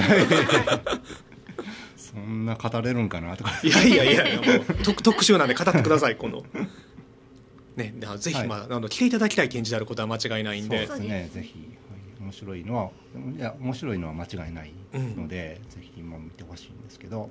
[1.98, 3.36] そんな語れるんかな？
[3.36, 3.52] とか。
[3.64, 6.44] いやいやいやいや もう特特集なんで語ってくださいこの。
[7.76, 11.30] ね、ぜひ、はいまあ、あの来ていただきたい展示であることは間違いないんでそうですね。
[11.34, 11.70] ぜひ、はい
[12.22, 12.90] 面白いのは、
[13.38, 17.30] いや、面白いのは間違いないので、ぜひ今見てほしいんですけど。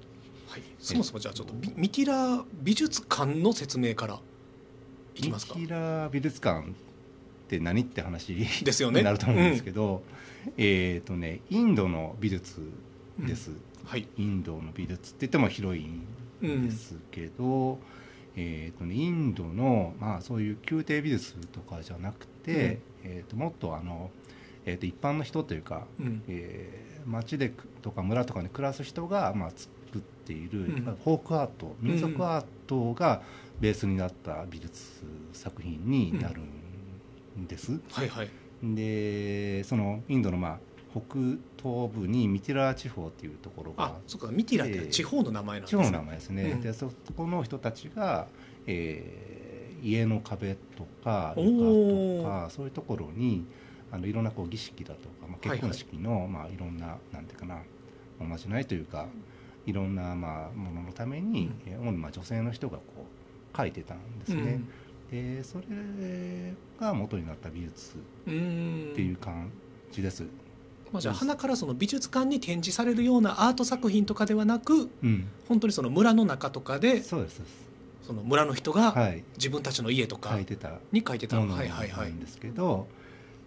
[0.49, 4.21] はい、そもそもじゃあちょっとミミティラー美術館の説明から
[5.15, 5.55] いきますか？
[5.57, 6.73] ミキラー美術館っ
[7.49, 8.35] て何って話
[8.65, 9.01] ですよね。
[9.01, 10.03] になると思うんですけど。
[10.57, 12.61] えっとね、インドの美術
[13.19, 13.53] です。
[13.85, 14.09] はい。
[14.17, 17.79] インドの美術って言っても広いんですけど、
[18.37, 24.11] えーとね、インドの、まあ、そういう宮廷美術とかじゃなくて、えー、ともっとあの、
[24.65, 26.23] えー、と一般の人というか、うん。
[26.29, 29.69] えー町でくとか村とかに暮らす人が、まあ、作
[30.23, 30.99] っている、うん。
[31.05, 33.23] フォークアート民族アートが
[33.61, 35.03] ベースになった美術
[35.33, 36.41] 作品になる
[37.39, 37.81] んです。
[37.91, 38.31] はいはい。
[38.63, 40.59] でそのインドの、まあ、
[40.93, 41.01] 北
[41.61, 45.83] 東部にミティラー地方っていうところがあそうかミティラって地方の名前なんですね。
[45.83, 46.61] 地方の名前ですね、うん。
[46.61, 48.27] でそこの人たちが、
[48.67, 49.33] えー
[49.83, 53.45] 家の壁とかお床ーとかそういうところに
[53.91, 55.59] あのいろんなこう儀式だとか、まあ、はいはい。
[55.59, 57.59] 結婚式の、いまあ、いろんななんていうかな
[58.21, 59.09] おまじないというか
[59.67, 61.63] いろんな、まあ、もののために、うん。
[61.67, 62.83] えー主にまあ女性の人がこ
[63.55, 64.61] う書いてたんですね、
[65.11, 67.97] でそれが元になった美術
[68.27, 69.51] うんうんっていう感
[69.91, 70.23] じです、
[70.91, 77.73] まあ、じゃあ鼻からその美術館に展示されるようなアート作品とかではなくうん、本当にその村の中とかでそうですそうです。
[78.07, 79.23] その村の人がはい。
[79.37, 82.11] 自分たちの家とか書いてたに書いてた、ものはいはいはない。
[82.11, 82.89] んですけど、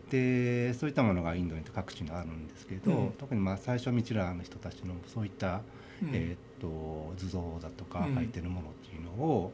[0.10, 3.12] でそういったものがインドに各地にあるんですけど、うん。
[3.18, 5.62] 特にまあ最初ミチラーの人たちのそういった、
[6.04, 6.10] うん。
[6.14, 8.16] えーっと図像だとかうん。
[8.16, 9.52] 書いてるものっていうのを、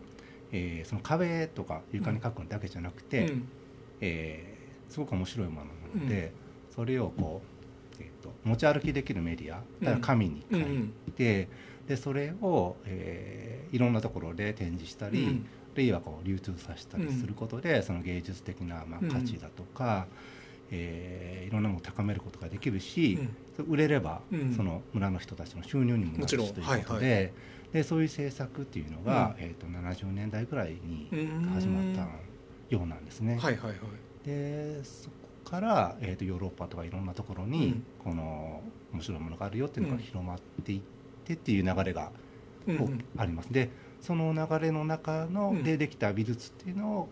[0.51, 3.47] えーその壁とか床に書くだけじゃなくて、うん。
[4.01, 6.33] えーすごく面白いものなので、
[6.75, 7.41] それをこ
[7.99, 11.47] う、えーっと持ち歩きできるメディアだから紙に書いて、
[11.87, 15.45] でそれを、えーいろんなところで展示したり、うん。
[15.73, 20.07] あるいはこう流通させたりすることで、その芸術的なまあ価値だとか、
[20.71, 23.19] えーいろんなものを高めることができるし、
[23.57, 24.53] それ売れれば、うん。
[24.53, 26.83] その村の人たちの収入にもなるしということで,、はい
[27.25, 27.31] は
[27.73, 29.43] でそういう政策っていうのが、うん。
[29.43, 32.07] えー、と70年代ぐらいにうん始まった
[32.73, 33.35] ようなんですね。
[33.35, 33.77] はいはいはい。
[34.25, 35.09] でそ
[35.43, 37.85] こから、えー、とヨーロッパとかいろんなところに、うん。
[37.99, 38.61] この
[38.93, 39.97] 面白いものがあるよっていうのうん。
[39.97, 40.81] が広まっていっ
[41.25, 42.11] てっていう流れが
[42.65, 43.03] うんうん。
[43.17, 43.51] あります。
[43.51, 43.69] で
[43.99, 45.63] その流れの中の、うん。
[45.63, 47.09] でできた美術っていうの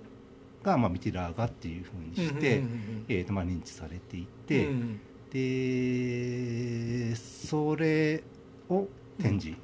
[0.64, 2.64] が、まあ、ミティラー画っていうふうにして、
[3.08, 5.02] 認知されていて、うん
[5.32, 8.24] でそれ
[8.68, 8.88] を
[9.22, 9.58] 展示、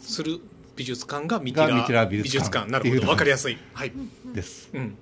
[0.00, 0.40] する
[0.74, 2.70] 美術館がミティラがミティラ美美術術館。
[2.70, 3.10] 館なるほど。
[3.10, 3.58] わかりやすい。
[3.72, 3.92] はい。
[4.34, 4.68] です。
[4.72, 4.96] うん。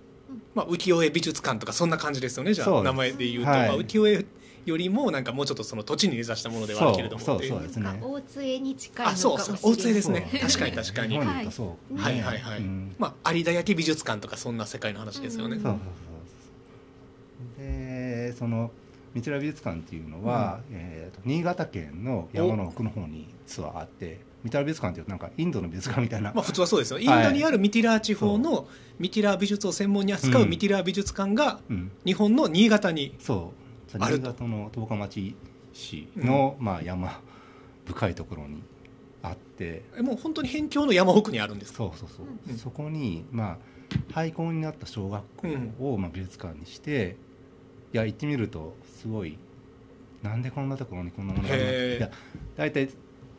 [0.55, 2.53] まあ、浮世絵美術館とかそんな感じですよね。
[2.53, 3.68] じゃあ名前で言うと、はい。
[3.68, 4.26] まあ、浮世絵
[4.65, 7.23] よりもなんかもうちょっとその土地に根ざしたものではあるけれども。
[7.23, 7.85] そうそうですね。
[7.85, 9.61] なんか大津絵に近いのあそうかもしれない。
[9.61, 10.29] そう大津絵ですね。
[10.31, 10.41] そう。
[10.41, 11.09] 確かに確かに。
[11.09, 12.95] 日本で言うとそう、はいはいはい、うん。
[12.99, 15.62] まあ、有田焼美術館とかそんな世界の話ですよね、うん。
[15.62, 17.65] そうそうそう。
[17.65, 18.71] でその
[19.14, 26.99] ミティラー美術館っていうのは、えーと新潟県の山の奥の方に実はあってミティラー美術館っていうとなんかインドの美術館みたいな、まあ、普通はそうですよ。
[26.99, 28.67] インドにあるミティラー地方の
[28.99, 33.37] ミティラー美術を専門に扱うミティラー美術館がうん、日本の新潟にそう。
[33.37, 33.64] あると
[33.99, 35.36] 新潟の十日町
[35.72, 37.20] 市の、まあ、山
[37.86, 38.62] 深いところに
[39.22, 39.82] あって。
[39.97, 41.78] えもう本当に辺境の山奥にあるんですか？
[41.78, 42.57] そうそうそう、うん。
[42.57, 43.59] そこにまあ
[44.12, 45.49] 廃校になった小学校
[45.92, 47.16] を、まあ、美術館にして
[47.92, 49.38] いや行ってみるとすごい
[50.22, 52.11] なんでこんなところにこんなものがあるいや
[52.57, 52.88] 大体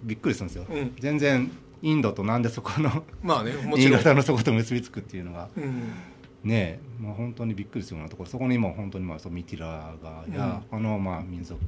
[0.04, 0.96] びっくりするんですよ、うん。
[1.00, 1.52] 全然
[1.82, 5.50] インドとなんでそこのまあね新潟のそこと結びつくっていうのが。
[5.58, 5.92] うん
[6.46, 11.60] ねまあ、本当にびっくりするようなところそこにも本当にまあそのミティラー画や、あのまあ民族、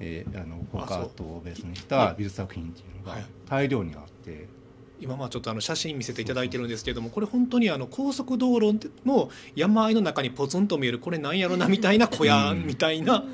[0.00, 3.24] えー、あのフォートをベースにした美術作品っていうのがはい。
[3.48, 4.48] 大量にあって、
[4.98, 12.66] 今まあちょっとあの写真見せていただいてるんですけれどもこれ本当にあの高速道路の山あいの中にポツンと見えるこれなんやろなみたいな小屋うん。
[12.66, 13.24] みたいな、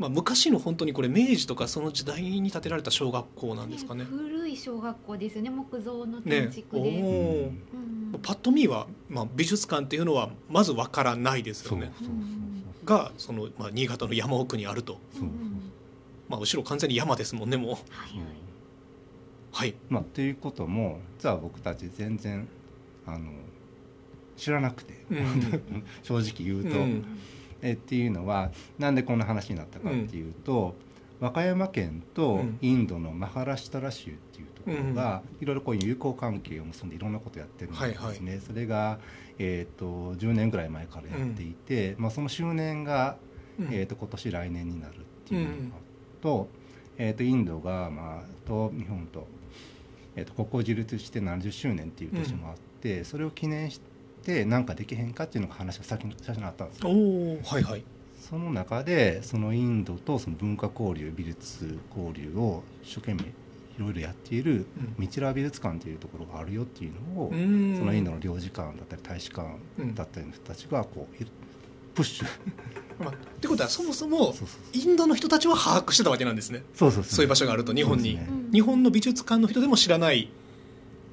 [0.00, 4.04] まあ、昔の本当にこれ明治とかその時代に建てられた小学校なんですかね。
[4.04, 7.44] 古い小学校ですよね木造のね建築で、おー。
[7.44, 12.86] うんパッと見は、まあ、美術館っていうのはまずわからないですそうよねそうそう。
[12.86, 15.28] がその、まあ、新潟の山奥にあると、そうそう
[16.28, 17.70] まあ、後ろ完全に山ですもんねもう。
[17.70, 17.80] はい
[18.10, 18.20] そう
[19.52, 19.74] はい。
[19.90, 22.48] まあということも実は僕たち全然
[23.06, 23.30] あの
[24.38, 25.84] 知らなくて、うん。
[26.02, 27.04] 正直言うと、うん
[27.62, 30.74] えっていうのはなんでこんな話になったかっていうと、
[31.20, 32.58] 和歌山県とうん。
[32.62, 38.98] インドのマハラシュタラ州っていうところが、いろいろこういう友好関係を結んでいろんなことやってるんですね、それが、
[39.38, 43.16] えー、と10年ぐらい前からやっていて、まあ、その周年が、
[43.58, 43.68] うん。
[43.70, 45.74] えー、と今年来年になるっていうの
[46.22, 46.48] と,、
[46.96, 49.26] えー、とインドが、まあ、と日本と,、
[50.16, 53.89] えー、と国交樹立して70周年っていう年もあって、それを記念して
[54.46, 56.88] 何かできへんかっていうのが話が先に最初にあったんですよ。
[56.88, 57.84] おおはいはい。
[58.20, 63.24] その中でそのインドとその文化交流美術交流を一生懸命い
[63.78, 64.94] ろいろやっているうん。
[64.98, 67.76] ミチラ美術館というところがあるよっていうのを、うん。
[67.78, 69.48] そのインドの領事館だったり大使館
[69.94, 71.26] だったりの人たちがこうい
[71.94, 72.26] プッシュ。
[73.02, 74.34] まあ、ってことはそもそも
[74.74, 76.62] インドの人たちは把握してたわけなんですね。
[76.74, 77.24] そうそうそう。
[77.24, 78.28] いう場所があると日本に、ね。
[78.52, 80.28] 日本の美術館の人でも知らない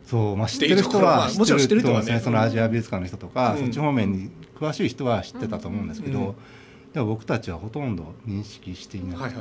[0.07, 1.99] そう、まあ、知ってる人ははもちろん知ってる人はね。
[1.99, 2.19] と思うんですね。
[2.21, 3.59] そのアジア美術館の人とか、うん。
[3.59, 6.35] そっち方面に詳しい人は知ってたと思うんですけど、うん
[6.93, 9.35] でも僕たちはほとんど認識していなくて、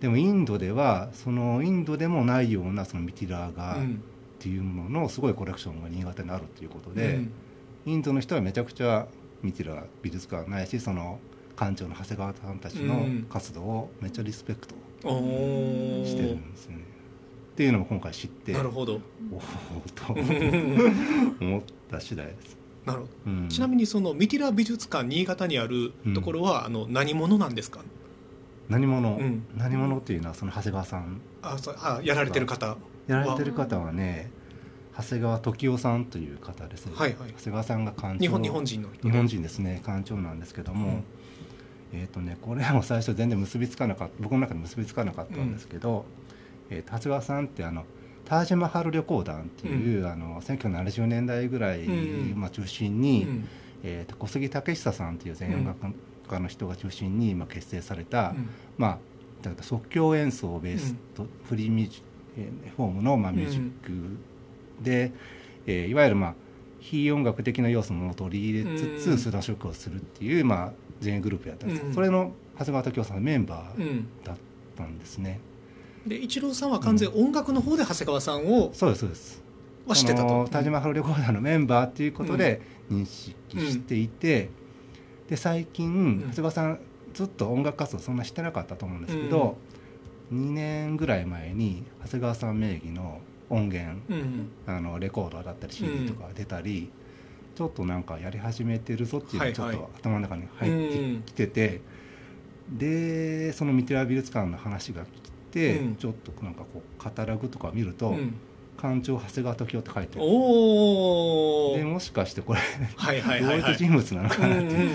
[0.00, 4.02] でもインドではそのインドでもないようなそのミティラー画っうん。
[4.38, 7.32] ていうもののすごいコレクションが新潟にあるということで、うん。
[7.86, 9.06] インドの人はめちゃくちゃ
[9.42, 11.18] ミティラー美術館ないしその
[11.56, 14.74] 館長の長谷川さんたちのうん活動をめっちゃリスペクト
[15.04, 16.81] してるんですよね。
[17.52, 19.00] っていうのも今回知ってなるほど。
[19.30, 19.40] おお
[19.94, 20.14] と
[21.44, 22.56] 思った次第です。
[22.86, 23.12] なるほど。
[23.26, 23.48] うん。
[23.48, 27.80] ちなみにそのミティラ美術館新潟にあるところは、あの何者なんですか？
[28.70, 29.44] 何者、うん。
[29.56, 31.20] 何者っていうのはその長谷川さん。
[31.42, 32.76] あそうあやられてる方
[33.06, 34.30] やられてる方はね
[34.96, 37.34] 長谷川時夫さんという方ですね、はいはい。
[37.36, 38.18] 長谷川さんが館長。
[38.18, 39.08] 日本日本人の人。
[39.08, 39.82] 日本人ですね。
[39.84, 41.02] 館長なんですけども、
[41.92, 46.06] えっ、とねこれも最初全然結びつかなかった僕の中で結びつかなかったんですけど、
[46.72, 47.84] えーと長谷川さんってあの
[48.24, 53.48] タージマハル旅行団っていう、あの1970年代ぐらい、うんまあ、中心に、うん。
[53.84, 55.78] えー、と小杉武久さんという全音楽
[56.28, 58.32] 家の人が中心に、まあ、結成された、
[58.78, 58.98] まあ、
[59.42, 62.02] だから即興演奏をベースと、フリーミュージ
[62.38, 65.12] えーフォームの、まあ、ミュージックで、
[65.66, 66.34] えーいわゆる、まあ、
[66.80, 69.18] 非音楽的な要素も取り入れつつ、うん。
[69.18, 71.92] スーダンショックをするっていう、まあ、全グループやったんです、うん。
[71.92, 74.06] それの長谷川時夫さんのメンバーうん。
[74.24, 74.36] だっ
[74.76, 75.40] たんですね、
[76.06, 79.42] で一郎さんは完全音楽の方で長谷川さんをそうですそうです。
[79.86, 80.48] は知ってたと。
[80.48, 84.50] 田島ハロ旅行団のメンバーっていうことで認識していて、
[85.28, 86.20] で最近、ん。
[86.20, 86.80] 長谷川さん
[87.14, 89.56] ずっと音楽活動そんなしてなかったと思うんですけど、
[90.32, 96.90] 2年ぐらい前に長谷川さん名義の音源うんあのレコードだったり CD とか出たり、
[97.54, 99.76] ちょっとなんかやり始めてるぞっていうのがちょっはい。
[99.76, 101.80] はいと頭の中に入ってきてて、
[102.70, 105.96] でそのミテラ美術館の話が来て、うん。
[105.96, 108.34] ちょっとなんかこうカタログとか見ると、うん
[108.80, 112.60] 館長長谷川時夫って書いておおでもしかしてこれ
[112.96, 114.66] はいはい 同一人物なのかなってう。
[114.66, 114.88] んうんうん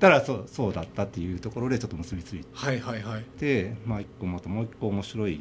[0.00, 3.22] たらそうそうだったっていうところでちょっと結びついはいはいはい。
[3.38, 5.40] てまあ一個またもう一個面白い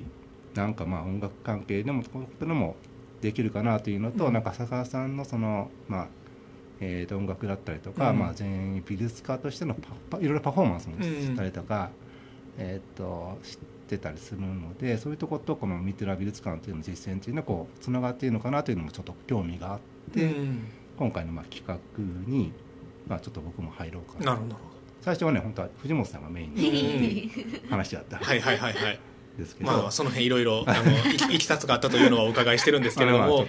[0.53, 2.75] なんかまあ音楽関係でもこういうことでも
[3.21, 4.33] できるかなというのと、うん。
[4.33, 6.07] なんか浅川さんのそのまあ
[6.79, 8.19] えーと音楽だったりとか、うん。
[8.19, 11.89] まあ、全美術家としてのパパいろいろパフォーマンスもうんしたりとか、
[12.59, 13.57] えー、と知
[13.95, 19.79] ってたりするのでそういうところとこのミテラ美術館というの実践というのはこうつながっているのかなというのもちょっと興味があっ
[20.13, 20.67] て、うん。
[20.97, 21.77] 今回のまあ企画
[22.27, 22.53] に、
[23.07, 24.55] まあ、ちょっと僕も入ろうかななるほど。
[25.01, 27.31] 最初はね本当は藤本さんがメインほどうんに
[27.69, 28.99] 話だったんはいはいはいはい
[29.37, 33.37] ですけど、まあその辺いろいろあのいき いきさつがあったというのはお伺いしてるんですけれども。
[33.37, 33.47] はい、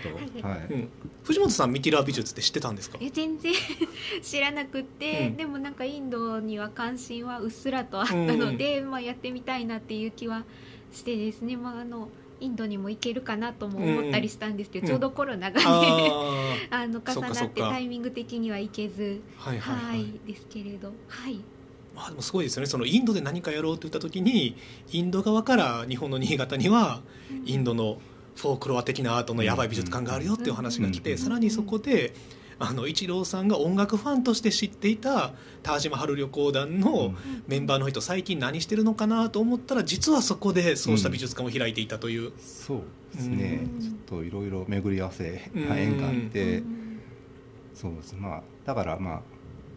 [0.72, 0.88] うん。
[1.24, 2.98] 藤本さんミティラー美術って知ってたんですか？
[3.00, 3.52] え全然
[4.22, 5.36] 知らなくて、うん。
[5.36, 10.44] でもなんかインドには関心はうっすらとあったので、まあ、やってみたいなっていう気は
[10.92, 12.08] してですね、まあ、あの
[12.40, 14.88] インドにも行けるかなとも思ったりしたんですけど、うん。
[14.88, 20.92] ちょうどコロナがね、あ あの重なってかタイミング的には行けずあはいはいははいいですけれど。
[21.08, 21.40] はい
[21.94, 22.66] まあでもすごいですよね。
[22.66, 24.56] そのインドで何かやろうって言った時に
[24.92, 27.02] インド側から日本の新潟には
[27.44, 27.98] インドの
[28.36, 32.14] フォークロア的なアートのやばい美術館があるよっていう話が来うんてさらにそこで
[32.58, 35.32] あの一郎さんが音楽ファンとして知っていた
[35.62, 37.12] タージマハル旅行団の
[37.48, 42.82] メンバーの人最近何してるのかなと思ったら実はそこでそうした美術館を開いていたという、そう
[43.14, 43.80] ですね、うん。
[43.80, 45.68] ちょっといろいろ巡り合わせうん。
[45.68, 47.00] な縁があって、うん。
[47.74, 48.14] そうです。
[48.14, 49.20] まあだからまあ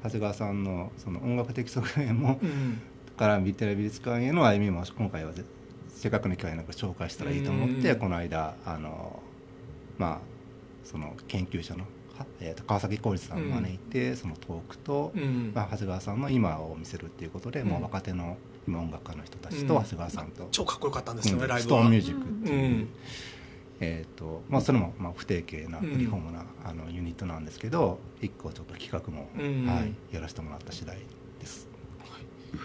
[0.05, 2.81] 長谷川さんのその音楽的側面もうん
[3.17, 5.43] から見てる美術館への歩みも今回はぜ
[5.87, 9.21] せっかくの機会なんか紹介したらいいと思って、うんこの間あの
[9.97, 10.19] まあ
[10.83, 11.85] その研究者の、
[12.17, 15.51] はえーと川崎浩一さんを招いて、そのトークと、うん。
[15.55, 17.69] まあ、長谷川さんの今を見せるっていうことで、うん。
[17.69, 18.37] もう若手の
[18.67, 19.83] 今音楽家の人たちとうん。
[19.83, 21.79] 長谷川さんと、超かっこよかったんですよね、うんライブは。
[21.81, 22.89] ストーンミュージックっていう、うん
[23.79, 25.97] えーとまあ、それもまあ不定形なうん。
[25.97, 29.65] リフォームな、あのユニットなんですけど一個ちょっと企画も、うん。
[29.67, 30.97] はい、やらせてもらった次第
[31.39, 31.67] です。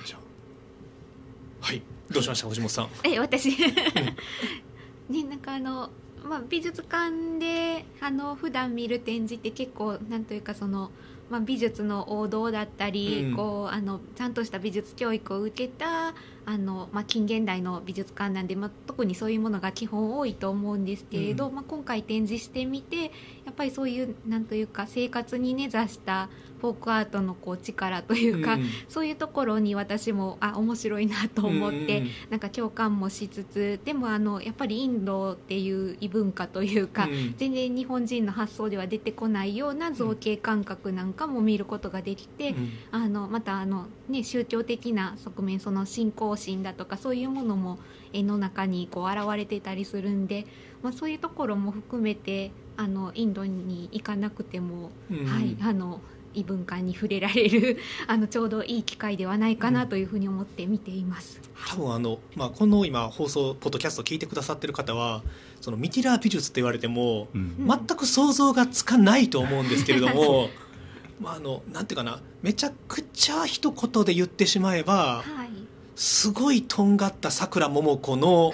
[0.06, 1.66] じゃあ。
[1.66, 1.82] はい。
[2.11, 2.48] どうしました？
[2.48, 2.88] 藤本さん。
[3.04, 3.50] え私。
[5.11, 5.90] ねなんかあの、
[6.24, 10.90] まあ、美術館であの普段見る展示って結構なんというかその、
[11.31, 13.37] まあ、美術の王道だったり、うん。
[13.37, 16.14] こうあのちゃんとした美術教育を受けた
[16.45, 21.55] あの、まあ、近現代の美術館なんで、まあ、特にそういうものが基本多いと思うんですけれど、うん。
[21.55, 26.28] まあ、今回展示してみてやっぱりそういうなんというか生活に根ざした
[26.61, 37.34] フォークアートのこう力というか、うんそういうところに私もあ面白いなと思って、うんなんか共感もしつつでもあのやっぱりインドっていう異文化というか、うん。
[37.36, 42.70] 全然日本人の発想では出てこないような造形感覚なんかも見ることができて、うん。
[42.90, 47.78] あのまたあの、ね、宗教的な側面その信仰心だとかそういうものも
[48.12, 50.46] 絵の中にこう現れてたりするんで、
[50.82, 55.26] まあ、そういうところも含めてあのインドに行かなくても、うん。
[55.26, 56.00] はい、あの
[56.35, 61.41] 異文化に触れられる あのちょうどいい機会ではないかなというふうに思って見ています。
[61.68, 65.22] 多分あの、まあ、この今放送ポッドキャスト聞いてくださってる方は
[65.61, 67.41] そのミティラー美術って言われても、うん。
[67.41, 70.49] うん全く想像がつかないと思うんですけれども
[71.20, 75.51] まああのなんていうかなめちゃくちゃ一言で言ってしまえばはい。
[75.97, 78.53] すごいとんがったさくらももこの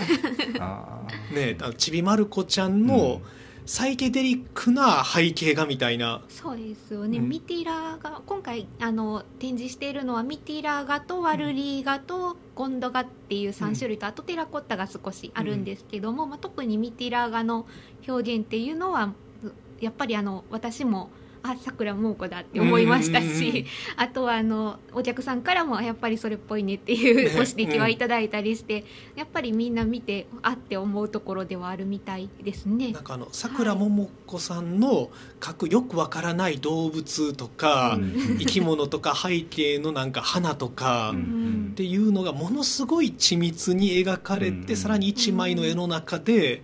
[1.32, 3.20] ねあのちびまる子ちゃんの
[3.66, 7.28] サイケデリックな背景画みたいな、そうですよね、うん。
[7.28, 17.66] ミティラー画今回あの展示しているのはミティラー画とワルリー画とゴンド画っていう3種類と、あとテラコッタが少しあるんですけども、まあ、特にミティラー画の
[18.06, 19.12] 表現っていうのは
[19.80, 21.10] やっぱりあの私も
[21.52, 23.66] あさくらももこだって思いましたし
[23.96, 28.84] あとはあのお客さんからもやっぱりそれっぽいねっていうね ご指摘はいただいたりして、
[29.14, 32.92] やっぱりみんな見てあって思うところではあるみたいですね。
[32.92, 33.04] なん。
[33.04, 38.38] かあのさくらももこさんの描くよくわからない動物とか、うん。
[38.38, 41.68] 生き物とか背景のなんか花とか、うん。
[41.72, 44.76] っていうのがものすごい緻密に描かれて、うん。
[44.76, 46.62] さらに一枚の絵の中で、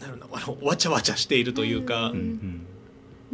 [0.00, 2.18] なるほどわちゃわちゃしているというか、うん。
[2.18, 2.66] うん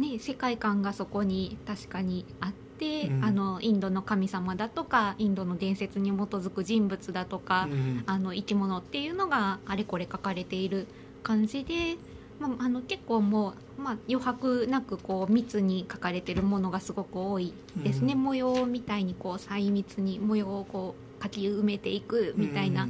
[0.01, 3.23] ね、世界観がそこに確かにあって、うん。
[3.23, 8.03] あのインドの神様だとかインドの伝説に基づく人物だとか、うん。
[8.07, 10.87] あの生き物っていうのがあれこれ書かれている
[11.21, 11.97] 感じで、
[12.39, 18.23] まあ、あの結構もう、まあ、余白なくこう密に書かれてるものがすごく多いですね、うん。
[18.23, 22.89] 模様みたいにこう細密に模様をこう書き埋めていくみたいな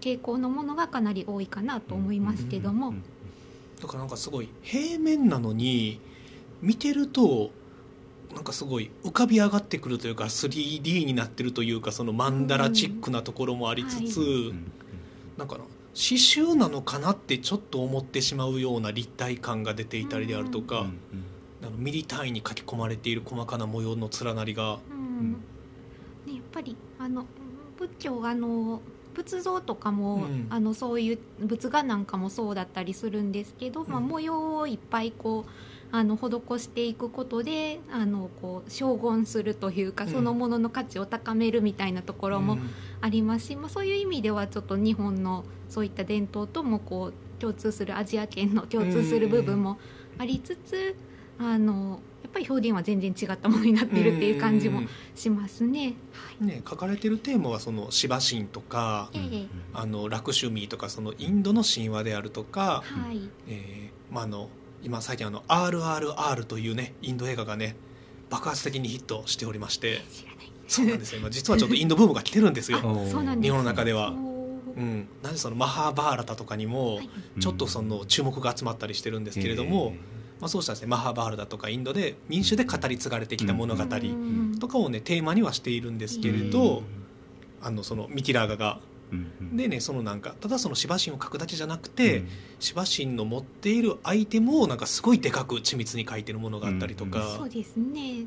[0.00, 3.02] 傾向のものがかなり多いかなと思いますけども、うん。
[3.78, 4.08] だからなん。
[4.08, 6.00] かすごい平面なのに
[6.60, 7.50] 見てると
[8.34, 14.72] なんかすごい浮かび上がってくるというか 3D になってるというかそのマンダラチックなところもありつつ、うん
[15.38, 15.60] なんかな
[15.94, 20.98] 刺繍なのかなってちょっと思ってしまうような立体感が出ていたりであるとか、うん
[21.60, 25.32] あのミリ単位に書き込まれている細かな模様の連なりが、うん。
[26.24, 27.26] ね、やっぱりあの
[27.76, 28.80] 仏教あの
[29.12, 30.46] 仏像とかも、うん。
[30.50, 35.50] あのそういう仏画なんかもそうだったりするんですけど、まあ、うん模様をいっぱいこう
[35.90, 40.10] あの施していくことであのこう荘厳するというか、うん。
[40.10, 42.70] そのものの価値を高めるみたいなところもうん。
[43.00, 49.78] ありますし、まあ、そういう意味ではちょっと日本のそういった伝統ともこう共通するアジア圏の共通する部分も
[50.18, 50.96] ありつつ、
[51.38, 54.82] あのやっぱり表現は全然違ったものになっているっていう感じも
[55.14, 55.94] しますね。
[56.40, 59.46] ね、書かれてるテーマはそのシバ神とかええ。
[59.72, 64.48] あのラクシュミーとかそのインドの神話であるとか、はい、えーまあ、あの
[64.82, 67.76] 今最近あの RRR というねインド映画がね
[68.30, 70.00] 爆発的にヒットしておりまして。
[70.68, 71.20] そうなんですよ。
[71.20, 72.78] 今実はちょっとインドブームが来てるんですよ。
[73.40, 74.10] 日本の中では。
[74.10, 77.08] うん、なんでそのマハーバーラタとかにもはい。
[77.40, 79.94] ちょっとその注目が集まったりしてるんですけれども、
[80.40, 84.58] まあ、そうしたですねマハーバーラタとかインドで民主で語り継がれてきた物語うん。
[84.60, 86.82] とかをねテーマにはしているんですけれど、
[87.62, 88.80] あのそのミティラーガが
[89.52, 92.24] でねそのなんかただそのシバ神を描くだけじゃなくて、
[92.60, 98.26] シバ神の持っているアイテムをなんかすごいでかく緻密に描いてるものがあったりとか、そうですね。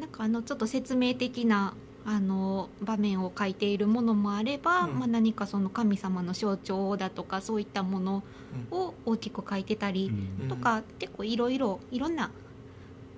[0.00, 1.74] なんかあのちょっと説明的な
[2.04, 4.98] あの場面を書いているものもあれば、うん。
[4.98, 8.24] まあ何かその神様の象徴だとかそういったもの
[8.70, 10.10] を大きく書いてたり
[10.42, 10.48] うん。
[10.48, 12.30] とか、結構いろいろいろんな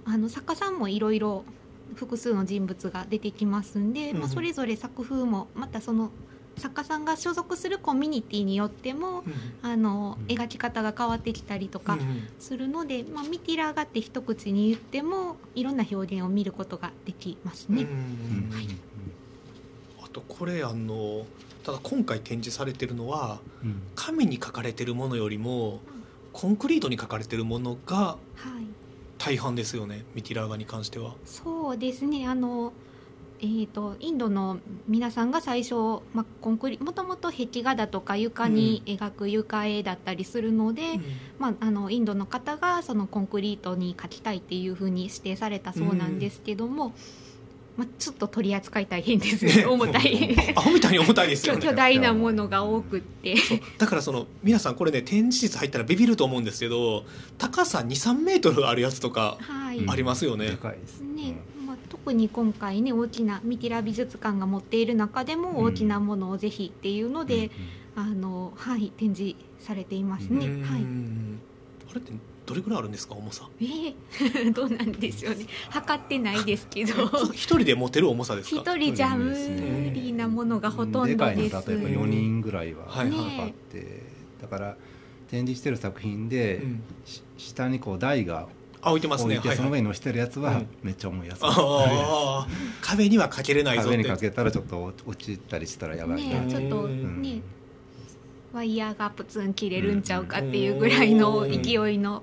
[0.05, 1.45] あの作家さんもいろいろ
[1.95, 4.19] 複数の人物が出てきますんで、うん。
[4.19, 6.11] まあ、それぞれ作風もまたその
[6.57, 9.35] 作家さんが所属するコミュニティによってもうん。
[9.63, 10.27] あのうん。
[10.27, 17.83] 描き方が変わってきたりとかうんするので、まあ、ミティラーガって一口に言ってもいろんな表現を見ることができますね。
[17.83, 18.51] うん
[20.03, 21.27] あとこれあの
[21.65, 23.41] ただ今回展示されてるのは
[23.97, 25.81] 紙に書かれてるものよりも
[26.33, 28.19] コンクリートに書かれてるものがはい。
[29.19, 31.15] 大半ですよねミティラーガに関しては。
[31.25, 32.27] そうですね。
[32.29, 32.73] あの、
[33.41, 34.59] えー、とインドの
[34.89, 35.75] 皆さんが最初、
[36.15, 40.83] まあ、コンクリもともと壁画だとか床に描く床絵だったりするので、
[41.39, 46.95] まあ、あのインドの方がそのコンクリートに描きたいっていうふうに指定されたそうなんですけども、
[47.77, 49.67] まあ、ちょっと取り扱い大変ですよね。
[49.67, 50.37] 重たい。
[50.55, 51.61] アホみたいに重たいですよね。
[51.61, 53.35] 巨 巨大なものが多くって。
[53.79, 57.05] だからその皆さんこれね展示室入ったらビビると思うんですけど
[57.37, 59.85] 高さ23メートルあるやつとかはい。
[59.89, 60.47] ありますよね。
[60.47, 61.33] でかいですね。
[61.33, 61.54] まあ、
[62.05, 67.51] 特に今回ね大きなミティラ美術館が持っている中でも大きなものをぜひっていうので、
[67.97, 70.47] あのはい、展示されていますね。
[70.47, 70.63] うん。
[70.63, 70.83] はい。
[71.91, 72.13] あれって
[72.45, 73.49] どれぐらいあるんですか重さ？
[73.59, 75.47] えー どうなんでしょうね。
[75.71, 76.93] 測ってないですけど。
[77.33, 78.61] 一人で持てる重さですか？
[78.61, 79.33] 一人じゃ無
[79.95, 81.51] 理なものがほとんでどです。
[81.51, 83.11] かいの例えば4人ぐらいははい。
[83.11, 84.03] かはいかって
[84.43, 84.77] だから
[85.31, 86.83] 展示してる作品でうん。
[87.07, 88.47] し下にこう台が
[88.85, 89.57] あ置いてます置いてねはいはい。
[89.57, 90.67] その上に乗してるやつはうん。
[90.83, 91.39] めっちゃ重いやつ。
[91.43, 92.47] ああ
[92.81, 93.91] 壁にはかけれないぞって。
[93.93, 96.41] 壁にかけたらちょっと落ちたりしたらやばいな。
[96.41, 97.23] ねちょっとうん。
[97.23, 97.41] ね
[98.53, 102.23] ワイヤーがプツン切れるんちゃうかっていうぐらいの勢いの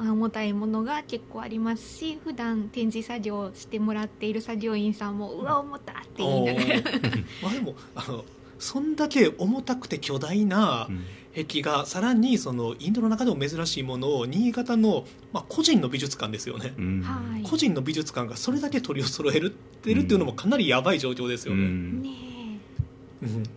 [0.00, 0.10] うん。
[0.12, 6.66] 重たいものが結構ありますし普段展示作業してもらっている作業員さんも「うわ重た!」って言いながら。
[7.42, 8.24] まあでもあの
[8.58, 11.04] そんだけ重たくて巨大なうん
[11.36, 17.02] 壁画さらにそのインドの中でも珍しいものを新潟の、まあ、個人の美術館ですよね、うん。
[17.02, 17.42] はい。
[17.42, 22.02] 個人の美術館がそれだけ取りを揃えるってるっていうのもかなりやばい状況ですようね、ん。
[22.02, 22.08] ね
[23.22, 23.42] うん。
[23.42, 23.48] ね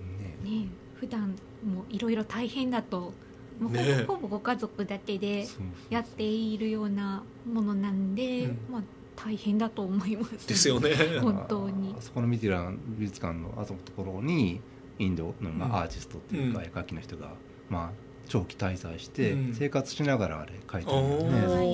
[0.43, 0.49] え。
[0.49, 0.67] ねえ。
[0.99, 3.13] 普段もいろいろ大変だと
[3.61, 5.47] もうほぼ,、ねほぼご家族だけで
[5.89, 8.59] やっているようなものなんで、うん。
[8.69, 8.82] まあ
[9.15, 10.47] 大変だと思います。
[10.47, 10.91] ですよね。
[11.21, 11.95] 本当に。
[11.97, 14.59] あそこのミティラン美術館のあそこのところに
[14.97, 15.75] インドの、まうん。
[15.75, 16.65] あ、アーティストっていうか、うん。
[16.65, 17.34] 絵描きの人が、
[17.70, 17.89] まあ、
[18.28, 19.53] 長期滞在して、うん。
[19.53, 21.74] 生活しながらあれ描いてるんだよねずっ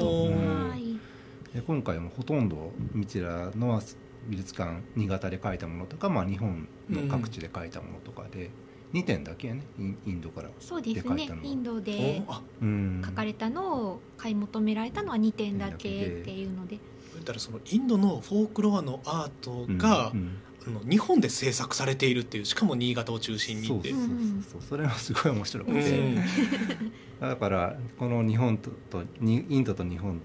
[1.52, 3.82] と、で今回もほとんどミティラの
[4.28, 8.50] 美術館新潟で描いたものとか、まあ、日本の各地で描いたものとかで、
[8.94, 11.30] 2点だけやねインドから、そうですね。
[11.44, 12.42] インドでおあ。
[12.62, 13.02] うん。
[13.06, 16.80] 書かれたのを買い求められたのは2点だけっていうので。
[17.20, 20.38] だからそのインドのフォークロアのアートが、うんうん
[20.90, 24.10] 日本で制作されているっていうしかも新潟を中心にってそうそう
[24.54, 26.16] そうそれはすごい面白くうて、ん。
[27.20, 30.22] だからこの日本ととにインドと日本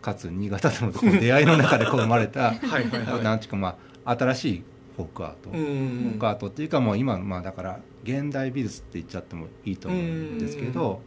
[0.00, 3.22] かつ新潟との出会いの中でこう生まれた はいはいはい。
[3.22, 4.62] なんていうかまあ新しい
[4.96, 5.52] フォークアート、うん。
[5.52, 11.02] フォークアートっていうかもう今まあだから現代美術って言っちゃってもいいと思うんですけど、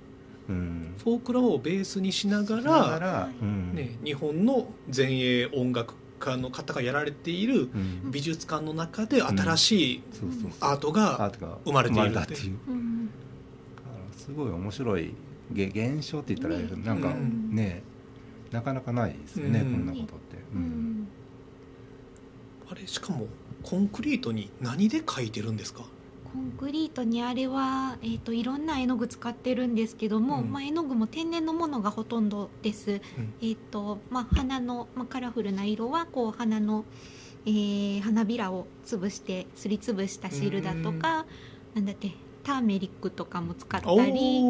[0.47, 3.29] うん、フォークロアをベースにしながら
[3.73, 8.11] ね、日本の前衛音楽家の方がやられているうん。
[8.11, 10.03] 美術館の中で新しい
[10.61, 11.31] アートが、
[11.65, 12.57] 生まれているっていう。
[14.15, 15.13] すごい面白い
[15.51, 17.55] げ現象って言ったらなんかうん。
[17.55, 17.83] ね
[18.51, 19.71] なかなかないですよね、うん。
[19.71, 20.13] こんなことって。
[20.53, 20.61] ううん
[21.03, 21.07] ん。
[22.69, 23.27] あれしかも
[23.63, 25.83] コンクリートに何で描いてるんですか？
[26.33, 30.51] コンクリートにあれは、えー、といろんな絵の具使ってるんですけども、うん。
[30.51, 36.85] まあ、絵の具も天然のものがほとんどです、えーとまあ、花の、まあ、カラフルな色はこう花の、
[37.45, 41.25] えー花びらを潰してすりつぶした汁だとか、
[41.73, 42.11] なんだって
[42.43, 44.43] ターメリックとかも使ったり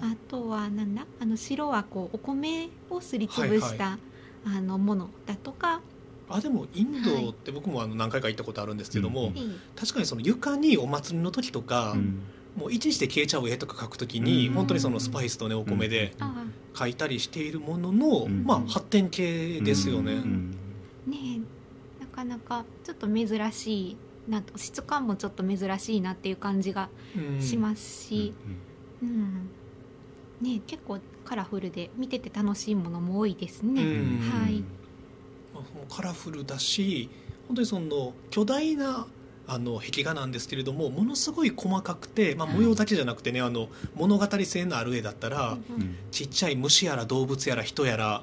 [0.00, 3.98] あとはなんだあの白はこうお米をすりつぶした、
[4.44, 5.80] あのものだとか、
[6.28, 12.22] あでもインドって僕もあの何回か行ったことあるんですけども、うんえー確かにその床にお祭りの時とか、うん。
[12.54, 14.54] もう一日で消えちゃう絵とか描く時に、うん。
[14.54, 16.44] 本当にそのスパイスとねお米であ
[16.74, 18.44] 描いたりしているものの、うん。
[18.44, 20.12] まあ発展系ですよね。
[20.12, 20.50] うん。
[21.06, 21.16] ね
[21.98, 22.02] え。
[22.02, 23.96] なかなかちょっと珍しい
[24.28, 27.42] なと質感もちょっと珍しいなっていう感じがうん。
[27.42, 28.34] しますし、
[29.02, 29.50] うん。
[30.40, 34.18] ねえ結構カラフルで見てて楽しいものも多いですね、うん。
[34.20, 34.62] はい
[35.74, 37.08] まあそのカラフルだし
[37.48, 39.06] 本当にその巨大な
[39.46, 45.96] あの壁画なんですけれどもものすごい細かくて、まあ、模様だけじゃなくてね、あの物語性のある絵だったら、うん。
[46.10, 48.22] ちっちゃい虫やら動物やら人やら、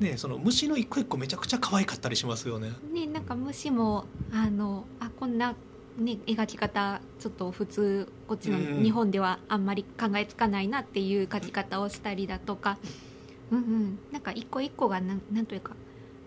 [0.00, 2.72] ね、その虫の一個一個めちゃくちゃ可愛かったりしますよね。
[2.92, 5.54] ねなんか虫もあのあこんな、
[5.98, 8.82] ね、描き方ちょっと普通こっちのうん。
[8.82, 12.78] 日本ではあんまり考えつかないなっていう描き方をしたりだとか、
[13.50, 15.74] うんうん、なんか一個一個がなんなんというか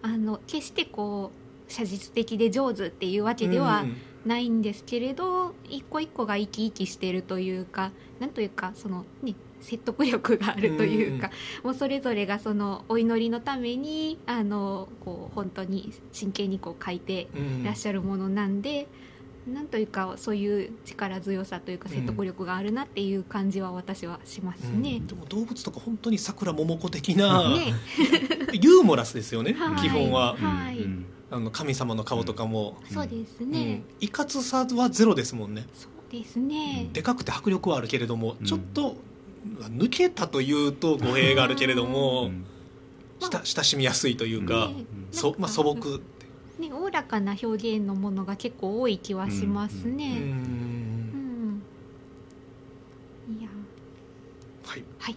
[0.01, 1.31] あの決してこ
[1.67, 11.31] う写実的で上手っていうわけではうんないんですけれど一個一個が生き生きしてるというかなんというかそのね説得力があるというか、
[11.63, 18.87] もうそれぞれがそのお祈りのためにあのこう本当に真剣にこう書いてうんいらっしゃるものなんで、
[19.45, 25.01] なんというかそういう力強さというか説得力があるなっていう感じは私はしますね。
[25.05, 27.73] でも動物とか本当に桜桃子的な、ね
[28.53, 29.81] ユーモラスですよね、はい。
[29.81, 30.79] 基本は、はい。
[30.79, 31.05] うん。
[31.31, 33.51] あの神様の顔とかも、そうですうん。
[33.51, 35.65] ね、いかつさはゼロですもんね。
[35.73, 38.45] そうですね、でかくて迫力はあるけれども、うん。
[38.45, 38.95] ちょっと
[39.45, 42.45] 抜けたというと語弊があるけれども、うん。
[43.21, 44.85] 親親しみやすいというか、ね。
[45.11, 45.99] そまあ、素朴
[46.59, 50.17] ねおおらかな表現のものが結構多い気はしますうね。
[50.19, 50.29] うん。
[51.57, 51.61] ん。
[53.39, 53.49] いや。
[54.65, 54.83] はい。
[54.97, 55.15] はい。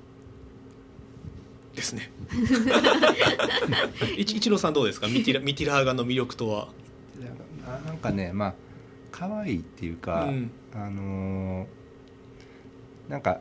[1.74, 2.10] ですね
[4.16, 5.06] 一一郎さんどうですか？
[5.08, 6.68] ミティラミティラーガの魅力とは、
[7.66, 8.54] ななんかねまあ
[9.10, 10.50] 可愛いっていうか、うん。
[10.74, 11.66] あのー
[13.10, 13.40] なんか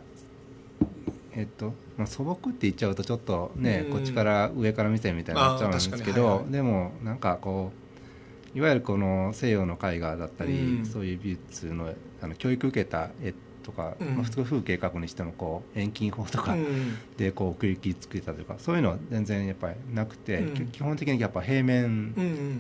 [1.33, 3.93] えっと、まあ、素朴って言っちゃうとちょっとね、うん。
[3.93, 6.25] こっちから上から見てみたいになっちゃうんですけあー確かに。
[6.27, 6.45] はいはい。
[6.45, 7.71] どでもなんかこ
[8.53, 10.85] ういわゆるこの西洋の絵画だったり、うん。
[10.85, 13.33] そういう美術のあの教育受けた絵
[13.63, 14.15] とか、うん。
[14.15, 16.97] まあ、普通風景描くにしてもこう遠近法とかうん。
[17.17, 20.67] でこう奥行き作ったというかそういうのは全然やっぱりなくて、うん。
[20.67, 22.13] 基本的にやっぱ平面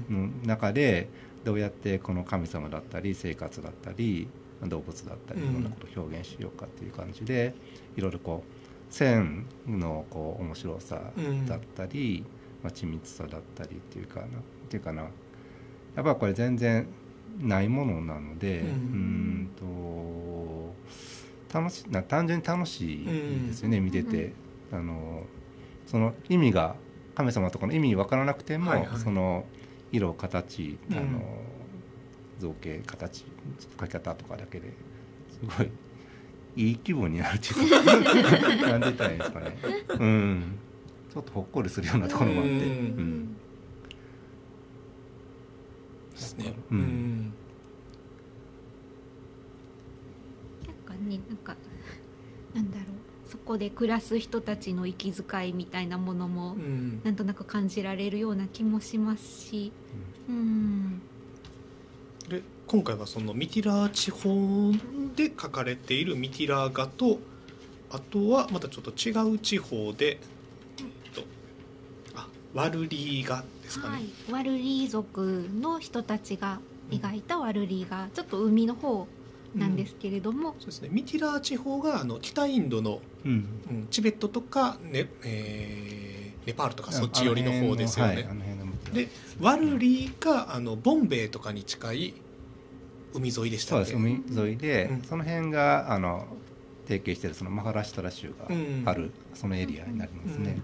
[0.09, 1.09] の中で
[1.43, 4.27] どうやってこの神様だったり生活だったり
[4.63, 5.49] 動物だったりうん。
[5.49, 7.53] いろんなことを表現しようかっていう感じで
[7.97, 11.01] いろいろこう線のこう面白さ
[11.47, 12.25] だったり、
[12.61, 14.29] まあ、緻密さだったりっていうかなっ
[14.69, 15.03] ていうかな。
[15.95, 16.87] やっぱこれ全然
[17.39, 18.71] ないものなのでううん
[19.43, 20.70] んと
[21.53, 24.33] 楽しな単純に楽しいですよね、見てて。
[24.71, 25.25] あの
[25.85, 26.75] その意味が
[27.15, 28.99] 神様とかの意味分からなくても、はいはい。
[28.99, 29.45] その
[29.91, 31.21] 色形あの、うん。
[32.39, 33.25] 造形形
[33.77, 34.73] 描き方とかだけで
[35.29, 35.69] すごい
[36.55, 37.83] いい気分になるっていうか
[38.77, 39.57] なんて言ったらいいんですかね。
[39.99, 40.43] うん。
[41.13, 42.51] ちょっとほっこりするようなところもあって。
[42.51, 42.61] うん。
[42.61, 43.37] うん。
[46.11, 46.53] ですね。
[46.71, 47.33] うんうん
[50.67, 51.55] なんかねなんか
[52.53, 52.85] なんだろう。
[53.29, 57.01] そこで暮らす人たちの息遣いみたいなものもうん。
[57.03, 59.71] なんとなく感じられるような気もしますし。
[60.27, 61.01] うん。
[62.29, 64.71] で今回はそのミティラー地方
[65.15, 67.19] で書かれているミティラー画と
[67.89, 71.23] あとはまたちょっと違う地方で、えっと、
[72.15, 76.59] あワルリー画ですかね、はい、ワルリー族の人たちが
[76.89, 79.07] 描いたワルリーがちょっと海の方
[79.55, 80.89] なんですけれども、そうですね。
[80.91, 83.31] ミティラー地方があの北インドの、うん。
[83.31, 83.33] う
[83.73, 88.27] んチベットとかネ,、えーネパールとかそっち寄りの方ですよね。
[88.29, 89.07] あの辺のはいで
[89.39, 92.13] ワルリーがあのボンベイとかに近い
[93.13, 93.91] 海沿いでしたっけ？
[93.91, 94.33] そうです。
[94.33, 95.01] 海沿いで、うん。
[95.03, 96.25] その辺があの
[96.87, 100.59] 提携しているそのマハラシュトラ州がうんある、そのエリアになりますね、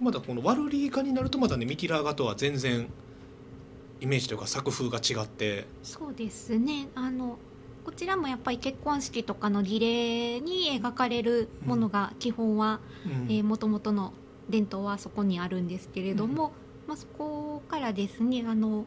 [0.00, 2.88] まだこのワルリー画になるとまだねミティラー画とは全然
[4.00, 5.66] イメージというか作風が違って。
[5.82, 6.88] そうですね。
[6.94, 7.38] あの
[7.84, 12.80] こちらもやっぱり結婚式とかの儀礼に描かれるものが基本は
[13.28, 13.46] うん。
[13.46, 14.12] もともとの
[14.48, 16.52] 伝統はそこにあるんですけれども、
[16.86, 18.84] まあ、そこからですねあの、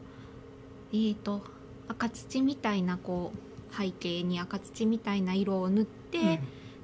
[0.92, 1.42] えー、と
[1.88, 6.40] 赤土みたいなこう背景に赤土みたいな色を塗って、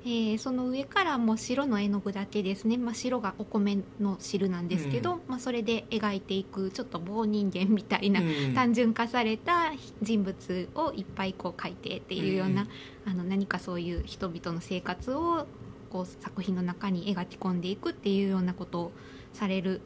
[0.07, 5.21] えーその上からもう白の絵の具だけですね、まあ、白がお米の汁なんですけど、うん。
[5.27, 8.55] まあ、それで描いていくちょっと棒人間みたいな、うん。
[8.55, 9.73] 単純化された
[10.03, 12.63] 人物をいっぱいこう描いてっていうような、
[13.07, 13.13] うん。
[13.13, 15.47] あの何かそういう人々の生活を
[15.89, 18.93] こう作品の中に描き込んでいくっていうようなことを
[19.33, 19.81] される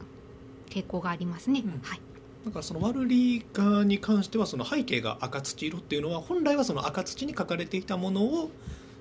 [0.69, 1.61] 傾向がありますね。
[1.63, 1.79] うん。
[1.81, 2.01] はい、
[2.45, 8.51] だからそのワルリー画に関してはその背景が赤土色っていうのは本来はその赤土に描かれていたものを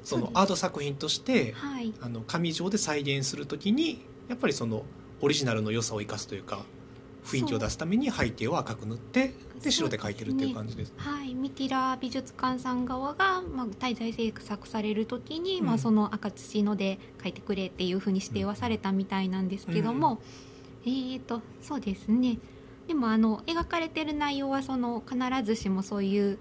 [0.09, 1.93] そのアート作品としてはい。
[2.01, 4.85] あの紙上で再現するときにやっぱりその
[5.20, 6.64] オリジナルの良さを生かすというか
[7.24, 10.94] 雰囲気を出すために背景を赤く塗ってで白で描いてるっていう感じです。
[10.97, 15.66] はい、ミティラ美術館さん側が、まあ、滞在制作される時に、うん。
[15.66, 20.22] まあ、その赤土ので描いてくれっていうふうに指定はされたみたいなんですけども、
[20.86, 22.39] えーとそうですね。
[22.86, 26.39] でもあの描かれてる内容はその必ずしもそういう、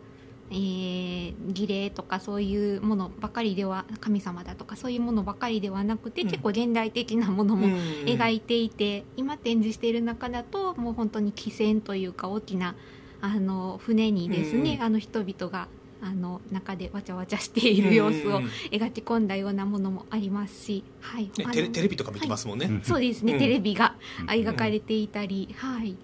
[0.52, 6.30] えー儀礼とかそういうものばかりでは神様だとかそういうものばかりではなくて、うん。
[6.30, 7.68] 結構現代的なものも
[8.06, 12.76] 描いいていて、今展示している中だともう本当に汽船というか大きな
[13.20, 15.68] あの船にですね、うんあの人々が
[16.00, 21.32] あの中でわちゃわちゃしている様子をね描き込んだようなものもありますし、はい。
[21.44, 22.68] あのテレテレビとか見てますもんね。
[22.68, 22.82] うん。
[22.84, 23.40] そうですね、うん。
[23.40, 24.28] テレビがうん。
[24.28, 25.98] 描かれていたり、はい。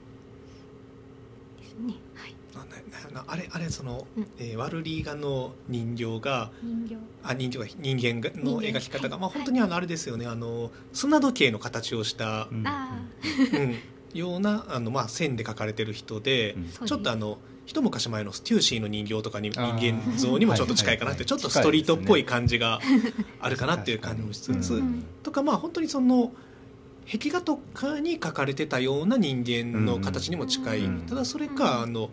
[1.61, 2.32] ですね、はい、
[3.27, 4.27] あれあれその、うん。
[4.37, 6.95] えーワルリー画の人形が人形。
[7.23, 10.25] あ人形が人間がの描き方が、はいまあ本当にあのあれですよね。
[10.25, 12.67] あの砂時計の形をした、うん。
[12.67, 13.01] あ
[13.53, 13.75] うん。
[14.13, 16.87] ようなあの、まあ、線で描かれてる人で、うん。
[16.87, 21.25] ちょっとあの一昔前のステューシーの人形とかに人間像にもちょっと近いかなって、はいはい。
[21.25, 22.79] はいちょっとストリートっぽい感じが
[23.39, 25.05] あるかなっていう感じもしつつ、うん。
[25.23, 26.33] とかまあ本当にその
[27.11, 31.05] 壁画とかに描かれてたような人間の形にも近い、うん。
[31.07, 32.09] ただそれか、あの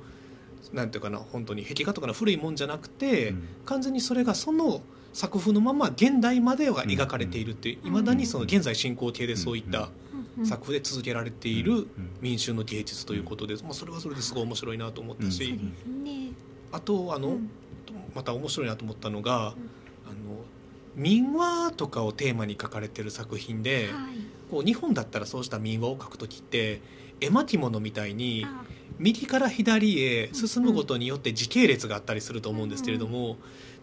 [0.72, 3.48] なんていうかな本当に壁画とかの古いもんじゃなくて、うん。
[3.64, 4.82] 完全にそれがその
[5.12, 9.90] 作風のまま現代までは描かれているっていういまだにその現在進行形でそういった
[10.44, 11.88] 作風で続けられている
[12.20, 15.58] 民衆の芸術ということです、まあ、それはそれですごい面白いなと思ったし、
[16.72, 17.50] あとあの、うん。
[18.14, 19.54] また面白いなと思ったのが、あの
[20.94, 24.40] 民話とかをテーマに書かれてる作品で、はい。
[24.50, 26.80] こう日本だったらそうした民話を書く時って
[27.20, 28.64] 絵巻物みたいにあ
[29.00, 33.38] 右から左へ進むことによって時系列があったりすると思うんですけれども、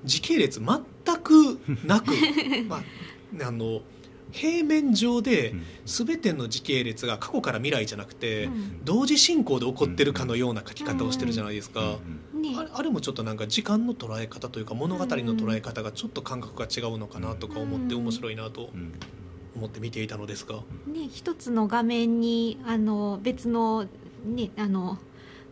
[0.05, 2.11] 時系列全くなく、
[2.69, 3.81] まあ、あの
[4.31, 8.85] 平面上で全ての時系列が過去から未来じゃなくて、うん。
[8.85, 11.97] 同時進行で起こってるかのような書き方をしてるじゃないですか、
[12.33, 12.55] ね。
[12.55, 18.69] あれあれもちょっとなんか時間の捉え方というか物語の捉え方がちょっと感覚が違うのかなとか思ってうん面白いなと
[19.55, 23.87] 思って見ていたのですが、ね、一つの画面にあの別の,、
[24.25, 24.99] ね、あの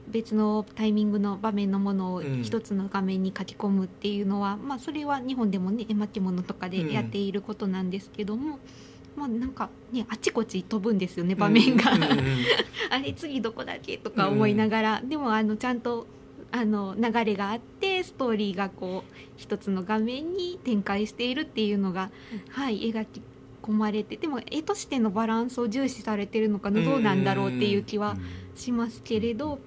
[0.07, 8.59] 別のタイミングの場面のものをうん一つの画面に書き込むっていうのは、まあ、それは日本でもね絵巻物とかでやっていることなんですけども、
[9.15, 12.03] まあ、なんかねあちこち飛ぶんですよね場面が、うん。
[12.03, 12.11] うん。
[12.11, 12.17] うん。
[12.91, 16.07] あれ次どこだっけとか思いながら、でもあのちゃんと
[16.51, 22.11] あの流れがあってストーリーがこう一つの画面に展開しているっていうのが、
[22.49, 23.21] はい描き
[23.61, 28.15] 込まれてでも絵としてのバランスを重視されてるのかなどうなんだろうっていう気は
[28.55, 29.59] しますけれど、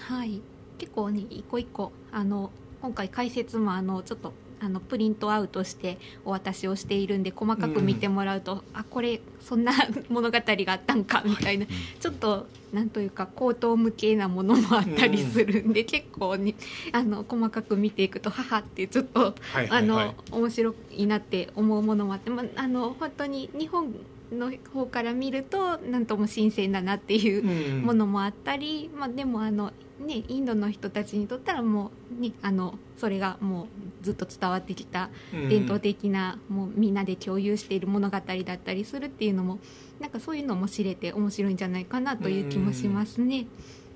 [0.00, 0.40] はい、
[0.78, 2.50] 結構ね一個一個あの
[2.80, 4.32] 今回解説もあのちょっと
[4.62, 9.72] あのプリントアウトしてお渡しをしているんで細かく見てもらうと、あこれそんな
[10.10, 11.66] 物語があったんかみたいな、
[11.98, 16.54] ちょっとなんというか口頭無形なものもあったりするんで、結構に
[16.92, 19.78] あの細かく見ていくと母ってちょっと、はいはいはい。
[19.78, 23.94] あの面白いなって思うものもあって、まあの本当に日本
[24.32, 33.66] の方から見るとなんとも新鮮だなっていううんものもあったり、まあ、でもあの、ね、インドの人たちにとったらもう、ね、あのそれがもう
[34.02, 35.48] ずっと伝わってきたうん。
[35.48, 39.58] 伝統的な、もうみんなで共有している物語だったりするっていうのも
[39.98, 43.46] なんかそういうのも知れて面白いんじゃないかなという気もしますね。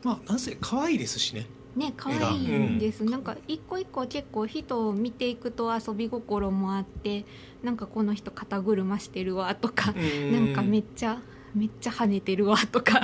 [0.02, 1.46] まあなんせ可愛いですしね。
[1.76, 7.24] ね可愛いんです、なんか一個一個結構人を見ていくと遊び心もあって
[7.64, 9.92] なんかこの人肩車してるわとか、
[10.30, 11.18] なんかめっちゃ
[11.54, 13.00] めっちゃ跳ねてるわとか、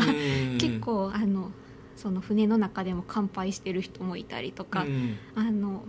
[0.59, 1.51] 結構あの
[1.97, 5.17] その船の中でも乾杯してる人もいたりとか、うん。
[5.35, 5.83] あの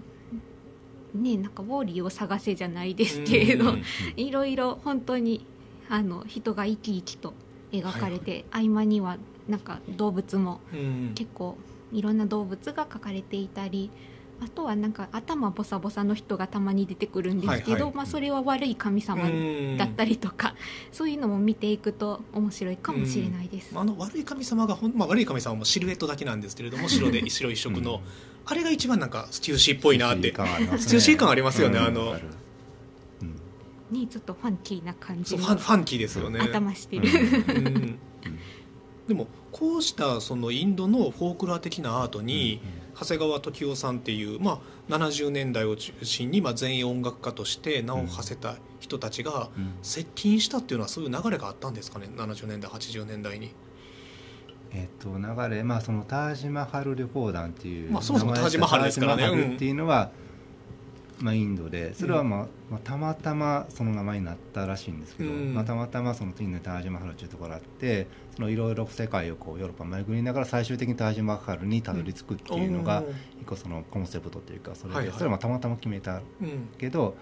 [1.13, 3.83] ねなんかウォーリーを探せじゃないですけれど、うん。
[4.15, 5.45] いろいろ本当に
[5.89, 7.33] あの人が生き生きと
[7.71, 9.17] 描かれて、合間には
[9.49, 11.11] なんか動物もうん。
[11.13, 11.57] 結構
[11.91, 13.91] いろんな動物が描かれていたり
[14.43, 17.93] あとはなんか頭ボサボサの人がたまに出てくるんですけど、はいはい。
[17.93, 19.21] まあ、それは悪い神様
[19.77, 20.55] だったりとか、
[20.91, 23.71] そういうのも見ていくと面白いかもしれないです。
[23.75, 27.99] あの悪い神様がほん、まあ、悪い神様もシルエットだけなんですけれども 白で白一色の、うん。
[28.47, 32.07] あれが一番なんかステューシーっぽいなってステューシー感ありますよねうんあの。
[32.07, 32.25] わかる。
[33.91, 33.99] うん。
[34.01, 36.39] ねちょっとファンキーな感じファンファンキーですよね。
[36.39, 37.99] 頭してる、うん。
[39.07, 42.61] でもこうしたそのインドのフォークロア的なアートに、
[43.01, 49.73] 長谷川時夫さんっていう、まあ、70年代を中心に、まあ、全員音楽家として名を馳せた人たちがうん。
[49.81, 53.51] 接近したっていうのはそういう流れがあったんですかね70年代80年代に。
[54.73, 59.23] えっと流れまあそのタージマハル旅行団っていうまあそもそもタージマハルですからね。
[59.23, 60.11] タージマハルっていうのは、
[61.19, 65.53] まあ、インドでそれは、まあまあ、たまたまその名前になったらしいんですけど、うん。
[65.53, 73.03] まあ、たまたまそのインドにタージマハルっていうところがあってそのいろいろ世界をこうヨーロッパ巡りながら最終的にタージマハルにたどり着くっていうのが、
[73.41, 76.67] 一個そのコンセプトというかそれで、それはまあたまたま決めたうん。
[76.77, 77.15] けど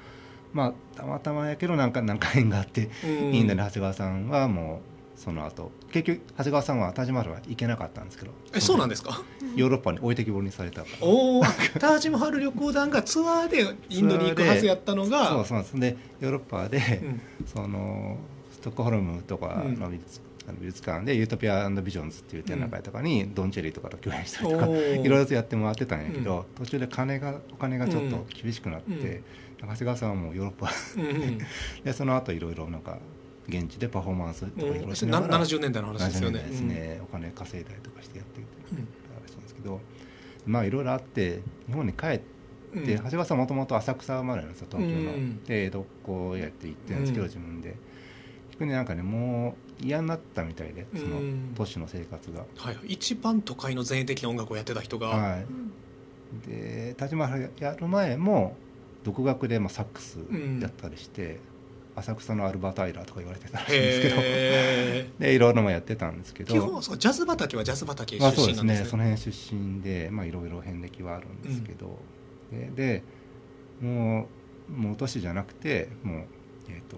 [0.51, 3.35] まあたまたまやけどなんかなんか縁があってうん。
[3.35, 4.81] インドに長谷川さんはも
[5.15, 5.71] うその後。
[5.91, 8.31] 結局長谷川さんはタージマハルは行けなかったんですけど。
[8.55, 9.21] えそうなんですか？
[9.55, 10.83] ヨーロッパに置いてきぼりにされた。
[10.83, 11.43] からおお。
[11.43, 15.29] タージマハル旅行団がツアーでインドに行くはずやったのが。
[15.29, 15.79] そうそうなんです。
[15.79, 17.21] でヨーロッパで、うん。
[17.45, 18.17] その
[18.51, 29.23] ストックホルムとかの美術,、あの美術館でユートピアビジョンズっていう展覧会とかにドンチェリーとかと共演したりとか、 いろいろとやってもらってたんやけど、途中で金がお金がちょっと厳しくなって、うん。
[29.61, 30.71] 長谷川さんはもうヨーロッパ。
[31.83, 32.97] でその後いろいろなんか
[33.47, 36.39] 現地でパフォーマンスとかいろいろしなながら70年代の話ですよね。
[36.39, 38.87] 70年代ですね、お金稼いだりとかしてやってたうん。
[39.21, 39.79] らしいんですけど、
[40.45, 42.23] まあいろいろあって日本に帰って、
[42.73, 42.85] うん。
[42.85, 47.29] 長谷川さんもともと浅草生まれなんですよ東京の、うんで江戸っ子やって行ってるんですけど、うん。
[47.29, 47.75] 自分で
[48.65, 55.45] なんかねもう嫌になったみたいでそのうん都市の生活が、はい、一番都会の前衛的な音楽をやってた人が、はい。
[56.47, 58.55] で田島原やる前も
[59.03, 60.19] 独学でまあサックス
[60.61, 61.39] やったりして、
[61.95, 64.15] 浅草のアルバート・アイラーとか言われてたらしいんですけど。
[64.19, 66.53] へ でいろいろもやってたんですけど。
[66.53, 71.97] ー基本そうジャズ畑はジャズ畑出まあ、そうです身なんですねねその辺出身でまあいろいろ遍歴はあるんですけど、
[72.51, 73.03] でで
[73.81, 74.27] も
[74.69, 76.23] うもう都市じゃなくてもう、
[76.69, 76.97] えー、と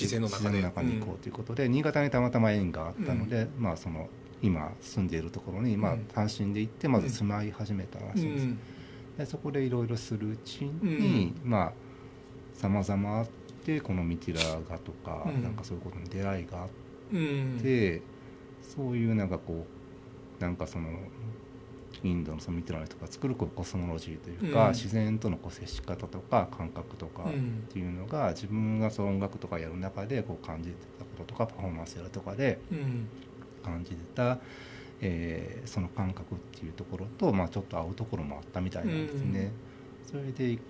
[0.00, 4.08] 自然の中に行こうということで、新潟にたまたま縁があったので、まあその
[4.42, 8.48] 今住んでいるところに、まあうん、単身で行ってまず住まい始めたらうんしいんです、
[9.18, 11.72] でそこでいろいろするうちに、まあ
[12.54, 13.28] さまざまあっ
[13.64, 15.42] てこのミティラーガとか、うん。
[15.42, 16.68] なんかそういうことに出会いがあっ
[17.12, 17.58] うん。
[17.58, 18.02] で
[18.62, 19.66] そういうなんかこ
[20.38, 20.88] うなんかその
[22.04, 24.72] インドのそのミティラの人が作るこうコスモロジーというか、うん。
[24.72, 27.64] 自然とのこう接し方とか感覚とかっうん。
[27.72, 33.08] ていうのが自分がそう音楽とかやる中でこう感じてたこととかパフォーマンスやるとかでうん。
[33.64, 34.38] 感じてた、
[35.00, 39.50] えーその感覚っていうところと、まあ、ちょっと合うところもあったみたいなんですね。
[40.06, 40.62] それで行っ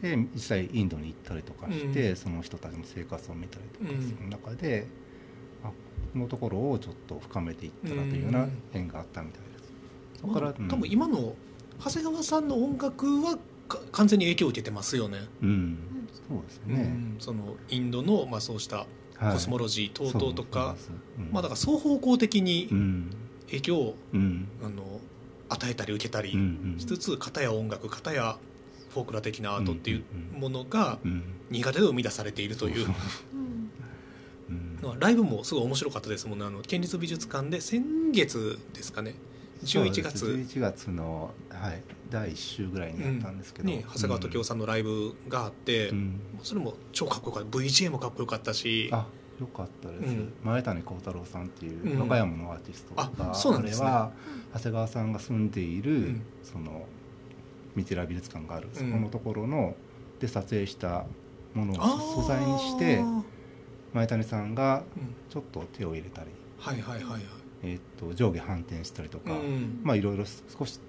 [0.00, 2.16] て実際インドに行ったりとかして、うん。
[2.16, 4.86] その人たちの生活を見たりとかする中で、
[5.62, 5.68] あ
[6.12, 9.42] このところをちょっと深めていったらというような縁があったみたい
[10.18, 10.22] です。
[10.22, 11.34] そこから、まあ多分今の
[11.84, 13.38] 長谷川さんの音楽は
[13.68, 15.78] か完全に影響を受けてますよね、うん、うん。
[16.28, 17.16] そうですね、うん。
[17.18, 18.86] そのインドの、まあ、そうした
[19.16, 19.32] はい。
[19.34, 20.90] コスモロジー等々とか、そうです。
[21.18, 21.32] うん。
[21.32, 23.10] まあ、だから双方向的にうん。
[23.46, 24.48] 影響を、うん。
[24.62, 25.00] あの
[25.50, 26.40] 与えたり受けたりうん
[26.74, 26.78] うん。
[26.78, 28.38] しつつ片や音楽片や
[28.90, 31.22] フォークラ的なアートっていううんうんものがうん。
[31.50, 32.86] 新潟で生み出されているという。
[34.98, 36.44] ライブもすごい面白かったですもんね。
[36.44, 39.14] あの県立美術館で先月ですかね
[39.62, 46.20] 11月そうです11月の、はい、第1週ぐらいにやったんですけど、ね、長谷川時夫さんのライブがあって、うん。
[46.42, 47.58] それも超かっこよかった。
[47.58, 48.88] VJ もかっこよかったし。
[48.92, 49.06] あ
[49.40, 50.32] よかったです、うん。
[50.42, 51.98] 前谷幸太郎さんっていううん。
[52.00, 53.86] 和歌山のアーティストが、あそうなんですね。
[53.86, 54.12] れは
[54.54, 56.22] 長谷川さんが住んでいる、ん。
[56.42, 56.86] その
[57.74, 58.74] ミティラ美術館がある、うん。
[58.74, 59.74] そこのところの
[60.20, 61.06] で撮影した
[61.54, 63.24] ものを素材にしてうん
[63.94, 64.82] 前谷さんが
[65.30, 66.28] ちょっと手を入れたり、
[66.58, 67.22] はいはいはいはい
[67.62, 70.80] えーっと上下反転したりとか、うんまあいろいろ少し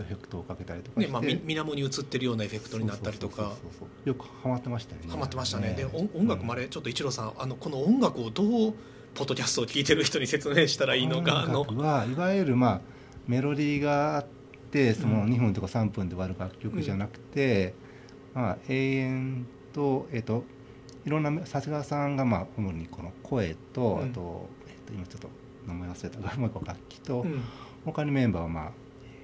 [0.00, 3.52] エフェクトをかけたりとかねまあ、み水面に映ってるようなエフェクトになったりとか。
[4.04, 5.08] よくハマってましたよね。
[5.10, 5.74] ハマってましたね。
[5.76, 8.74] で音音楽もあれれちょっと一郎さんあのこの音楽をどう
[9.14, 11.62] ポッドキャストを聴いてる人に説明したらいいのかあの。
[11.62, 12.80] 音楽はいわゆるまあ
[13.26, 14.26] メロディーがあっ
[14.70, 15.30] てそのうん。
[15.30, 17.74] 2分とか3分で終わる楽曲じゃなくて、
[18.32, 20.44] まあ永遠とえっ、と
[21.04, 24.10] いろんな長谷川さんがまあ主にこの声と、うん。
[24.10, 25.28] あと,、えっと今ちょっと
[25.66, 27.42] 名前忘れたがもう一個楽器と、うん。
[27.84, 28.72] 他にメンバーはまあ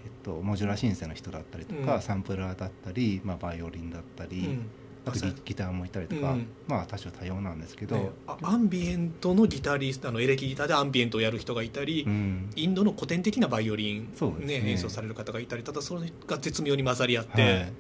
[0.05, 2.02] えっとモジュラーシンセの人だったりとか、うん。
[2.02, 4.66] サンプラーだったり、まあ、バイオリンだったり、うん。
[5.06, 6.47] あとギギターもいたりとか、うん。
[6.66, 12.51] まあ多種多様なんですけど、ねあアンビエントのギタリストあのエレキギターでアンビエントをやる人がいたり、うん。
[12.55, 14.70] インドの古典的なバイオリン、そうですね。
[14.70, 17.73] 演奏される方がいたりただそれが絶妙に混ざり合って、はい、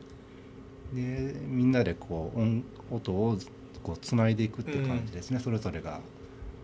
[0.94, 3.38] でみんなでこう音音を
[3.82, 6.00] こうつないでいくっていう感じですね、それぞれが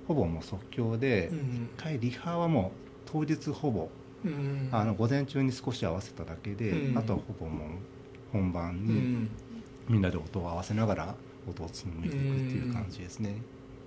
[0.06, 1.68] ほぼもう即興で、一うん。
[1.76, 3.88] 回リハはもう当日ほぼ、
[4.24, 7.68] うんあの午前中に少し合わせただけで、うんあとはほぼもう
[8.32, 9.30] 本番にうん
[9.88, 11.14] みんなで音を合わせながら
[11.48, 13.36] 音を紡いでいくっていう感じですね、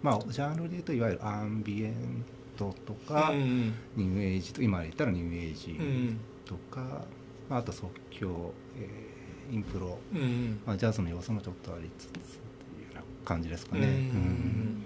[0.04, 2.24] まあジャンルで言うといわゆるアンビエン
[2.56, 7.06] トとか、うんニューエイジと今言ったらニューエイジうんとか、
[7.50, 9.18] まあ、あと即興、えー
[9.50, 9.98] インプロ。
[10.14, 12.24] うんまあ、ジャズの要素もちょっとありつつっていう
[12.88, 13.88] ような感じですかうんね。
[13.88, 14.84] うん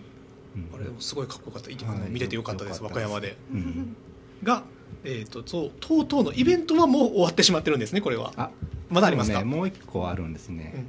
[0.73, 2.09] あれすごいかっこよかった、はい。
[2.09, 3.37] 見れてよかったです和歌山で。
[3.53, 3.95] うん。
[4.43, 4.63] が、
[5.03, 8.33] えー、とそうとうとうのイベントはもう終わってしまってるんですねこれは。
[8.35, 8.49] あ
[8.89, 10.73] まだありますか、ねもう一個あるんですね。
[10.75, 10.87] うん。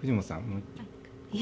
[0.00, 0.62] 藤本さんもう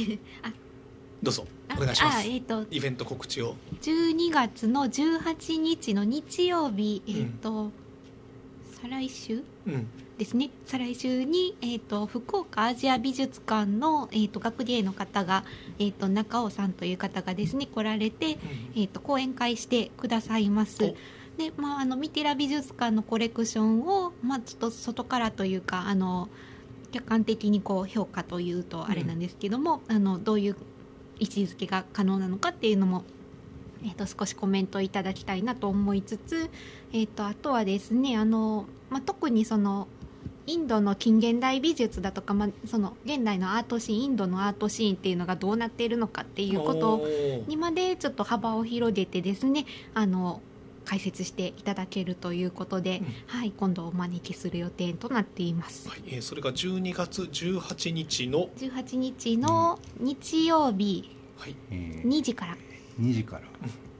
[1.22, 2.16] どうぞあお願いします。
[2.18, 3.56] あえっ、とイベント告知を。
[3.82, 7.70] 12月の18日の日曜日えっ、と、
[8.80, 9.42] 再来週？
[9.66, 9.86] うん
[10.22, 10.50] ですね。
[10.66, 15.42] 再来週に、えー、と福岡アジア美術館の、えー、と学芸の方が、
[15.80, 18.38] えー、と中尾さんという方がですね来られて、
[18.76, 20.84] えー、と講演会してくださいます。
[20.84, 20.94] お。
[21.38, 26.28] でまあ、あのミティラ美術館のコレクションを、まあ、ちょっと外からというかあの
[26.92, 30.56] 客観的にこう評価というとあれなんですけども、あのどういう
[31.18, 33.02] 位置づけが可能なのかっていうのも、
[33.82, 36.48] えー、と少しコメントいただきたいなと思いつつ、
[36.92, 39.88] えー、とあとはですねあの、まあ、特にその
[40.46, 47.06] インドの近現代美術だとか、まあ、その現代のアートシーンインドのアートシーンっていうのがどうなっているのかっていうこと
[47.46, 50.42] にまでちょっと幅を広げてですねあの
[50.84, 53.38] 解説していただけるということで、うん。
[53.38, 55.88] はい、今度お招きする予定となっています。
[55.88, 61.10] はいえーそれが12月18日の、18日の日曜日。
[61.36, 61.56] はい。
[61.70, 62.08] えー。
[62.08, 62.56] 2時から。
[63.00, 63.42] 2時から。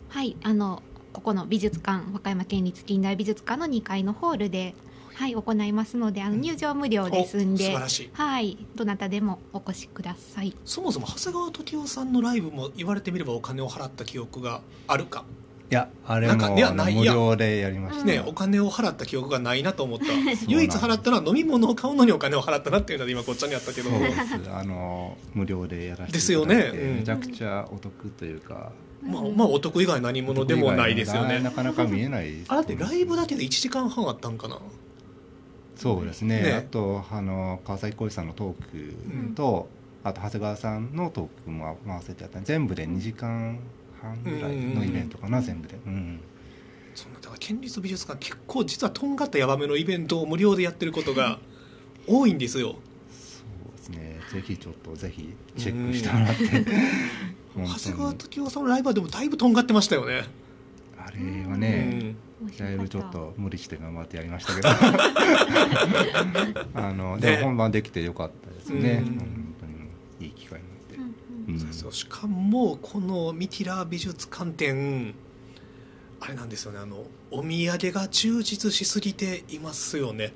[0.09, 0.83] はいあの
[1.13, 4.75] ここの美術館和歌山県立近代美術館の2階のホールで、
[5.15, 8.11] はい、行いますのであの入場無料ですんおで、素晴らしい。
[8.13, 10.55] はい、どなたでもお越しください。
[10.65, 15.25] そもそも長谷川時夫さんのライブも言われてみればお金を払った記憶があるか、
[15.73, 20.05] いやあれなんかいやも無料でやりました、ね、お金を払った記憶がないなと思った。
[20.47, 23.89] 唯一払ったのは飲み物を買うのにお金を払ったなっていうので今こっちゃにあったけど。
[23.89, 26.73] そうですあの無料でやらせてですよね。
[26.75, 26.97] うん。
[26.97, 28.71] めちゃくちゃお得というか、
[29.03, 31.41] まあ、まあお得以外何物でもないですよね。
[31.41, 34.59] なかなか見えないですあだってライブだけで1時間半あったんかな？
[35.77, 36.43] そうですね。
[36.43, 36.53] ね。
[36.53, 39.69] あとあの川崎浩司さんのトークと、
[40.05, 43.59] あと長谷川さんのトークも回せてやった全部で2時間
[44.01, 46.21] 半ぐらいのイベントかな、全部で、うん、
[46.95, 47.29] そんなだ。
[47.29, 51.39] から県立美術館結構実はとんがったヤバめのイベントを無料でやってることが
[52.07, 52.77] 多いんですよ。
[53.11, 53.45] そ
[53.75, 54.21] うですね。
[54.33, 56.45] ぜひちょっとぜひチェックしてもらって、
[57.57, 60.25] 長谷川に時夫さんのライブはでもだいぶとんがってましたよね。
[60.99, 61.19] あれ
[61.49, 62.15] はうね、
[62.59, 64.69] だいぶちょっと無理して頑張ってやりましたけど。
[66.75, 69.19] あのでねも本番できてよかったですね、うん。
[69.19, 69.73] 本当に
[70.29, 71.61] いい機会になって、うんうん。
[71.61, 71.93] そうそう。
[71.93, 75.15] しかもこのミティラ美術館展
[76.21, 76.79] あれなんですよね。
[76.79, 80.33] あのお土産が充実しすぎていますよね。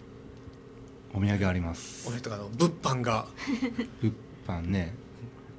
[1.14, 2.08] お土産あります。
[2.08, 3.28] 俺とかの物販が。
[4.02, 4.14] 物
[4.46, 4.94] 販ね。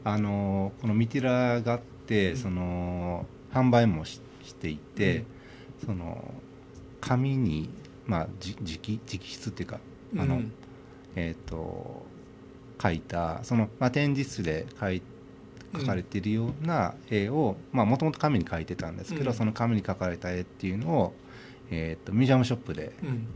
[0.03, 2.37] あのこのミティラがあって、うん。
[2.37, 5.25] その販売もししていて、
[5.85, 6.33] その
[7.01, 7.69] 紙に
[8.05, 9.79] まあじ直直筆っていうか
[10.17, 10.51] あの、うん
[11.15, 12.05] えっ、と
[12.81, 15.01] 書いたその、まあ、展示室で書い
[15.73, 19.35] 描かれているような絵をもともと紙に描いてたんですけど、うん。
[19.35, 21.13] その紙に描かれた絵っていうのを、
[21.69, 23.27] えー、とミュージアムショップでうん。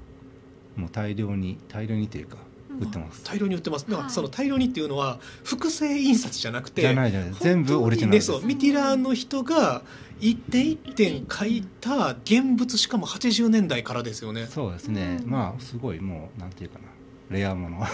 [0.81, 2.37] もう大量に大量にというか
[2.69, 2.79] うん。
[2.79, 3.85] 売ってます、大量に売ってます。
[3.85, 4.13] だからはい。
[4.13, 7.33] その大量にっていうのは複製印刷じゃなくてじゃないじゃない。
[7.33, 8.31] 全部オリジナルです。
[8.31, 9.83] ねそうミティラーの人が
[10.21, 14.45] 一点一点描いた現物しかも80年代からですよね。
[14.45, 15.29] そうですね、うん。
[15.29, 16.85] まあすごいもうなんていうかな。
[17.29, 17.77] レアもの。
[17.77, 17.89] まあ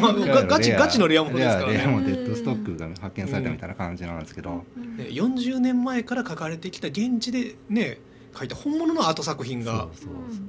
[0.00, 1.78] まあガガチガチのレアものですからね。
[1.78, 4.96] レアもデッドストックが発見されたみたいな感じなんですけど、うん。
[4.96, 7.98] ね40年前から描かれてきた現地でね
[8.32, 10.44] 描いた本物のアート作品がそうそうそう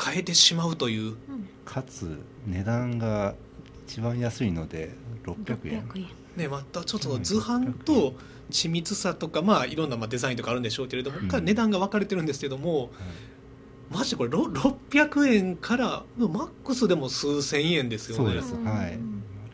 [0.00, 1.02] 変えてしまうという。
[1.04, 1.16] うん。
[1.64, 3.34] かつ値段が
[3.86, 4.94] 一番安いので
[5.24, 5.88] 600円。
[5.88, 6.08] 600円。
[6.36, 8.14] ねまたちょっと図版と
[8.50, 11.28] 緻密さとかまあいろんなまあデザインとかあるんでしょうけれども、うん。
[11.28, 12.90] から値段が分かれてるんですけども
[13.90, 18.24] マジでこれろ600円からマックスでも数千円ですよね。
[18.24, 18.64] そうです、うん。
[18.64, 18.98] はい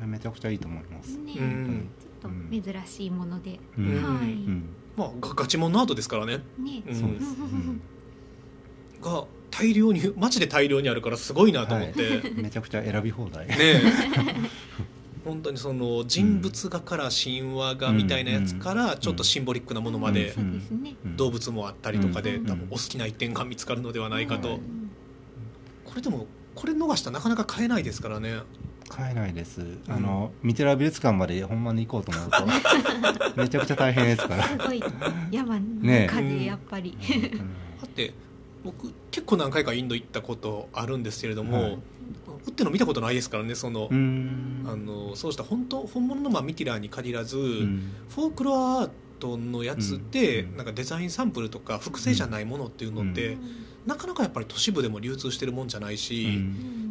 [0.07, 1.91] めちゃくちゃいいと思います、ねうん。
[1.99, 3.87] ちょっと珍しいもので、うん。
[3.87, 4.19] うん。
[4.19, 6.83] はい、うんまあガガチモンのアートですからね、ね。
[6.87, 6.95] うん。
[6.95, 7.81] そうです、うん。
[9.01, 13.47] が大量にマジで大量にあるからすごいなと思って、めちゃくちゃ選び放題。
[13.47, 13.81] ねえ
[15.25, 20.35] 本当にその人物画から神話画みたいなやつからちょっとシンボリックなものまで
[21.17, 22.47] 動物もあったりとかでうん。
[22.47, 24.61] 多分お好きな一点が見つかるのではないかとはい
[25.85, 28.39] これでもこれ逃したらなかなか買えないですからね
[28.89, 31.63] 買えないですあのミテラ美術館までほん。
[31.63, 34.83] まに行こうと思うとめちゃくちゃ大変ですからすごい
[35.31, 36.97] 山のね中でやっぱり、
[37.81, 38.13] だって
[38.65, 41.03] 僕結構何回かインド行ったことあるん。
[41.03, 41.79] ですけれども、はい
[42.47, 44.65] 売ってるの見たことないですからねその,、うん。
[44.67, 47.93] あのそうした本当本物のまあミティラーに限らず、うん。
[48.09, 50.57] フォークロアアートのやつって、うん。
[50.57, 53.37] なんかデザインサンプルとか複製じゃないものっていうのって、
[53.87, 56.29] なかなかやっぱり都市部でも流通してるもんじゃないし、う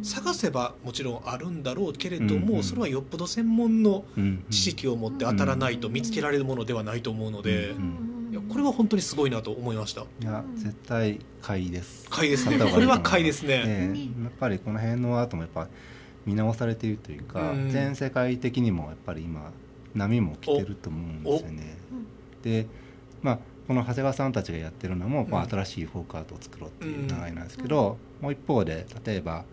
[0.04, 8.03] 探せばもちろんあるんだろうけれども、うんそれはよっぽど専門のうん知識を持って当たらないと見つけられるものではないと思うので、うん
[8.34, 10.00] いやこれは本当にすごいなと思いました。
[10.00, 12.10] いや絶対買いです。
[12.10, 12.58] 買いですね。
[12.58, 13.62] これは買いですね。
[13.64, 13.94] え
[14.24, 15.68] やっぱりこの辺のアートもやっぱ
[16.26, 17.70] 見直されているというか、うん。
[17.70, 19.52] 全世界的にもやっぱり今
[19.94, 21.76] 波も来てると思うんですよね。
[22.42, 22.66] で
[23.22, 23.38] まあ
[23.68, 29.44] この長谷川さんたちがやってるのも、まあ、うん新しいフォークアートを作ろうっていう流れなんですけど、もう一方で例えば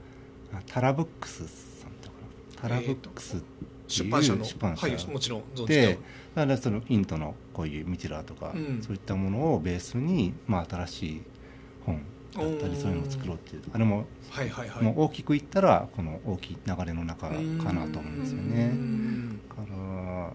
[0.52, 2.16] あタラブックスさんとか
[2.56, 2.62] な。
[2.62, 4.44] タラブックスっていう出版社の。
[4.44, 4.88] 出版社。
[4.88, 6.00] はいもちろん存じてで
[6.36, 8.82] だからそのインドのこういうミティラーとか、うん。
[8.82, 11.22] そういったものをベースに、まあ、新しい
[11.86, 12.02] 本
[12.34, 14.84] だったりそういうのを作ろうっていうあれもはいはいはい。
[14.84, 17.34] もう大きく言ったらこの大きい流れの中か
[17.74, 18.74] なと思うんですようね
[19.50, 20.32] から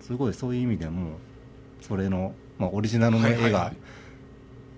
[0.00, 1.18] すごいそういう意味でも
[1.80, 3.76] それの、まあ、オリジナルの絵がはいはいはい。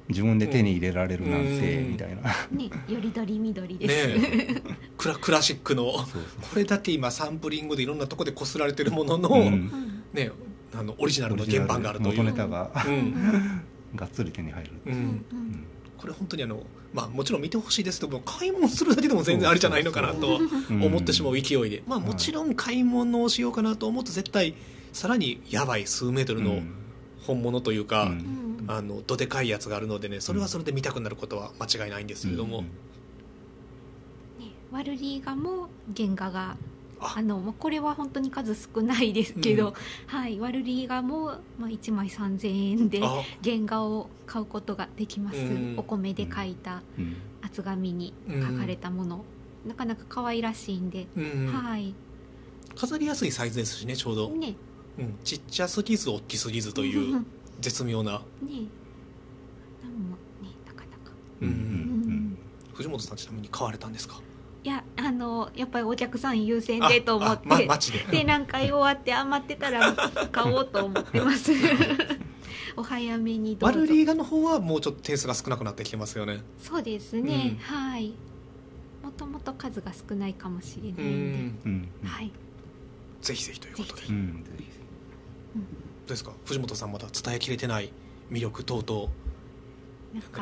[0.09, 2.23] 自分で手に入れられるなんてうんみたいな。
[2.51, 4.63] ねよりどりみどりです、ねえ。
[4.99, 5.85] クラクラシックの。
[5.93, 10.31] そうそうこれだけ今サンプリングでいろんなとこでこすられてるものの、うんうんね
[10.75, 12.17] あのオリジナルの原版があるという。
[12.19, 13.63] 元ネタがうん。
[13.95, 14.91] がっつり手に入る、う。
[14.91, 14.93] ん。
[14.93, 15.25] うん。
[15.99, 16.63] これ本当にあの
[16.95, 20.41] まあもちろん見てほしいですけども買い物するだけでも全然ありじゃないのかなと
[20.71, 20.83] うん。
[20.83, 24.55] 思ってしまう勢いで、まあもちろん買い物をしようかなと思うと絶対
[24.93, 26.63] さらにやばい数メートルの
[27.27, 28.11] 本物というか、うん。
[28.11, 32.65] うんあのどでかいやつがあるのでねそれはそれで見たくなることは間違いないんですけれども、うん。
[32.65, 32.71] ね
[34.71, 36.57] ワルリーガも原画が
[37.03, 39.75] ああのまあこれは本当に数少ないですけど、うん。
[40.07, 41.27] はい、ワルリーガも、
[41.59, 43.23] まあ、1枚3000円であ。
[43.43, 45.75] 原画を買うことができます、うん。
[45.77, 47.17] お米で描いたうん。
[47.43, 49.25] 厚紙に書かれたもの、
[49.67, 51.95] なかなか可愛らしいんで、うんはい。
[52.75, 54.55] 飾りやすいサイズですしねちょうど、ね。
[54.99, 57.25] うん、ちっちゃすぎず大きすぎずというね
[57.61, 61.13] 絶妙な、なんもねなかなか。
[61.41, 62.39] うんうんうん。
[62.75, 64.21] 藤本さんちなみに買われたんですか？
[64.65, 67.99] いやあのやっぱりお客さん優先でと思って、ま、街で。
[68.11, 69.93] 展覧会終わって余ってたら
[70.31, 71.51] 買おうと思ってます。
[72.77, 73.81] お早めにどうぞ。
[73.81, 76.43] ワルリーガの方はもうちょっと点数が少なくなってきてますよね。
[76.59, 77.77] そうですね、うん。
[77.77, 78.15] はい。
[79.03, 82.31] もともと数が少ないかもしれうないんで、はい。
[83.21, 84.03] ぜひぜひということで。
[84.07, 86.33] どうですか？
[86.47, 87.93] 藤本さんまだ伝えきれてない
[88.31, 89.11] 魅力等々。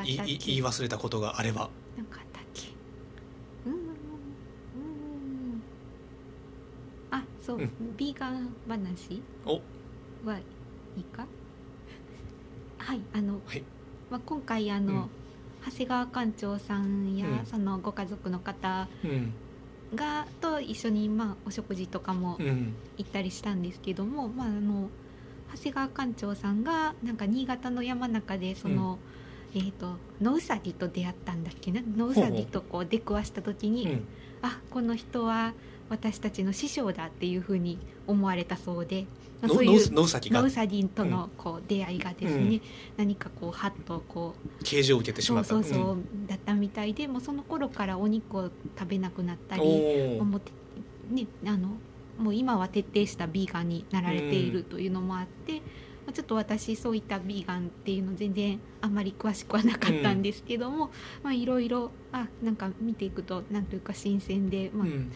[0.04, 2.68] 言い忘れたことがあればなんかあったっけ
[3.66, 5.62] うーんうーん
[7.12, 7.96] あそう、うん。
[7.96, 9.22] ビーガン話？
[9.46, 9.60] お。
[10.28, 10.42] はい。
[11.00, 11.04] い。
[11.04, 11.26] か
[12.78, 13.62] はいあの、はい。
[14.10, 15.08] まあ、今回あの、うん。
[15.64, 17.46] 長谷川館長さんや、うん。
[17.46, 19.32] そのご家族の方うん。
[19.94, 22.74] がと一緒に、まあ、お食事とかもうん。
[22.96, 24.88] 行ったりしたんですけども、まあ、あの
[25.52, 28.98] 長谷川館長さんがなんか新潟の山中でその、
[29.52, 31.82] えー、と野うさぎと出会ったんだっけな？
[31.82, 34.04] 野うさぎとこう出くわした時に、うん。
[34.42, 35.54] あこの人は
[35.90, 39.06] 私たちの師匠だっていうふうに思われたそうで
[39.42, 40.40] まあそういう野うさぎが。
[40.40, 42.60] 野ウサギとのこう出会いがですね、うん。
[42.96, 45.50] 何かこうハッとこう啓示を受けてしそうまった。
[45.50, 50.20] そうそう、だったみたいでもうその頃からお肉を食べなくなったりうんおー。
[50.20, 50.52] 思って
[51.10, 51.68] ねあの
[52.18, 55.60] もう今は徹底したビーガンになられているというのもあって、ま
[56.10, 60.90] あちょっと私そういったビーガンっていうの全然あんまり詳しくはなかったんですけども、
[61.22, 65.12] まあいろいろあなんか見ていくとなんというか新鮮で、まあうん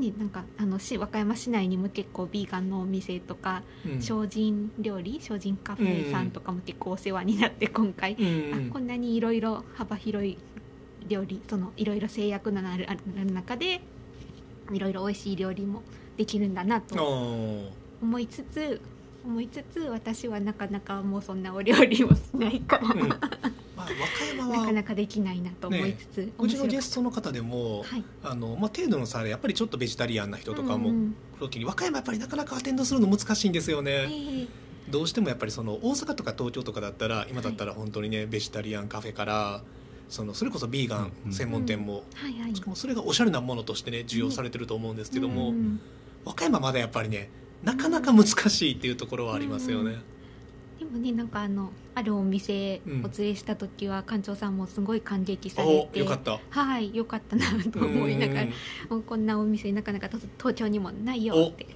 [0.00, 4.02] ね、なんかあのし和歌山市内にも結構ビーガンのお店とか、うん。
[4.02, 8.22] 精進料理精進カフェさんとかも結構お世話になって今回、う
[8.64, 10.38] んあこんなにいろいろ幅広い
[11.08, 13.80] 料理そのいろいろ制約のあるある中で
[14.72, 15.82] いろいろ美味しい料理も
[16.16, 17.70] できるんだなあとー。
[18.02, 18.80] 思いつつ
[19.28, 23.08] 思いつつ私はなかなかもうそんなお料理もしないから、うん。
[23.76, 31.14] まあ、和歌山はなかなかできないなと思いつつ、うちのゲ面ストの方でも、白かったあのまあ、程度の差でやっぱりちょっとベジタリアンな人とかもうんうん。
[31.64, 34.48] 和歌山やっぱりなかなかアテンドするの難しいんですよはいね、ええ。
[34.90, 39.62] どうしてもやっぱりその大阪とか東京とかだったら今だったら本当にねベジタリアンカフェから
[40.08, 42.56] そのそれこそビーガン専門店も、はいはい。
[42.56, 45.52] しかもそれがおしゃれなものとしてね需要されてると思うんですけども、
[46.24, 47.30] 和歌山まだやっぱりね
[47.62, 49.96] なかなか難しいっていうところはありますよね、
[50.78, 56.38] でもねなんかあのあるお店うんお連れした時は館長さんもすごい感激されておよかった。
[56.50, 58.46] はいよかったなと思いながら
[59.04, 61.66] こんなお店なかなかと東京にもないよって。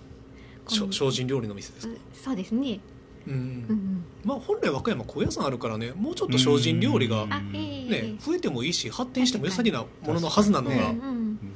[0.69, 1.95] しょこ精進料理の店ですか？
[1.95, 2.79] う、そうですね、
[3.27, 4.05] うんうん。
[4.25, 10.77] まあ、本来和歌山高野山あるからねもうちょっと精進料理がね、増えてもいいし発展しても良さげなもののはずなのが、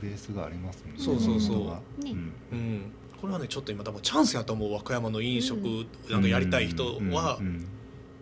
[0.03, 1.05] ベースがありますもんね。
[1.05, 2.03] そうそうそう。
[2.03, 2.33] ねん。
[2.53, 2.83] うん、
[3.21, 7.39] これはねちょっと今多分チャンスやと思う和歌山の飲食なんかやりたい人は、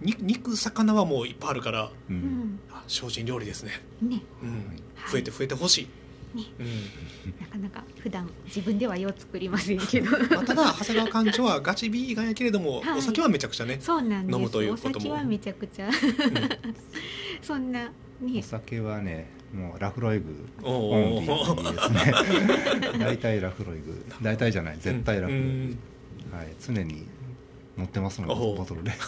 [0.01, 3.73] 肉魚はもういっぱいあるからううん精進料理ですね、
[4.03, 4.23] ね。
[4.43, 4.51] うん。
[4.95, 5.13] はい。
[5.13, 5.89] 増えて増えてほし
[6.35, 6.45] い、ね。
[6.59, 7.41] うん。
[7.41, 10.11] なかなか普段自分ではよう作りませんけど。
[10.11, 12.99] まあ、ただ長谷川館長はガチビーガンやけれども、はい。
[12.99, 14.37] お酒はめちゃくちゃね、そうなんです。
[14.37, 14.95] 飲むというおことも。
[15.01, 15.89] 酒はめちゃくちゃ。
[17.41, 17.91] そんな
[18.23, 22.99] おね酒はねもうラフロイグおオンリおーですね。
[22.99, 24.05] 大体ラフロイグ。
[24.21, 24.79] 大体じゃない。
[24.81, 25.79] 絶対ラフロイグ、うん。
[26.37, 27.07] はい、常に
[27.77, 28.91] 持ってますのでボトルで。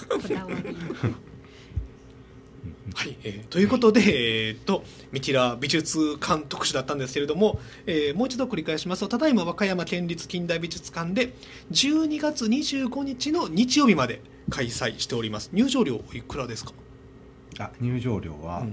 [2.95, 4.01] はい、えーということで、
[4.49, 11.33] えー、とミティラ美術館特集だったんですけれども、えーもう一度繰り返しますとただいま和歌山県立近代美術館で
[11.73, 15.51] 12月25日の日曜日まで開催しております。
[15.53, 16.73] 入場料いくらですか、
[17.59, 18.67] あ入場料は、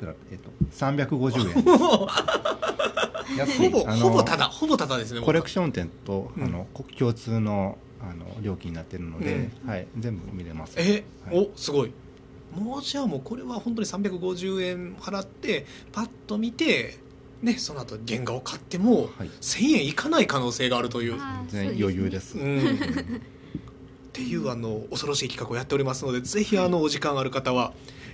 [0.00, 3.36] くらえっと350円。
[3.36, 3.70] 安い。
[3.70, 6.44] ほぼほぼただほぼただですねコレクション店と、うん。
[6.44, 10.74] あのこ共通のあの料金になってるので、はい、全部見れます。
[10.78, 11.38] え、はい。
[11.38, 11.92] おすごい。
[12.58, 16.98] もうじゃあもうこれは本当に350円払ってパッと見て
[17.42, 19.30] ねその後原画を買ってもはい。
[19.40, 21.18] 1000円いかない可能性があるという、
[21.48, 22.38] 全然余裕です。
[22.38, 22.58] うん。
[22.58, 27.72] っていうあの恐ろしい企画をやっておりますのでぜひあのお時間ある方は、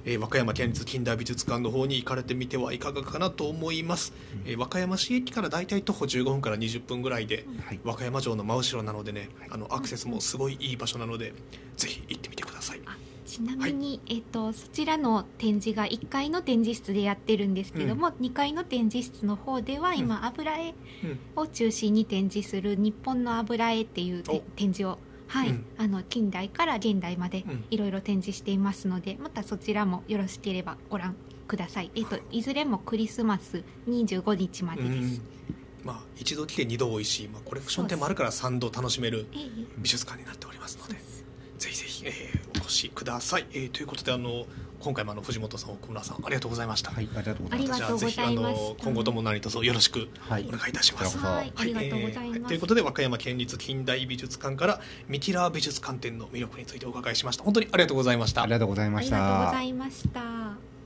[0.08, 4.12] えー和歌山県立近代美術館の方に行かれてみてはいかがかなと思います、
[4.46, 7.80] えー和歌山市駅からだいたい徒歩15分から20分ぐらいではい。
[7.84, 11.34] 和歌山城の真後ろなのでねあのアクセスもすごいいい場所なので
[11.76, 12.80] ぜひ行ってみてください。
[13.26, 21.18] ちなみに、えっとそちらの展示が1階の展示室でやってるんですけども、2階の展示室の方では今、油絵うん。
[21.34, 24.40] を中心に展示する日本の油絵っていう展
[24.72, 25.50] 示を、はい。
[25.50, 25.64] うん。
[25.78, 27.64] あの近代から現代までうん。
[27.70, 31.16] いろいろ展示していますのでまたそちらもよろしければご覧
[31.46, 32.42] ください、えっと、い。
[32.42, 35.20] ずれもクリスマス25日までです、うん。
[35.84, 39.66] まあ、一度来て二度おいしい、まあ、コレクション店もあるから三度楽しめるええ。
[39.78, 40.94] 美術館になっておりますので
[41.58, 44.44] ぜひぜひ、えーお越しください、えーということであの
[44.86, 50.08] 今回もあの藤本さん奥村さんありがとうございました、はい、ありがとうございますありがとうございましたじゃあぜひあの今後とも何卒よろしく。
[50.20, 50.44] はい。
[50.46, 51.52] お願いいたします、はい。
[51.56, 57.42] ありがとうございます、えーということで和歌山県立近代美術館からミティラー美術館展の魅力についてお伺いしました。
[57.42, 58.44] 本当にありがとうございました。
[58.44, 59.16] ありがとうございあました。
[59.16, 60.76] りがとうございました。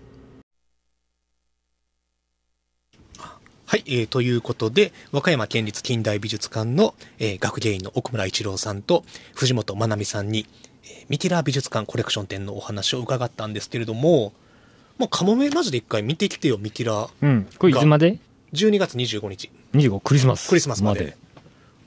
[3.66, 9.04] はい、えーということで、和歌山県立近代美術館の、えー学芸員の奥村一郎さんと
[9.34, 10.69] 藤本まなみさんに、えー
[11.10, 14.32] ミティラー美術館コレクション展のお話を伺ったんですけれども、
[14.96, 17.10] まあ、カモメマジで一回見てきてよ、ミティラー。
[17.20, 17.48] うん。
[17.58, 18.18] これいつまで
[18.52, 20.48] ？12月25日、?25 クリスマス。
[20.48, 21.16] クリスマスまで。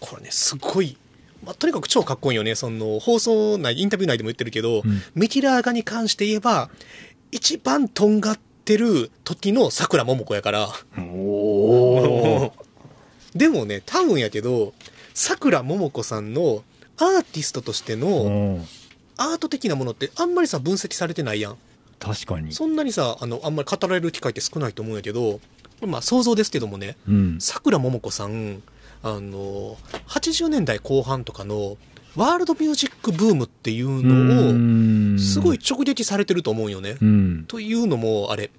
[0.02, 0.98] これね、すごい、
[1.46, 2.56] まあ、とにかく超かっこいいよね。
[2.56, 6.70] その、放送内、インタビュー内でも言ってるけど、うんミティラー画に関して言えば、
[7.32, 10.68] 一番とんがってる時の桜桃子やから、
[10.98, 12.52] おー。
[13.36, 14.74] でもね、多分やけど、
[15.14, 16.64] 桜桃子さんの
[16.98, 18.68] アーティストとしてのうん
[19.32, 21.58] アート的なものってあんまりさ、分析されてないやん。
[22.00, 22.54] 確かに。
[22.54, 25.40] そんなにさ、あの、あんまり語られる機会って少ないと思うんやけど、
[25.86, 27.38] まあ想像ですけどもね、うん。
[27.40, 28.62] 桜桃子さん、
[29.04, 29.78] あの、
[30.08, 31.78] 80年代後半とかの、
[32.16, 36.98] ワールドミュージックブームっていううのを、んすごい直撃されてると思うよね。
[37.02, 37.46] うん。
[37.48, 38.52] というのも、あれ、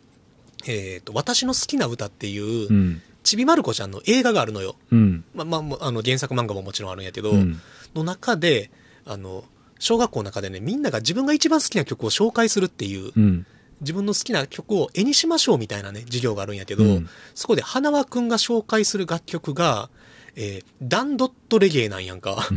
[0.66, 3.02] えっ、と、私の好きな歌っていう、うん。
[3.22, 4.76] ちびまる子ちゃんの映画があるのよ。
[4.90, 5.24] うん。
[5.34, 7.60] まあ、まああの、原作漫画ももちろんあるんやけど、うん。
[7.94, 8.70] の中で、
[9.06, 9.44] あの、
[9.78, 13.46] 小学校の中でね、みんなが自分が一番好きな曲を紹介するっていう、うん。
[13.80, 19.90] 自分の好きな曲を絵にしましょうみたいなね、授業があるんやけど、うんそこで花輪くんが紹介する楽曲が、
[20.36, 22.48] えーダンドットレゲエなんやんか。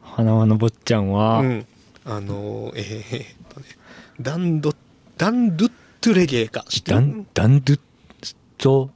[0.00, 1.66] 花輪の坊ちゃんは、うん。
[2.04, 3.66] あのーえーえーっとね、
[4.20, 4.74] ダンド、
[5.18, 6.64] ダンドゥットレゲエか。
[6.68, 6.96] 知ってる？
[6.96, 7.80] ダン、ダンドゥッ
[8.58, 8.90] と、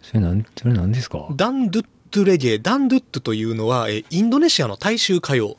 [0.00, 1.28] それなん、それ何ですか？
[1.36, 5.56] ダンドゥットレゲエ、ダンドゥットというのは、えーインドネシアの大衆歌謡。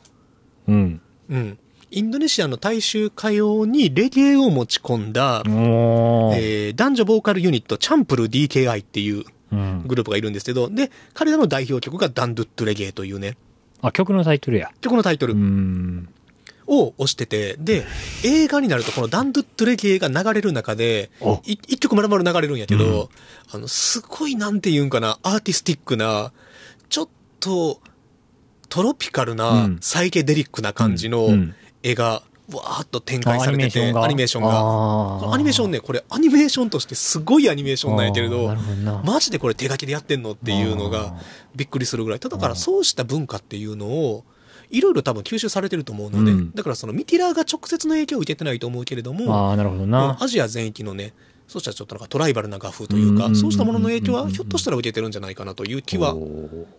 [0.67, 1.01] うん。
[1.29, 1.57] うん。
[1.91, 5.41] インドネシアの大衆歌謡にレゲエを持ち込んだ。
[5.45, 9.83] えー男女ボーカルユニット、チャンプル DKI っていううん。
[9.87, 13.35] グループがいるんですけど、で、彼らの代表曲がダンドゥットレゲエというね、
[13.81, 14.71] あ、曲のタイトルや。
[14.81, 15.35] 曲のタイトル。
[16.65, 17.83] を押してて、で、
[18.23, 21.11] 映画になるとこのダンドゥットレゲエが流れる中で
[21.45, 23.07] 一曲丸々流れるんやけど、うん
[23.51, 26.31] あの、すごいなんて言うんかな、アーティスティックな、
[26.93, 27.07] ちょっ
[27.39, 27.81] と、
[28.69, 29.79] トロピカルうなん。
[29.81, 31.55] サイケデリックな感じのうん。
[31.81, 32.21] 絵が、
[32.51, 35.33] わーっと展あ開されてて、アニメーションが？
[35.33, 38.55] アニメーションね、これアニメーションとしてすごいアニメーションなんやけれど
[39.03, 41.13] マジでこれ手書きでやってんのっていうのあがー。
[41.55, 42.19] びっくりするぐらい。
[42.19, 44.23] ただからそうした文化っていうのを、
[44.69, 46.51] いろいろ多分吸収されてると思うので、うん。
[46.51, 50.17] だからそのミティラーが直接の影響を受けてないと思うけれども、ああ、なるほどな。
[50.21, 51.13] アジア全域のね、
[51.47, 56.15] そうしたらちょっとなんかトライバルな画風というか、うんそうしたものの影響はひょっとしたら受けてるんじゃないかなという気は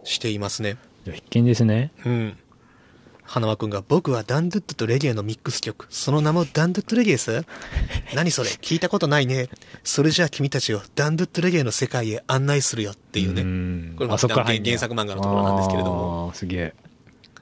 [0.05, 0.77] していますね。
[1.05, 1.93] 必見ですね。
[2.05, 2.37] うん。
[3.27, 5.87] 花輪くんが、僕はダンドゥットとレゲエのミックス曲。
[5.89, 7.43] その名もダンドゥットレゲエさ。
[8.15, 8.51] 何それ？
[8.51, 9.49] 聞いたことないね。
[9.83, 13.43] それじゃあ君たちをダンドゥットレゲエの世界へ案内するよっていうね。
[13.43, 14.35] んこれも原
[14.79, 16.33] 作漫画のところなんですけれども。
[16.35, 16.75] すげえ。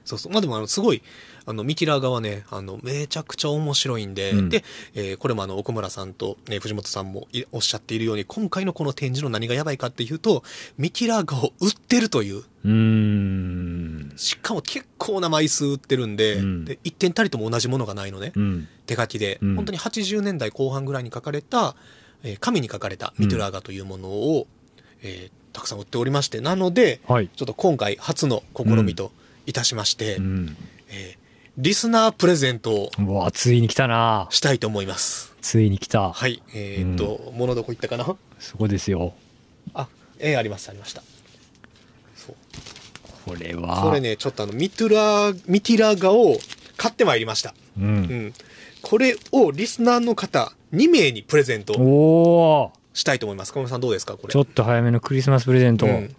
[0.05, 0.33] そうそう。
[0.33, 1.03] まあでも、あの、すごい、
[1.45, 4.65] あの、ミキラー側ね、あの、めちゃくちゃ面白いんで、うんで、
[4.95, 10.45] えーこれもあの、奥村さんと、ね、藤本さんもいおっしゃっているように、今回のこの展示の何がやばいかっていうと、
[10.79, 14.13] ミキラー画を売ってるという、うーん。
[14.17, 18.33] しかも結構な枚数売ってるんで、うんで、一点たりとも同じものがないのね。
[18.37, 18.69] うん。
[18.87, 21.75] 手書きで、うん本当に80年代後半ぐらいに書かれた、
[22.23, 24.47] えー紙に書かれたミトゥラーガというものを、
[25.03, 27.29] えーたくさん売っておりまして、なので、はい。
[27.29, 29.13] ちょっと今回初の試みと
[29.45, 30.57] いたしまして、うん。
[30.89, 31.22] えー
[31.59, 34.27] リスナープレゼントをうわ、ついに来たな。
[34.31, 35.35] したいと思います。
[35.43, 36.11] ついに来た。
[36.13, 36.43] はい。
[36.55, 38.17] えーっと、ものどこ行ったかな？
[38.39, 39.13] そこですよ。
[39.75, 39.87] あ、
[40.19, 41.03] えーあります、ありました。
[42.17, 42.37] そう。
[43.27, 43.83] これは。
[43.83, 46.39] これね、ちょっとあの、ミトゥラー、ミティラーガを
[46.79, 47.55] 買ってまいりました。
[47.79, 47.83] う。
[47.83, 48.35] うんん。
[48.81, 53.53] これをリスナーの方2名にプレゼントおおしたいと思います。
[53.53, 54.33] 小室さんどうですかこれ？
[54.33, 55.85] ちょっと早めのクリスマスプレゼント。
[55.85, 56.17] うん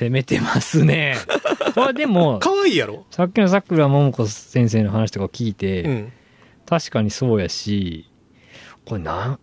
[0.00, 1.16] 攻めてますね。
[1.74, 3.04] これでも、可愛いやろ？
[3.10, 6.12] さっきのさくらももこ先生の話とか聞いて、うん。
[6.66, 8.08] 確かにそうやし、
[8.86, 9.38] これなん、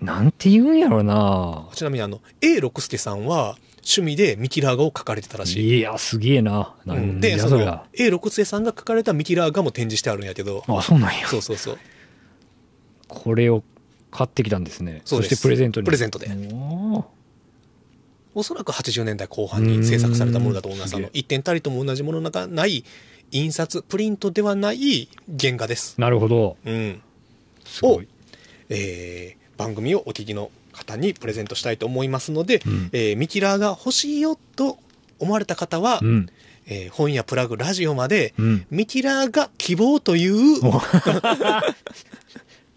[0.00, 1.68] なんて言うんやろな。
[1.74, 5.78] ちなみにあの、A 六輔さんは趣味でミキラー画を描かれてたらしい。
[5.78, 6.74] いや、すげえな。
[6.86, 7.58] なうんんで、そ。
[7.92, 11.26] A 六輔さんが描かれたミキラー画も展示してあるんやけど、あ、そうなんや。
[11.26, 11.78] そうそうそう。
[13.08, 13.64] これを
[14.10, 15.02] 買ってきたんですね。
[15.04, 15.84] そしてプレゼントに。
[15.84, 17.04] プレゼントでおー
[18.34, 20.94] おそらく80年代後半に制作されたものだと思います。
[20.94, 22.84] うんあの、一点たりとも同じものがない、
[23.30, 25.08] 印刷、プリントではない
[25.40, 25.94] 原画です。
[26.00, 26.56] なるほど。
[26.64, 27.02] うん。
[27.64, 28.08] すごい。
[28.68, 34.78] えー番組をお聞きの方にプレゼントしたいと思いますので、うんえーミキラーが欲しいよと
[35.18, 36.28] 思われた方は、うん。
[36.66, 38.66] えー本やプラグ、ラジオまで、うん。
[38.70, 40.80] ミキラーが希望というお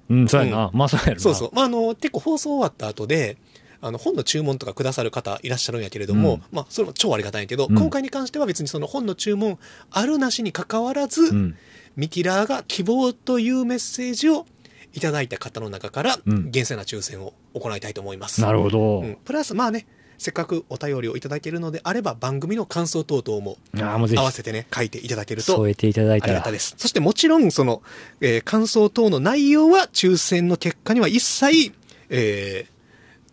[0.08, 0.70] うん、そうやな。
[0.72, 1.20] まあそうやろな。
[1.20, 1.50] そうそう。
[1.54, 3.36] まあ、あの、結構放送終わった後で、
[3.80, 9.58] あの、本の注文とかくださる方いらっしゃるんやけれども、うんまあ、それも超ありがたいんやけど、うん今回に関しては別にその本の注文
[9.90, 11.56] あるなしに関わらず、うん。
[11.96, 14.46] ミキラーが希望というメッセージを
[14.92, 18.40] いただいた方の中から、うん厳正な抽選を行いたいと思います。
[18.40, 19.00] なるほど。
[19.00, 19.86] うん、プラス、まあね、
[20.18, 26.52] せっかくお便りをいただけるのであれば、番組の感想等々も合わせてね、書いていただけると添えていただいたらありがたい。
[26.52, 26.74] です。
[26.76, 27.82] そしてもちろん、その、
[28.20, 31.72] えー感想等の内容は抽選の結果には一切、
[32.10, 32.77] えー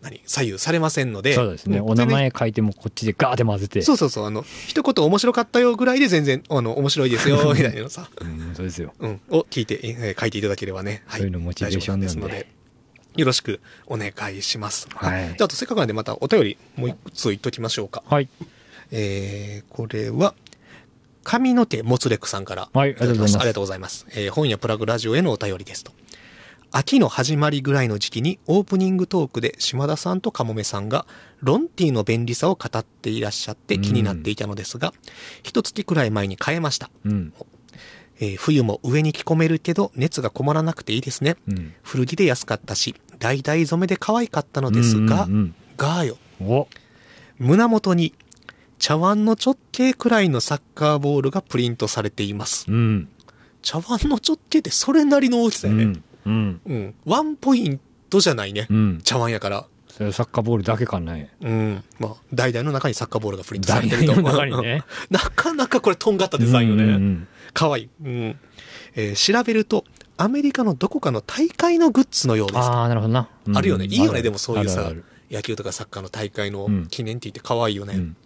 [0.06, 1.34] 何左右されませんので。
[1.34, 1.78] そうですね。
[1.78, 3.82] んお名前書いてもこっちでガーって混ぜて。
[3.82, 8.94] そうそうそう、あの、一言面白かったよぐらいで全然、あの、面白いですよ、 みたいなのさ、うん、そうですよ。
[9.00, 11.20] うん、を聞いて、えー書いていただければね、はい。
[11.20, 12.46] そういうのモチベーションですので、
[13.16, 14.88] よろしくお願いします。
[14.94, 18.02] はいあじゃあ、あとせっかくなんでまたお便りもう一つ言っときましょうか。
[18.06, 18.28] はい。
[18.92, 20.34] えー、これは、
[21.24, 22.68] 上の手もつれくさんから。
[22.72, 24.06] はいありがとうございますありがとうございます。
[24.10, 25.92] えー本やプラグラジオへのお便りですと。
[26.72, 31.06] 秋の始まりぐらいの時期にオープニングトークで島田さんとかもめさんが
[31.40, 34.92] ロンティの便利さを語っていらっしゃって気になっていたのですが、
[35.42, 36.90] 一月くらい前に変えました。
[37.04, 37.32] うん。
[38.18, 41.36] えー冬も上に着込めるけど熱がこもらなくていいですね。
[41.48, 41.74] うん。
[41.82, 45.38] 古着で安かったし、橙染めで可愛かったのですが、うんうん。
[45.38, 45.54] うん
[46.40, 46.68] お
[47.38, 48.14] 胸元に
[48.78, 52.66] 茶碗の直径くらいのサッカーボールがプリントされています。
[52.70, 53.08] うん。
[53.62, 55.84] 茶碗の直径ってそれなりの大きさやね。
[55.84, 56.04] うん。
[56.26, 56.60] うん。
[56.66, 56.94] うん。
[57.04, 57.80] ワンポイン
[58.10, 58.66] トじゃないね。
[58.70, 59.00] うん。
[59.02, 59.66] 茶碗やから。
[59.88, 61.30] それサッカーボールだけかね。
[61.40, 61.84] うん。
[61.98, 64.12] まあ、代々の中にサッカーボールがプリントさ大れてると。
[64.14, 64.82] 体の中にね。
[65.10, 66.84] なかなかこれとんがったデザインよね。
[66.84, 67.88] うんうんかわいい。
[68.04, 68.36] うん。
[68.94, 69.84] えー調べると、
[70.18, 72.58] アメリカのどこかの大会のグッズのようです。
[72.58, 73.28] ああ、なるほどな。
[73.46, 73.86] うんあるよね。
[73.86, 74.20] いいよね。
[74.20, 74.92] でもそういうさ
[75.30, 77.94] 野球とかサッカーの大会のうん記念って言って可愛いよね。
[77.94, 78.16] うん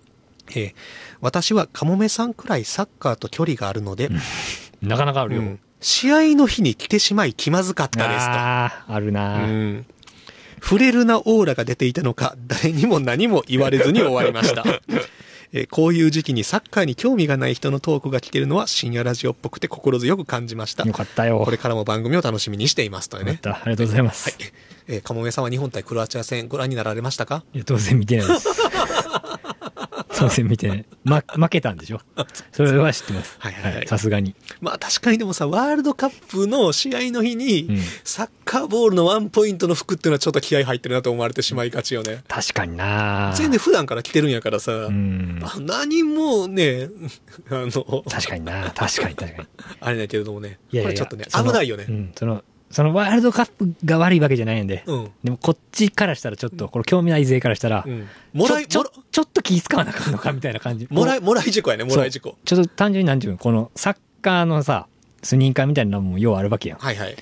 [0.48, 0.74] えー
[1.20, 4.10] 私はカモメさんくらいサッカーと距離があるので、
[4.82, 5.42] なかなかあるよ。
[5.42, 8.32] うん試合の日に来てしまい気まずかったですと。
[8.32, 9.86] ああ、あるな、うん
[10.62, 14.62] 触れるなオーラが出ていたのか、誰にも何も言われずに終わりました。
[15.52, 20.92] えーこういう時期にサッカーに興味がない人のトークが聞けるのは深夜ラジオっぽくて心強く感じましたよ。
[20.92, 21.40] かったよ。
[21.44, 23.40] これからも番組を楽しみにしていますとね。
[23.42, 24.36] ありがとうございます。
[24.86, 27.42] えー、かもめさんは日本対クロアチア戦ご覧になられましたか？
[27.52, 28.48] いや、当然見てないです。
[30.20, 30.84] 当然見て。
[31.04, 32.00] ま、負けたんでしょ？
[32.52, 33.36] それは知ってます。
[33.38, 34.34] はいはいはいさすがに。
[34.60, 42.22] まあ確かにでもさ、ワールドカップの試合の日に、うんサッカーボールのワンポイントの服っていうのはちょっと気合入ってるなと思われてしまいがちよね。
[42.28, 44.90] 確かにな全然普段から着てるんやからさ、う
[45.60, 46.88] 何もね、
[47.50, 49.48] あの、確かにな確かに確かに。
[49.80, 51.92] あれだけれどもね、いやいやこれちょっとね、危ないよねう。
[51.92, 52.12] ん。
[52.16, 54.84] その、そのワールドカップが悪いわけじゃないんで。
[54.86, 55.10] うん。
[55.24, 58.08] でもこっちからしたらちょっと、これ興味ない勢からしたら、うん。
[58.32, 60.86] もらい、ちょちょっと気使わなあかんのかみたいな感じ。
[60.88, 62.36] もらい、こもらい事故やね、うもらい事故。
[62.44, 64.86] ちょっと単純になんていうの、このサッカーのさ、
[65.22, 66.78] スニーカーみたいなのもようあるわけやん。
[66.78, 67.16] はいはい。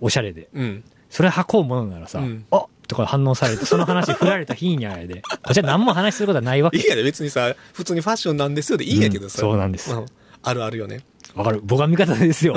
[0.00, 0.48] おしゃれで。
[0.54, 0.84] うん。
[1.10, 9.40] それ履こうものならさ、うんあとか反応されて、その話振られた日にゃいで、 こっちは何も話することはないわけいいやね、別にさ、普通にファッションなんですよでいいんやけどさ。
[9.42, 10.06] うんそうなんですうん
[10.42, 11.00] あるあるよね。
[11.34, 11.60] わかる。
[11.64, 12.52] 僕は味方ですよ。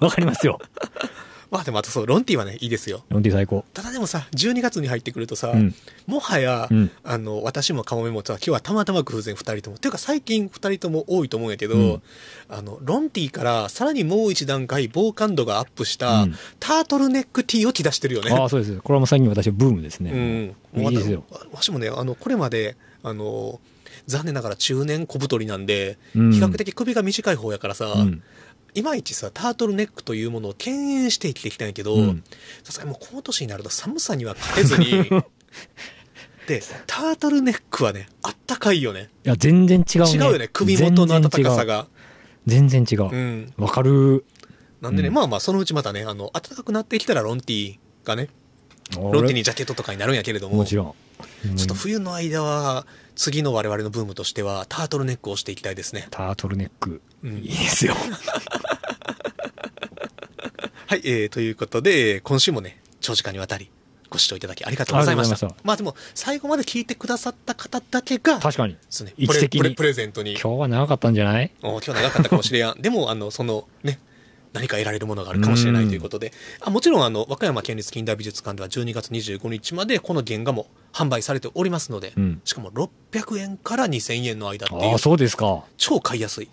[0.00, 0.58] わかりますよ。
[1.52, 3.04] まあでもあとそう、ロンティはね、いいですよ。
[3.10, 3.62] ロンティ最高。
[3.74, 5.74] ただでもさ、12月に入ってくるとさ、うん
[6.06, 12.02] もはや、うんあの、私もカモメもさ、今日はたまたま偶然二人とも、ていうか最近二人とも多いと思うんやけど、うん
[12.48, 18.30] あの、ロンティからさらにもう一段階防寒度がアップした、うんタートルネック T を着出してるよね。
[18.30, 18.76] ああ、そうです。
[18.78, 20.54] これはもう最近私はブームですね。
[20.74, 20.82] うん。
[20.84, 21.24] いいですよ。
[21.30, 23.60] わわしもね、あの、これまで、あの、
[24.06, 28.22] 残念ながら中年小太りなんで、うん比較的首が短い方やからさ、うん
[28.74, 32.24] いまいちさ、タートルネックというものを敬遠して生きてきたんやけど、うん
[32.64, 35.10] さすがにもうこの年になると寒さには勝てずに、
[36.46, 39.10] で、タートルネックはね、あったかいよね。
[39.24, 40.10] いや、全然違うね。
[40.12, 41.86] 違うよね、首元の暖かさが。
[42.46, 43.04] 全然違う。
[43.04, 43.52] うん。
[43.56, 44.24] わかる。
[44.80, 48.28] なんでね、うんまあまあ、そのうちまたね、あの、暖かくなってきたらロンティがね、
[48.96, 51.56] ロンティにジャケットとかになるんやけれども、もちろん。
[51.56, 56.08] ちょっと冬の間は、次の我々のブームとしては、タートルネックをしていきたいですね。
[56.10, 57.00] タートルネック。
[57.22, 57.94] うんいいですよ。
[60.86, 63.70] はい、えー、ということで、今週もね、長時間にわたり、
[64.10, 65.32] ご視聴いただきありがとうございました。
[65.32, 68.74] ましたまあでも、最後まで聞いてくださった方だけが、確かに。
[68.74, 71.50] ですね、位置的にプレプレプレゼントに、今日は長かったんじゃない？
[71.62, 72.80] お今日長かったかもしれやん。
[72.82, 73.98] でも、あの、その、ね、
[74.52, 85.64] 何か得られるものがあるかもしれないということで、あもちろん、あの、和歌山県立近代美術館では12月25日までこの原画も販売されておりますので、うんしかも600円から2000円の間っていうそうですか。
[85.76, 86.48] 超買いやすい。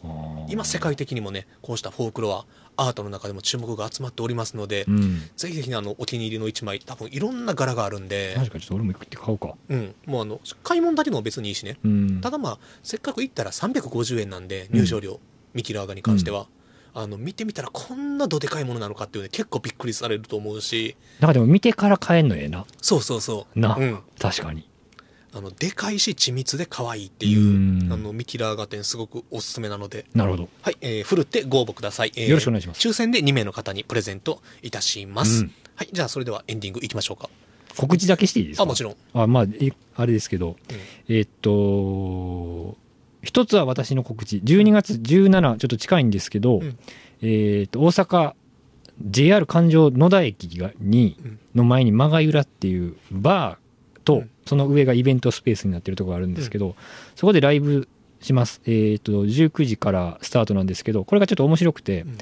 [0.47, 2.45] 今、世界的にもね、こうしたフォークロア、
[2.77, 5.21] アートの中でも注目が集まっておりますので、うん。
[5.35, 9.55] ぜひぜひねあの、お気に入りの一枚、多分いろんな柄があるんで、確かにちょっと俺も行って買おうか。
[9.67, 11.77] うん、もうあの、買い物だけでも別にいいしね。
[11.83, 12.21] うん。
[12.21, 15.19] ただまあ、せっかく行ったら350円なんで、入場料、
[15.53, 16.47] ミキラーガに関しては。
[16.93, 22.65] あの、見てみたらこんなどでかいものなのかっていうね、結構びっくりされると思うし、なんかでも見てから買えんのええな。
[22.81, 23.59] そうそうそう。
[23.59, 23.75] な。
[23.75, 23.99] うん。
[24.19, 24.67] 確かに。
[25.31, 27.43] あの、でかいし緻密で可愛いっていう、う
[27.87, 30.49] んあの、ミキラーガ店すごくおすすめなので、なるほど。
[30.63, 32.11] はい、えー、ふるってご応募ください。
[32.15, 35.41] えーよろしくお願いします抽選で2名の方にプレゼントいたします。
[35.41, 37.29] うんはい、じゃあそれではエンディングいきましょうか。
[37.77, 38.63] 告知だけしていいですか？
[38.63, 38.95] あ、もちろん。
[39.13, 40.55] あ、まあ、えあれですけど、うん
[41.07, 42.75] えーっと、
[43.21, 44.37] 一つは私の告知。
[44.37, 46.77] 12月17、ちょっと近いんですけど、うん。
[47.21, 48.33] えーっと、大阪
[49.01, 51.39] JR 環状野田駅がに、うん。
[51.55, 54.29] の前にマガユラっていうバーと、うん。
[54.45, 56.75] その上がイベントスペースになってるところがあるんですけど、
[57.15, 57.87] そこでライブ
[58.21, 58.61] します。
[58.65, 62.17] えっ、と、19時からスタートなんですけど、これがちょっと面白くて、うん。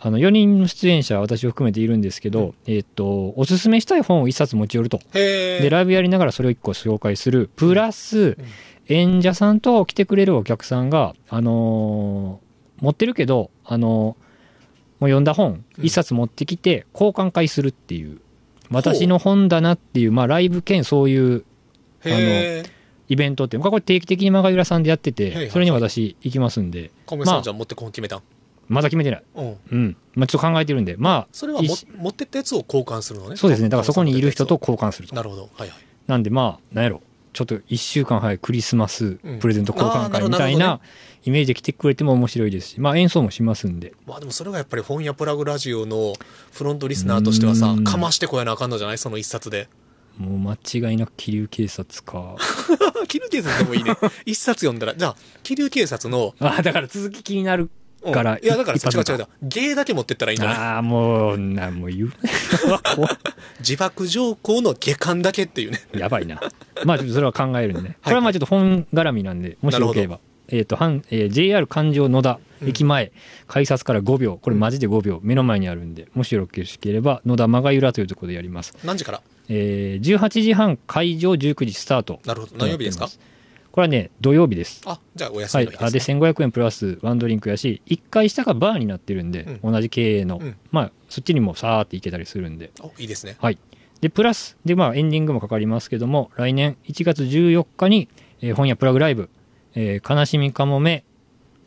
[0.00, 5.00] あの、4人の出演者、私を含めているんですけど、えっ、と、おすすめしたい本を1冊持ち寄ると。
[5.12, 7.50] で、ライブやりながらそれを1個紹介する。
[7.56, 8.38] プラス、
[8.88, 12.48] 演者さんと来てくれるお客さんが、あのー
[12.82, 14.16] 持ってるけど、あのーも
[15.06, 18.20] う読んだ本うん1冊持ってきて交換会するっていう。
[18.70, 21.44] 私の本だなっていう、まあライブ兼そういう
[22.04, 22.70] へえ。
[23.08, 28.22] イベントっていうのがこれ定期的にマガユラさんでやってて、それに私行きますんで、まあカメさんじゃあ持ってこん決めたん？
[28.68, 29.22] まだ決めてない。
[29.34, 29.56] うん。
[29.70, 29.96] うん。
[30.14, 33.36] まあちょっと考えてるんで、まあ、それは持ってったやつを交換するのね？
[33.36, 33.70] そうですね。
[33.70, 35.16] だからそこにいる人と交換すると。
[35.16, 35.48] なるほど。
[35.54, 35.78] はいはい。
[36.06, 37.00] なんでまあ、なんやろ。
[37.38, 40.80] ちょっと1週間早いクリスマスうんプレゼント交換会みたいな
[41.24, 43.92] イメージで来てくれても面白いですし、まあ演奏もしますんで。
[44.08, 46.14] まあでもそれがやっぱり本屋プラグラジオの
[46.52, 48.98] フロントリスナーとしてはさう、んかましてこやなあかんのじゃない？
[48.98, 49.68] その一冊で。
[50.16, 52.34] もう間違いなく気流警察か。
[53.06, 53.94] 気流警察でもいいね。
[54.26, 57.70] 一冊読んだら、じゃあ、気流警察の、あ、だから続き気になる
[58.02, 58.38] うんから。
[58.38, 59.26] いやだから一発目違う違う違う。
[59.42, 60.58] 芸だけ持ってったらいいんじゃない？
[60.58, 62.12] ああ、もう、なんもう言う。
[63.60, 65.80] 自爆条項の下巻だけっていうね。
[65.96, 66.40] やばいな。
[66.84, 67.96] まあ、ちょっとそれは考えるんでね。
[68.02, 70.20] これはまあちょっと本絡みなんで、もしよければ。
[70.50, 73.12] えっ、と、半えー JR 環状野田駅前、
[73.46, 78.74] 改札から5秒、これマジで5秒、目の前にあるんで、もしよろしければ、野田まがゆらというところでやります。
[78.84, 79.20] 何時から？
[79.50, 82.20] えー18時半会場19時スタート。
[82.24, 82.56] なるほど。
[82.58, 83.08] 何曜日ですか？
[83.78, 84.82] これはね、土曜日です。
[84.86, 86.18] あ、じゃあお休みの日です、ね。
[86.18, 93.36] 1500円プラスワンドリンクやし1回下がバーになってるんで、同じ経営の、うんまあそっちにもさーって行けたりするんでおいいですね。
[93.38, 93.58] はい
[94.00, 98.08] でプラスでまあエンディングもかかりますけども来年1月14日に、
[98.40, 99.30] えー本屋プラグライブ、
[99.76, 101.04] えー悲しみかもめ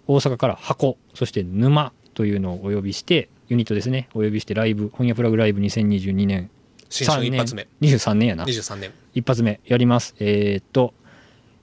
[0.06, 6.50] 大阪から箱そして沼というのをお呼びしてユニットですねお呼びしてライブ本屋プラグライブ2022年
[6.92, 7.68] 新春一発目。
[7.80, 8.92] 23年やな23年。
[9.14, 10.14] 一発目やります。
[10.20, 10.94] えーっと、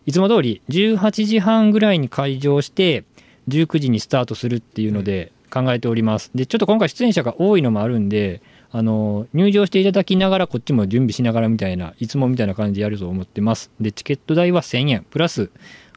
[0.08, 3.04] いつも通り18時半ぐらいに開場して、
[3.48, 6.30] 19時にスタートするっていうので考えております。
[6.34, 8.40] で、ちょっと今回出演者が多いのもあるんで、
[8.72, 13.70] あの、入場していただきながらこっちも準備しながらみたいな、いつもみたいな感じでやると思ってます。
[13.82, 15.50] で、チケット代は1000円、プラス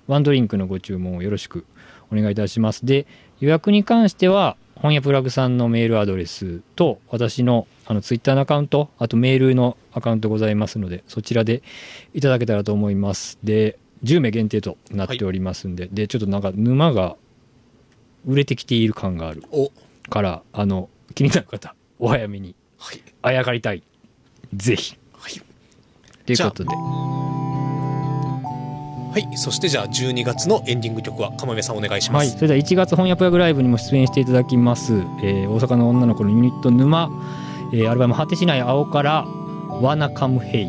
[0.08, 1.64] ワンドリンクのご注文をよろしく
[2.12, 2.86] お願いいたします。
[2.86, 3.08] で、
[3.40, 11.64] 予約に関しては、本屋プラグさんのメールアドレスと、私のあのツイッターのアカウント、あとメールのアカウントございますので、そちらで
[12.14, 13.40] いただけたらと思います。
[13.42, 17.16] で、10名限定となっておりますんで、で、ちょっとなんか沼が
[18.26, 19.72] 売れてきている感があるお、
[20.10, 23.02] から、あの、気になる方、お早めにはい。
[23.22, 23.84] あやかりたい。
[24.56, 24.98] ぜひ。
[25.14, 25.34] はい。
[26.26, 26.70] ということで、
[29.14, 29.38] はい。
[29.38, 32.36] そしてじゃあ12月のエンディング曲は、かまめさんお願いしまはい、す。
[32.36, 37.10] それでは1月本屋プラグライブにも出演していただきます、えー大阪の女の子のユニット沼、
[37.74, 39.26] えーアルバム「果てしない青」から
[39.82, 40.68] 「ワナカムヘイ」